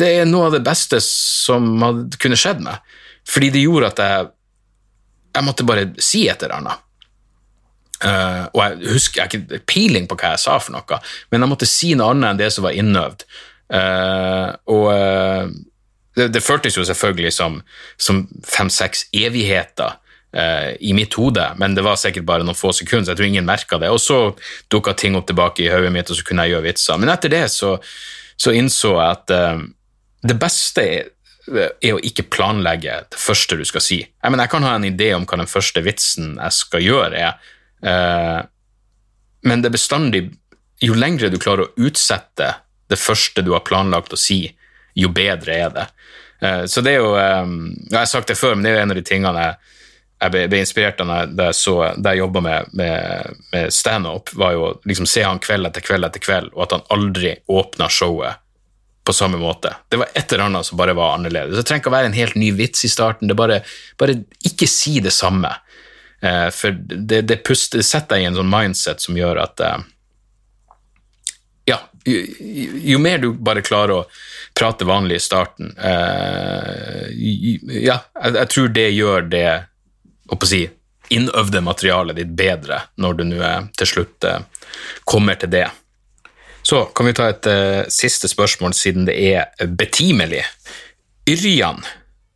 det 0.00 0.10
er 0.20 0.28
noe 0.28 0.48
av 0.48 0.56
det 0.56 0.64
beste 0.66 1.00
som 1.04 1.72
hadde 1.82 2.18
kunne 2.22 2.38
skjedd 2.38 2.62
meg, 2.64 2.82
fordi 3.28 3.50
det 3.54 3.64
gjorde 3.64 3.90
at 3.94 4.04
jeg 4.04 4.28
jeg 5.30 5.46
måtte 5.46 5.66
bare 5.66 5.90
si 6.02 6.24
et 6.26 6.42
eller 6.42 6.56
annet. 6.58 6.86
Uh, 8.00 8.46
og 8.56 8.60
jeg 8.64 8.92
husker 8.94 9.20
jeg 9.20 9.26
har 9.26 9.34
ikke 9.36 9.64
peiling 9.68 10.06
på 10.08 10.16
hva 10.18 10.32
jeg 10.32 10.42
sa 10.42 10.56
for 10.58 10.74
noe, 10.74 11.00
men 11.30 11.44
jeg 11.44 11.52
måtte 11.52 11.68
si 11.68 11.92
noe 11.94 12.14
annet 12.14 12.32
enn 12.32 12.40
det 12.40 12.48
som 12.54 12.66
var 12.66 12.76
innøvd. 12.76 13.26
Uh, 13.70 14.48
og 14.72 14.86
uh, 14.90 15.52
det, 16.18 16.30
det 16.34 16.42
føltes 16.42 16.78
jo 16.78 16.86
selvfølgelig 16.88 17.34
som, 17.36 17.60
som 18.00 18.24
fem-seks 18.46 19.06
evigheter 19.14 19.98
eh, 20.32 20.72
i 20.80 20.94
mitt 20.96 21.14
hode, 21.18 21.44
men 21.58 21.74
det 21.74 21.84
var 21.86 21.98
sikkert 22.00 22.26
bare 22.28 22.46
noen 22.46 22.58
få 22.58 22.72
sekunder, 22.76 23.08
så 23.08 23.14
jeg 23.14 23.20
tror 23.20 23.30
ingen 23.30 23.48
merka 23.48 23.78
det. 23.82 23.90
Og 23.92 24.00
så 24.02 24.20
dukka 24.72 24.94
ting 24.98 25.18
opp 25.18 25.28
tilbake 25.30 25.64
i 25.64 25.70
hodet 25.72 25.92
mitt, 25.94 26.10
og 26.10 26.18
så 26.18 26.26
kunne 26.26 26.46
jeg 26.46 26.56
gjøre 26.56 26.68
vitser. 26.68 27.00
Men 27.00 27.12
etter 27.14 27.32
det 27.32 27.46
så, 27.54 27.76
så 28.40 28.54
innså 28.56 28.94
jeg 28.96 29.06
at 29.06 29.34
eh, 29.36 29.64
det 30.30 30.36
beste 30.40 30.84
er, 30.84 31.10
å 31.50 31.98
ikke 32.04 32.28
planlegge 32.30 33.00
det 33.10 33.18
første 33.18 33.56
du 33.58 33.64
skal 33.66 33.82
si. 33.82 34.00
Jeg, 34.04 34.28
mener, 34.28 34.44
jeg 34.44 34.52
kan 34.52 34.66
ha 34.68 34.76
en 34.76 34.86
idé 34.86 35.10
om 35.16 35.24
hva 35.26 35.40
den 35.40 35.50
første 35.50 35.82
vitsen 35.82 36.34
jeg 36.36 36.56
skal 36.56 36.84
gjøre, 36.84 37.28
er. 37.30 37.52
Eh, 37.82 38.40
men 39.48 39.62
det 39.62 39.70
er 39.70 39.78
bestandig 39.78 40.26
Jo 40.84 40.94
lengre 40.96 41.28
du 41.32 41.38
klarer 41.40 41.66
å 41.66 41.86
utsette 41.88 42.46
det 42.88 42.98
første 42.98 43.42
du 43.44 43.50
har 43.52 43.64
planlagt 43.64 44.14
å 44.16 44.18
si, 44.18 44.46
jo 44.96 45.10
bedre 45.12 45.54
er 45.54 45.74
det. 45.74 45.84
Eh, 46.40 46.64
så 46.72 46.80
det 46.84 46.94
er 46.94 47.04
jo 47.04 47.10
eh, 47.20 47.52
Jeg 47.90 47.98
har 47.98 48.08
sagt 48.08 48.32
det 48.32 48.38
før, 48.40 48.56
men 48.56 48.64
det 48.64 48.72
er 48.72 48.78
jo 48.78 48.84
en 48.86 48.94
av 48.94 48.98
de 48.98 49.04
tingene 49.06 49.44
jeg, 49.44 49.76
jeg 50.20 50.32
ble, 50.34 50.60
inspirert 50.60 51.00
av 51.00 51.10
da 51.32 51.48
jeg- 51.48 51.56
så, 51.56 51.74
da 51.96 52.12
jeg 52.12 52.22
jobba 52.24 52.40
med, 52.44 52.68
med, 52.76 53.36
med 53.52 53.72
standup, 53.72 54.32
var 54.34 54.52
jo 54.52 54.80
liksom 54.84 55.08
se 55.08 55.22
han 55.24 55.40
kveld 55.40 55.66
etter 55.66 55.80
kveld 55.80 56.04
etter 56.04 56.20
kveld, 56.20 56.52
og 56.54 56.66
at 56.66 56.76
han 56.76 56.86
aldri 56.90 57.34
åpna 57.48 57.88
showet 57.88 58.36
på 59.04 59.14
samme 59.16 59.38
måte. 59.40 59.72
Det 59.88 59.96
var 59.96 60.10
et 60.14 60.32
eller 60.32 60.44
annet 60.44 60.66
som 60.66 60.78
bare 60.78 60.92
var 60.94 61.14
annerledes. 61.16 61.56
Det 61.56 61.64
trenger 61.66 61.80
ikke 61.82 61.90
å 61.90 61.96
være 61.96 62.10
en 62.10 62.18
helt 62.18 62.36
ny 62.36 62.50
vits 62.52 62.84
i 62.84 62.90
starten. 62.92 63.28
det 63.28 63.34
bare, 63.34 63.62
bare 63.98 64.18
ikke 64.44 64.68
si 64.68 65.00
det 65.00 65.12
samme. 65.16 65.54
Eh, 66.20 66.50
for 66.52 66.76
det, 66.76 67.22
det, 67.22 67.36
pust, 67.44 67.72
det 67.72 67.86
setter 67.88 68.16
deg 68.18 68.22
i 68.22 68.28
en 68.28 68.36
sånn 68.36 68.52
mindset 68.52 69.00
som 69.00 69.16
gjør 69.16 69.40
at 69.40 69.60
eh, 69.64 69.78
Ja, 71.70 71.78
jo, 72.04 72.18
jo, 72.92 72.98
mer 73.00 73.22
du 73.22 73.30
bare 73.32 73.62
klarer 73.64 73.94
å 73.94 74.04
prate 74.52 74.84
vanlig 74.84 75.16
i 75.16 75.24
starten 75.24 75.72
eh, 75.78 77.08
Ja, 77.08 78.02
jeg, 78.20 78.34
jeg, 78.36 78.48
tror 78.52 78.68
det 78.76 78.86
gjør 78.90 79.30
det 79.32 79.48
å 80.34 80.46
si, 80.46 80.64
innøvde 81.10 81.62
materialet 81.64 82.20
ditt 82.20 82.34
bedre 82.38 82.84
når 83.02 83.18
du 83.18 83.24
nå 83.32 83.52
til 83.78 83.88
slutt 83.88 84.26
eh, 84.28 84.42
kommer 85.04 85.38
til 85.40 85.50
det. 85.52 85.66
Så 86.62 86.84
kan 86.94 87.08
vi 87.08 87.14
ta 87.16 87.30
et 87.30 87.46
uh, 87.48 87.88
siste 87.88 88.28
spørsmål, 88.28 88.74
siden 88.76 89.06
det 89.08 89.16
er 89.16 89.70
betimelig. 89.80 90.42
Yrjan. 91.28 91.80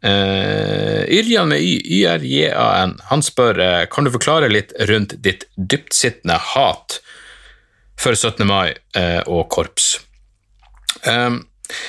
Uh, 0.04 1.04
Yrjan 1.12 1.50
med 1.52 1.60
Y-R-J-A-N, 1.60 2.96
han 3.10 3.24
spør 3.24 3.60
uh, 3.60 3.82
kan 3.92 4.08
du 4.08 4.12
forklare 4.14 4.48
litt 4.48 4.72
rundt 4.88 5.12
ditt 5.24 5.44
dyptsittende 5.56 6.38
hat 6.54 6.98
for 8.00 8.16
17. 8.16 8.42
mai 8.48 8.72
og 9.30 9.44
korps. 9.52 10.00
Um, 11.06 11.44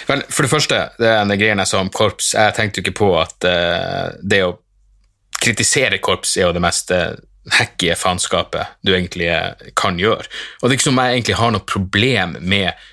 vel, 0.06 0.22
for 0.30 0.46
det 0.46 0.52
første, 0.52 0.82
det 1.00 1.08
er 1.10 1.24
en 1.24 1.34
greie 1.40 1.66
som 1.66 1.88
om 1.88 1.90
korps. 1.90 2.36
Jeg 2.36 2.54
tenkte 2.60 2.80
jo 2.80 2.86
ikke 2.86 3.00
på 3.00 3.10
at 3.24 3.48
det 4.22 4.44
å 4.46 4.54
kritisere 5.46 6.02
korps 6.04 6.36
er 6.38 6.48
jo 6.48 6.56
det 6.56 6.64
meste 6.64 7.00
hekkige 7.54 7.98
faenskapet 8.00 8.74
du 8.86 8.94
egentlig 8.96 9.30
kan 9.78 10.00
gjøre. 10.02 10.26
Og 10.62 10.68
det 10.68 10.74
er 10.74 10.78
ikke 10.80 10.90
som 10.90 11.02
jeg 11.02 11.18
egentlig 11.18 11.40
har 11.40 11.54
noe 11.54 11.70
problem 11.70 12.38
med 12.42 12.88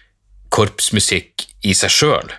korpsmusikk 0.52 1.46
i 1.64 1.74
seg 1.76 1.92
sjøl, 1.94 2.34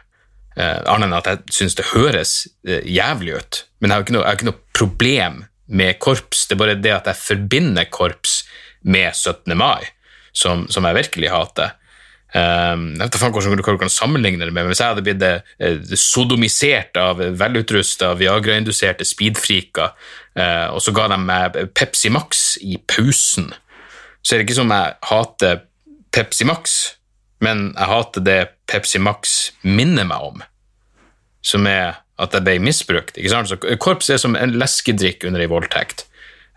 eh, 0.58 0.80
annet 0.86 1.08
enn 1.08 1.18
at 1.18 1.30
jeg 1.32 1.58
syns 1.58 1.78
det 1.80 1.90
høres 1.94 2.36
eh, 2.68 2.86
jævlig 2.86 3.40
ut. 3.40 3.64
Men 3.82 3.90
jeg 3.90 3.96
har, 3.96 4.06
ikke 4.06 4.18
noe, 4.18 4.26
har 4.28 4.38
ikke 4.38 4.50
noe 4.52 4.62
problem 4.78 5.42
med 5.74 5.98
korps, 6.04 6.46
det 6.46 6.58
er 6.58 6.62
bare 6.62 6.78
det 6.78 6.94
at 6.94 7.10
jeg 7.10 7.22
forbinder 7.24 7.90
korps 7.90 8.44
med 8.84 9.16
17. 9.16 9.56
mai, 9.58 9.88
som, 10.36 10.68
som 10.70 10.86
jeg 10.86 11.00
virkelig 11.00 11.32
hater. 11.34 11.74
Um, 12.34 12.96
jeg 12.98 13.12
vet 13.12 13.16
ikke 13.20 13.30
hvordan 13.46 13.60
du 13.60 13.78
kan 13.78 13.92
sammenligne 13.94 14.42
det 14.42 14.54
med, 14.54 14.64
men 14.64 14.72
Hvis 14.72 14.80
jeg 14.82 14.90
hadde 14.90 15.04
blitt 15.06 15.22
uh, 15.22 15.92
sodomisert 15.94 16.98
av 16.98 17.22
velutrusta 17.22 18.16
Viagra-induserte 18.18 19.06
speedfreaker, 19.06 19.94
uh, 20.40 20.74
og 20.74 20.82
så 20.82 20.96
ga 20.98 21.12
de 21.12 21.20
meg 21.22 21.60
Pepsi 21.78 22.10
Max 22.10 22.58
i 22.66 22.80
pausen, 22.90 23.52
så 24.24 24.34
er 24.34 24.42
det 24.42 24.48
ikke 24.48 24.58
som 24.64 24.74
jeg 24.74 24.98
hater 25.12 25.62
Pepsi 26.14 26.50
Max, 26.50 26.78
men 27.44 27.68
jeg 27.76 27.92
hater 27.92 28.26
det 28.26 28.40
Pepsi 28.72 28.98
Max 28.98 29.52
minner 29.62 30.10
meg 30.10 30.26
om, 30.32 30.42
som 31.46 31.70
er 31.70 32.00
at 32.18 32.34
jeg 32.34 32.46
ble 32.46 32.60
misbrukt. 32.66 33.18
ikke 33.18 33.30
sant? 33.30 33.50
Så 33.50 33.78
Korps 33.82 34.10
er 34.10 34.22
som 34.22 34.38
en 34.38 34.58
leskedrikk 34.58 35.26
under 35.28 35.42
ei 35.44 35.50
voldtekt. 35.52 36.08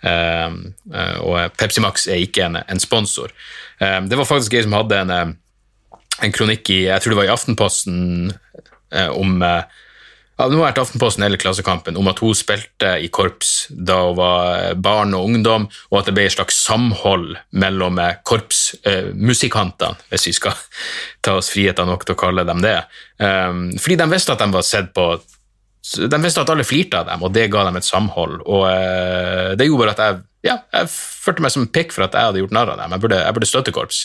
Um, 0.05 0.77
og 1.25 1.57
Pepsi 1.57 1.81
Max 1.83 2.05
er 2.07 2.21
ikke 2.23 2.45
en, 2.45 2.61
en 2.61 2.81
sponsor. 2.81 3.33
Um, 3.81 4.07
det 4.09 4.21
var 4.21 4.29
faktisk 4.29 4.55
ei 4.55 4.63
som 4.63 4.77
hadde 4.77 5.01
en 5.01 5.35
en 6.25 6.33
kronikk 6.33 6.71
i 6.73 6.85
jeg 6.87 7.03
tror 7.03 7.13
det 7.13 7.21
var 7.21 7.29
i 7.29 7.35
Aftenposten 7.35 7.99
eh, 8.93 9.11
om 9.13 9.43
eh, 9.45 9.83
ja, 10.37 10.51
det 10.51 10.57
må 10.59 10.61
ha 10.61 10.69
vært 10.69 10.83
Aftenposten 10.83 11.25
eller 11.25 11.41
Klassekampen 11.41 11.97
om 11.97 12.09
at 12.11 12.19
hun 12.21 12.37
spilte 12.37 12.91
i 13.01 13.09
korps 13.09 13.71
da 13.71 14.03
hun 14.05 14.19
var 14.19 14.75
barn 14.85 15.15
og 15.17 15.31
ungdom, 15.31 15.65
og 15.89 16.01
at 16.01 16.11
det 16.11 16.17
ble 16.19 16.27
et 16.29 16.35
slags 16.35 16.59
samhold 16.67 17.39
mellom 17.57 17.97
eh, 18.03 18.19
korpsmusikantene, 18.29 19.97
eh, 19.97 20.11
hvis 20.13 20.27
vi 20.29 20.35
skal 20.37 20.59
ta 21.25 21.39
oss 21.41 21.49
friheter 21.55 21.89
nok 21.89 22.05
til 22.05 22.17
å 22.17 22.21
kalle 22.21 22.45
dem 22.49 22.61
det. 22.65 22.77
Um, 23.17 23.71
fordi 23.81 23.97
de 24.03 24.09
visste 24.13 24.37
at 24.37 24.45
de 24.45 24.51
var 24.53 24.67
sett 24.67 24.93
på 24.93 25.07
De 25.87 26.19
visste 26.21 26.43
at 26.43 26.51
alle 26.53 26.67
flirte 26.67 26.99
av 26.99 27.07
dem, 27.09 27.23
og 27.25 27.33
det 27.33 27.47
ga 27.49 27.63
dem 27.65 27.79
et 27.79 27.87
samhold. 27.87 28.41
Og 28.43 28.67
eh, 28.69 29.55
det 29.57 29.69
gjorde 29.71 29.85
bare 29.85 29.95
at 29.95 30.03
jeg, 30.03 30.19
ja, 30.51 30.57
jeg 30.75 30.91
følte 30.93 31.45
meg 31.47 31.55
som 31.55 31.65
en 31.65 31.73
pikk 31.73 31.95
for 31.95 32.05
at 32.05 32.19
jeg 32.19 32.29
hadde 32.29 32.43
gjort 32.43 32.57
narr 32.59 32.75
av 32.75 32.83
dem. 32.83 32.93
Jeg 32.97 33.05
burde, 33.07 33.23
jeg 33.23 33.37
burde 33.39 33.49
støtte 33.49 33.75
korps. 33.77 34.03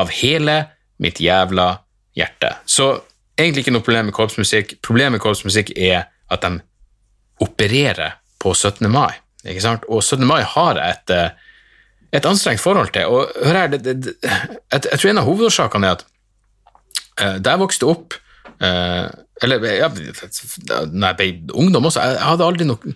Av 0.00 0.10
hele 0.18 0.56
mitt 1.02 1.20
jævla 1.22 1.70
hjerte. 2.16 2.52
Så 2.66 2.90
egentlig 3.38 3.64
ikke 3.64 3.74
noe 3.76 3.86
problem 3.86 4.10
med 4.10 4.16
korpsmusikk. 4.16 4.78
Problemet 4.84 5.18
med 5.18 5.22
korpsmusikk 5.22 5.72
er 5.76 6.08
at 6.30 6.44
de 6.44 6.58
opererer 7.44 8.18
på 8.42 8.54
17. 8.54 8.90
mai. 8.90 9.12
Ikke 9.46 9.62
sant? 9.62 9.86
Og 9.88 10.02
17. 10.02 10.26
mai 10.26 10.42
har 10.42 10.80
et, 10.82 11.14
eh, 11.14 11.30
et 12.12 12.26
anstrengt 12.26 12.62
forhold 12.62 12.90
til. 12.94 13.06
Og 13.06 13.30
hør 13.44 13.60
her, 13.60 13.70
det, 13.74 13.84
det, 13.84 14.14
jeg, 14.22 14.82
jeg, 14.90 14.98
tror 14.98 15.10
en 15.10 15.22
av 15.22 15.28
hovedårsakene 15.28 15.86
er 15.86 15.96
at 15.98 16.04
uh, 17.20 17.36
da 17.38 17.54
jeg 17.54 17.62
vokste 17.62 17.86
opp 17.90 18.14
uh, 18.62 19.06
Eller 19.42 19.64
ja, 19.70 19.88
da 19.88 21.10
jeg 21.12 21.16
ble 21.18 21.28
ungdom 21.54 21.86
også, 21.86 22.02
jeg, 22.02 22.16
jeg 22.18 22.26
hadde 22.26 22.46
aldri 22.46 22.66
noe 22.66 22.94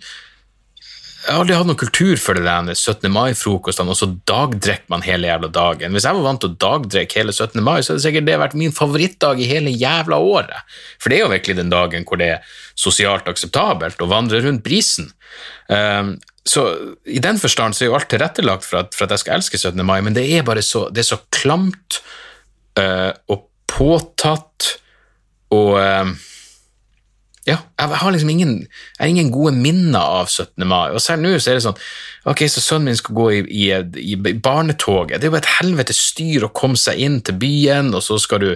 jeg 1.23 1.31
har 1.31 1.45
aldri 1.45 1.55
hatt 1.55 1.69
noen 1.69 1.79
kultur 1.79 2.19
for 2.19 2.35
det 2.35 2.43
der 2.43 2.75
17. 2.75 3.07
mai-frokostene, 3.15 3.95
og 3.95 3.99
så 3.99 4.09
dagdrikker 4.27 4.91
man 4.91 5.05
hele 5.07 5.29
jævla 5.29 5.51
dagen. 5.55 5.95
Hvis 5.95 6.07
jeg 6.09 6.17
var 6.19 6.25
vant 6.27 6.43
til 6.43 6.51
å 6.51 6.59
dagdrikke 6.65 7.21
hele 7.21 7.35
17. 7.35 7.63
mai, 7.63 7.77
så 7.79 7.93
hadde 7.93 8.03
sikkert 8.03 8.27
det 8.27 8.39
vært 8.43 8.57
min 8.59 8.75
favorittdag 8.75 9.39
i 9.39 9.47
hele 9.47 9.71
jævla 9.71 10.19
året. 10.19 10.75
For 10.99 11.13
det 11.13 11.21
er 11.21 11.23
jo 11.23 11.31
virkelig 11.31 11.59
den 11.61 11.71
dagen 11.71 12.07
hvor 12.09 12.19
det 12.19 12.31
er 12.35 12.59
sosialt 12.75 13.31
akseptabelt 13.31 14.03
å 14.03 14.11
vandre 14.11 14.43
rundt 14.43 14.65
brisen. 14.67 15.13
Um, 15.71 16.17
så 16.43 16.67
i 17.07 17.23
den 17.23 17.39
forstand 17.39 17.79
så 17.79 17.85
er 17.85 17.93
jo 17.93 17.97
alt 18.01 18.11
tilrettelagt 18.11 18.67
for 18.67 18.83
at, 18.83 18.99
for 18.99 19.07
at, 19.07 19.15
jeg 19.15 19.23
skal 19.23 19.39
elske 19.39 19.63
17. 19.63 19.79
mai, 19.87 20.01
men 20.03 20.19
det 20.19 20.27
er 20.27 20.47
bare 20.47 20.65
så, 20.67 20.89
det 20.91 21.05
er 21.05 21.11
så 21.13 21.23
klamt 21.31 22.01
uh, 22.83 23.15
og 23.31 23.47
påtatt 23.71 24.73
og 25.55 25.77
uh, 25.79 26.11
ja, 27.49 27.57
jeg 27.79 27.99
har 27.99 28.13
liksom 28.15 28.31
ingen, 28.31 28.51
jeg 28.69 29.01
har 29.01 29.11
ingen 29.11 29.33
gode 29.35 29.51
minner 29.59 30.19
av 30.21 30.29
17. 30.31 30.63
mai. 30.69 30.93
Og 30.95 31.03
selv 31.03 31.25
nå 31.25 31.33
så 31.39 31.51
er 31.51 31.59
det 31.59 31.65
sånn 31.65 31.81
Ok, 32.31 32.45
så 32.47 32.63
sønnen 32.63 32.93
min 32.93 32.99
skal 33.01 33.17
gå 33.19 33.25
i, 33.35 33.41
i, 33.51 33.65
i 34.15 34.15
barnetoget. 34.17 35.19
Det 35.19 35.27
er 35.27 35.33
jo 35.33 35.39
et 35.41 35.55
helvete 35.57 35.97
styr 35.97 36.47
å 36.47 36.53
komme 36.55 36.79
seg 36.79 37.01
inn 37.03 37.19
til 37.27 37.41
byen, 37.43 37.91
og 37.99 38.05
så 38.07 38.21
skal 38.23 38.45
du 38.45 38.53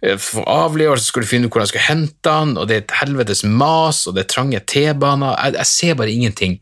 få 0.00 0.16
få 0.18 0.42
og 0.46 0.98
så 0.98 1.04
skal 1.04 1.22
du 1.22 1.26
finne 1.26 1.48
ut 1.48 1.52
hvordan 1.52 1.66
du 1.66 1.72
skal 1.72 1.86
hente 1.88 2.30
han, 2.30 2.56
og 2.58 2.68
det 2.70 2.76
er 2.76 2.82
et 2.84 2.98
helvetes 3.00 3.42
mas, 3.44 4.04
og 4.06 4.14
det 4.14 4.24
er 4.24 4.30
trange 4.30 4.60
T-baner. 4.60 5.34
Jeg, 5.34 5.56
jeg, 5.58 5.66
ser 5.66 5.94
bare 5.98 6.14
ingenting. 6.14 6.58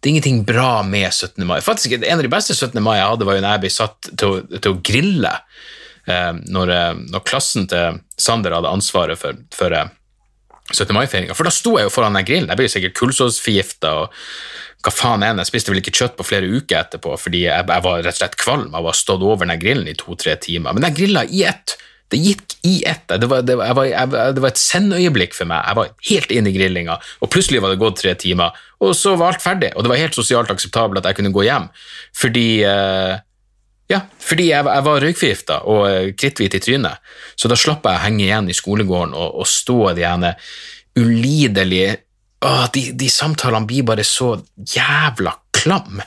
Det 0.00 0.08
er 0.08 0.14
ingenting 0.14 0.42
bra 0.48 0.82
med 0.82 1.12
17. 1.12 1.44
mai. 1.46 1.60
Faktisk, 1.60 1.92
En 2.00 2.18
av 2.18 2.24
de 2.24 2.32
beste 2.32 2.54
17. 2.54 2.80
mai 2.82 2.98
jeg 2.98 3.08
hadde, 3.10 3.28
var 3.28 3.36
jo 3.36 3.44
når 3.44 3.56
jeg 3.56 3.64
ble 3.64 3.72
satt 3.72 4.12
til 4.16 4.28
å, 4.28 4.44
til 4.56 4.72
å 4.72 4.80
grille. 4.84 5.34
Eh, 6.08 6.32
når, 6.52 6.72
eh, 6.74 7.02
når, 7.12 7.24
klassen 7.28 7.68
til 7.70 8.00
Sander 8.18 8.56
hadde 8.56 8.72
ansvaret 8.72 9.20
for, 9.20 9.36
for 9.54 9.76
17. 10.72 10.94
mai-feiringa. 10.96 11.36
For 11.38 11.48
da 11.48 11.54
sto 11.54 11.76
jeg 11.78 11.88
jo 11.88 11.94
foran 11.94 12.18
den 12.18 12.26
grillen. 12.28 12.50
Jeg 12.52 12.60
ble 12.60 12.68
sikkert 12.72 12.98
kullsåsforgifta 12.98 13.94
og 14.00 14.18
hva 14.82 14.90
faen 14.90 15.22
er 15.22 15.36
det? 15.36 15.44
Jeg 15.44 15.52
spiste 15.52 15.70
vel 15.70 15.78
ikke 15.78 15.94
kjøtt 15.94 16.16
på 16.18 16.26
flere 16.26 16.48
uker 16.50 16.80
etterpå 16.80 17.14
fordi 17.20 17.44
jeg, 17.44 17.68
jeg 17.70 17.84
var 17.84 18.02
rett 18.02 18.16
og 18.16 18.18
slett 18.18 18.40
kvalm 18.40 18.74
av 18.74 18.82
å 18.82 18.90
ha 18.90 18.98
stått 18.98 19.22
over 19.22 19.46
den 19.46 19.60
grillen 19.62 19.90
i 19.90 19.96
to-tre 19.98 20.34
timer. 20.42 20.74
Men 20.74 20.88
jeg 20.88 20.98
grilla 20.98 21.22
i 21.28 21.44
ett. 21.46 21.76
Det 22.12 22.18
gikk 22.20 22.56
i 22.68 22.74
ett. 22.84 23.06
Det 23.08 23.28
var, 23.30 23.44
det, 23.46 23.54
var, 23.56 23.72
var, 23.78 24.32
det 24.36 24.42
var 24.42 24.50
et 24.50 24.60
sendøyeblikk 24.60 25.36
for 25.36 25.48
meg. 25.48 25.62
Jeg 25.64 25.78
var 25.78 25.92
helt 26.10 26.34
inne 26.34 26.50
i 26.50 26.56
grillinga, 26.56 26.98
og 27.24 27.30
plutselig 27.32 27.62
var 27.64 27.72
det 27.72 27.80
gått 27.80 28.02
tre 28.02 28.12
timer, 28.20 28.58
og 28.84 28.92
så 28.98 29.14
var 29.16 29.32
alt 29.32 29.44
ferdig. 29.44 29.70
Og 29.72 29.86
det 29.86 29.92
var 29.94 30.02
helt 30.02 30.18
sosialt 30.18 30.52
akseptabelt 30.52 31.00
at 31.00 31.08
jeg 31.08 31.20
kunne 31.20 31.32
gå 31.32 31.46
hjem, 31.46 31.70
fordi 32.18 32.46
uh, 32.68 33.14
ja, 33.92 34.00
fordi 34.22 34.46
jeg, 34.48 34.64
jeg 34.64 34.84
var 34.86 35.02
røykforgifta 35.04 35.56
og 35.70 35.82
eh, 35.90 36.12
kritthvit 36.18 36.56
i 36.56 36.60
trynet. 36.64 36.96
Så 37.36 37.44
da 37.50 37.56
slapp 37.58 37.84
jeg 37.88 37.98
å 37.98 38.04
henge 38.06 38.24
igjen 38.24 38.48
i 38.48 38.56
skolegården 38.56 39.14
og, 39.18 39.28
og 39.42 39.46
stå 39.48 39.78
de 39.98 40.04
ene 40.08 40.30
ulidelige 40.98 41.90
Åh, 42.42 42.66
de, 42.74 42.90
de, 42.98 43.06
samtalene 43.06 43.70
blir 43.70 43.86
bare 43.86 44.02
så 44.02 44.42
jævla 44.66 45.30
klam. 45.54 46.02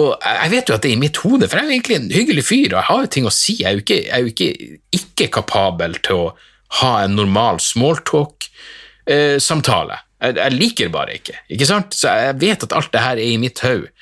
Og 0.00 0.16
jeg 0.16 0.48
vet 0.54 0.64
jo 0.70 0.76
at 0.78 0.80
det 0.80 0.88
er 0.88 0.96
i 0.96 1.02
mitt 1.02 1.20
hode, 1.20 1.44
for 1.44 1.60
jeg 1.60 1.66
er 1.66 1.74
egentlig 1.74 1.98
en 1.98 2.14
hyggelig 2.14 2.44
fyr, 2.48 2.70
og 2.70 2.78
jeg 2.78 2.88
har 2.88 3.00
jo 3.02 3.12
ting 3.12 3.26
å 3.28 3.36
si. 3.36 3.60
Jeg 3.60 3.68
er 3.68 3.76
jo 3.76 3.82
ikke, 3.82 4.00
er 4.08 4.18
jo 4.22 4.28
ikke, 4.32 4.48
ikke 4.96 5.34
kapabel 5.36 5.92
til 6.00 6.16
å 6.22 6.32
ha 6.80 7.04
en 7.04 7.12
normal 7.18 7.60
smalltalk-samtale. 7.60 9.96
Eh, 10.00 10.24
jeg, 10.24 10.40
jeg, 10.40 10.56
liker 10.56 10.88
bare 10.94 11.12
ikke, 11.18 11.36
ikke 11.52 11.68
sant? 11.68 11.92
Så 11.92 12.08
jeg 12.16 12.40
vet 12.40 12.64
at 12.64 12.72
alt 12.80 12.88
det 12.96 13.04
her 13.04 13.20
er 13.20 13.28
i 13.34 13.42
mitt 13.44 13.60
hode. 13.66 13.92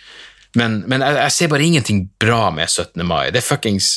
Men, 0.59 0.83
men 0.91 1.01
jeg, 1.05 1.17
jeg, 1.17 1.33
ser 1.37 1.51
bare 1.53 1.65
ingenting 1.65 2.05
bra 2.21 2.51
med 2.55 2.69
17. 2.69 3.01
mai. 3.09 3.31
Det 3.33 3.41
er 3.41 3.47
fuckings 3.47 3.97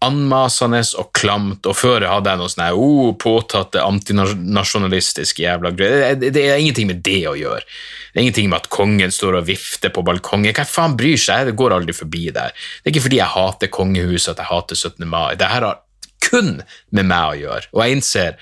anmasende 0.00 0.80
og 0.96 1.10
klamt, 1.16 1.66
og 1.68 1.76
før 1.76 2.06
hadde 2.08 2.32
jeg 2.32 2.40
noe 2.40 2.48
sånn 2.48 2.78
oh, 2.80 3.10
påtatte 3.20 3.82
antinasjonalistiske 3.84 5.44
jævla 5.44 5.74
greier. 5.76 6.16
Det, 6.16 6.30
det, 6.32 6.46
er 6.48 6.60
ingenting 6.60 6.88
med 6.88 7.02
det 7.04 7.20
å 7.28 7.34
gjøre. 7.36 7.60
Det 7.60 8.16
er 8.16 8.24
ingenting 8.24 8.48
med 8.48 8.62
at 8.62 8.70
kongen 8.72 9.12
står 9.12 9.42
og 9.42 9.50
vifter 9.50 9.92
på 9.92 10.04
balkongen. 10.06 10.54
Hva 10.56 10.64
faen 10.64 10.96
bryr 10.98 11.20
seg? 11.20 11.50
Det 11.50 11.58
går 11.58 11.76
aldri 11.76 11.96
forbi 11.96 12.30
der. 12.32 12.56
Det 12.56 12.88
er 12.88 12.94
ikke 12.94 13.04
fordi 13.10 13.20
jeg 13.20 13.34
hater 13.34 13.72
kongehuset 13.76 14.32
at 14.32 14.40
jeg 14.40 14.50
hater 14.54 14.80
17. 14.80 15.04
mai. 15.10 15.36
Det 15.36 15.52
her 15.52 15.68
har 15.68 15.84
kun 16.24 16.56
med 16.96 17.10
meg 17.10 17.34
å 17.34 17.38
gjøre, 17.38 17.68
og 17.74 17.84
jeg 17.84 17.98
innser 17.98 18.40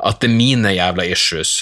at 0.00 0.22
det 0.22 0.30
er 0.30 0.38
mine 0.38 0.72
jævla 0.74 1.04
issues 1.10 1.58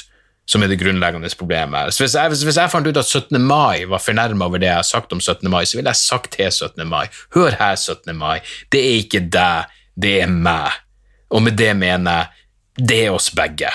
som 0.49 0.65
er 0.65 0.71
det 0.73 0.79
grunnleggende 0.81 1.29
problemet. 1.37 1.93
Så 1.95 2.05
hvis 2.05 2.17
jeg, 2.17 2.33
hvis 2.33 2.57
jeg, 2.57 2.73
fant 2.73 2.89
ut 2.89 2.97
at 2.97 3.11
17. 3.11 3.37
mai 3.45 3.85
var 3.89 4.01
fornærma 4.01 4.49
over 4.49 4.63
det 4.63 4.71
jeg 4.71 4.81
har 4.81 4.87
sagt 4.89 5.13
om 5.13 5.21
17. 5.21 5.51
mai, 5.53 5.65
så 5.69 5.77
ville 5.79 5.93
jeg 5.93 6.01
sagt 6.01 6.33
til 6.39 6.49
17. 6.53 6.87
mai 6.89 7.07
Hør 7.37 7.57
her, 7.61 7.77
17. 7.77 8.17
mai, 8.17 8.41
det 8.73 8.81
er 8.81 8.97
ikke 9.03 9.21
deg, 9.29 9.77
det 10.01 10.15
er 10.23 10.33
meg. 10.33 10.81
Og 11.29 11.45
med 11.45 11.59
det 11.61 11.75
mener 11.77 12.23
jeg 12.23 12.89
det 12.89 12.99
er 13.05 13.13
oss 13.13 13.29
begge. 13.35 13.71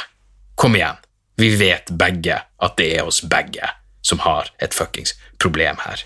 Kom 0.58 0.78
igjen, 0.80 0.98
vi 1.38 1.52
vet 1.60 1.92
begge 2.00 2.40
at 2.42 2.78
det 2.80 2.90
er 2.98 3.08
oss 3.08 3.22
begge. 3.22 3.70
som 4.04 4.20
har 4.20 4.50
et 4.60 4.74
fuckings 4.76 5.16
problem 5.40 5.80
her. 5.86 6.04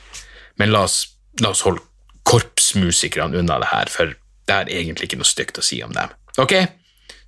Men 0.56 0.72
la 0.72 0.84
oss, 0.86 1.00
la 1.42 1.50
oss 1.50 1.64
holde 1.66 1.82
korpsmusikerne 2.30 3.40
unna 3.40 3.60
det 3.64 3.72
her, 3.72 3.90
for 3.90 4.14
det 4.48 4.56
er 4.56 4.70
egentlig 4.70 5.10
ikke 5.10 5.20
noe 5.22 5.28
stygt 5.30 5.58
å 5.60 5.66
si 5.66 5.80
om 5.84 5.96
dem. 5.96 6.14
Ok? 6.38 6.54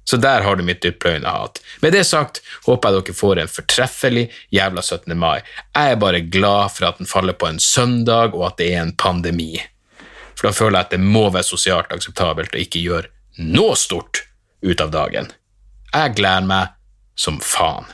Så 0.09 0.17
der 0.17 0.41
har 0.41 0.55
du 0.55 0.63
mitt 0.65 0.81
dyptpløyende 0.81 1.29
hat. 1.29 1.59
Med 1.83 1.93
det 1.93 2.01
sagt 2.09 2.39
håper 2.65 2.95
jeg 2.95 3.03
dere 3.05 3.13
får 3.13 3.41
en 3.43 3.51
fortreffelig 3.53 4.23
jævla 4.57 4.81
17. 4.81 5.13
mai. 5.13 5.43
Jeg 5.77 5.91
er 5.91 5.99
bare 6.01 6.21
glad 6.33 6.73
for 6.73 6.87
at 6.87 6.97
den 6.97 7.09
faller 7.09 7.37
på 7.37 7.45
en 7.45 7.59
søndag, 7.61 8.33
og 8.33 8.47
at 8.47 8.57
det 8.57 8.71
er 8.73 8.81
en 8.81 8.95
pandemi. 8.97 9.51
For 10.33 10.49
da 10.49 10.53
føler 10.57 10.79
jeg 10.79 10.87
at 10.87 10.95
det 10.95 11.01
må 11.03 11.27
være 11.29 11.45
sosialt 11.45 11.93
akseptabelt 11.93 12.57
å 12.57 12.63
ikke 12.63 12.81
gjøre 12.81 13.11
noe 13.53 13.77
stort 13.77 14.23
ut 14.65 14.81
av 14.81 14.89
dagen. 14.97 15.29
Jeg 15.93 16.17
gleder 16.17 16.49
meg 16.55 16.73
som 17.13 17.37
faen. 17.43 17.85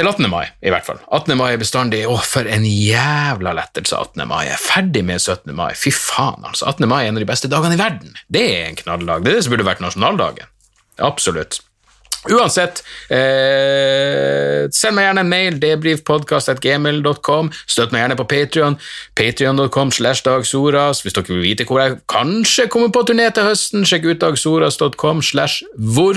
Til 0.00 0.08
18. 0.08 0.30
mai, 0.32 0.46
i 0.64 0.70
hvert 0.72 0.86
fall. 0.86 0.96
18. 1.12 1.34
mai 1.36 1.50
er 1.52 1.58
bestandig 1.60 1.98
Å, 2.08 2.14
for 2.24 2.48
en 2.48 2.62
jævla 2.64 3.52
lettelse 3.58 3.98
18. 3.98 4.22
mai. 4.30 4.46
Jeg 4.46 4.54
er 4.54 4.62
ferdig 4.64 5.02
med 5.04 5.20
17. 5.20 5.52
mai. 5.52 5.74
Fy 5.76 5.92
faen, 5.92 6.40
altså. 6.48 6.70
18. 6.70 6.88
mai 6.88 7.02
er 7.02 7.10
en 7.10 7.18
av 7.18 7.24
de 7.26 7.28
beste 7.28 7.50
dagene 7.52 7.76
i 7.76 7.80
verden. 7.82 8.14
Det 8.32 8.46
er 8.54 8.70
en 8.70 8.78
knalldag. 8.80 9.26
Det 9.26 9.34
er 9.34 9.36
det 9.36 9.44
som 9.44 9.52
burde 9.52 9.68
vært 9.68 9.84
nasjonaldagen. 9.84 10.48
Absolutt. 11.04 11.60
Uansett, 12.32 12.80
eh, 13.12 14.66
send 14.72 14.96
meg 14.96 15.06
gjerne 15.10 15.26
en 15.26 15.32
mail, 15.34 15.60
debrifpodkast.gmil.com. 15.60 17.52
Støtt 17.68 17.92
meg 17.92 18.06
gjerne 18.06 18.16
på 18.16 18.28
Patrion, 18.32 18.80
patrion.com 19.20 19.92
slash 19.92 20.24
dagsoras. 20.24 21.04
Hvis 21.04 21.16
dere 21.16 21.28
vil 21.28 21.44
vite 21.44 21.68
hvor 21.68 21.84
jeg 21.84 22.00
kanskje 22.08 22.70
kommer 22.72 22.88
på 22.88 23.04
turné 23.08 23.28
til 23.36 23.52
høsten, 23.52 23.84
sjekk 23.84 24.14
ut 24.14 24.24
dagsoras.com 24.24 25.20
slash 25.20 25.60
hvor. 25.76 26.16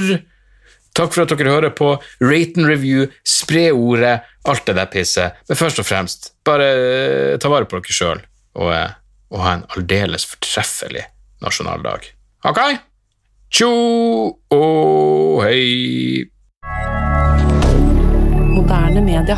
Takk 0.93 1.13
for 1.13 1.23
at 1.23 1.31
dere 1.33 1.49
hører 1.55 1.73
på. 1.73 1.95
Rate 2.21 2.59
and 2.61 2.69
review, 2.69 3.07
spre 3.25 3.71
ordet, 3.73 4.19
alt 4.45 4.65
det 4.67 4.75
der 4.77 4.91
pisset. 4.93 5.39
Men 5.49 5.57
først 5.57 5.81
og 5.81 5.87
fremst, 5.89 6.33
bare 6.45 6.67
eh, 6.73 7.37
ta 7.41 7.49
vare 7.49 7.65
på 7.69 7.79
dere 7.79 7.97
sjøl, 7.97 8.21
og, 8.59 8.69
eh, 8.75 8.93
og 9.33 9.41
ha 9.41 9.55
en 9.57 9.65
aldeles 9.73 10.27
fortreffelig 10.29 11.07
nasjonaldag. 11.43 12.11
Ok? 12.45 12.61
Tjo 13.53 13.71
og 14.53 15.41
hei! 15.45 16.29
Moderne 18.53 19.01
media. 19.01 19.37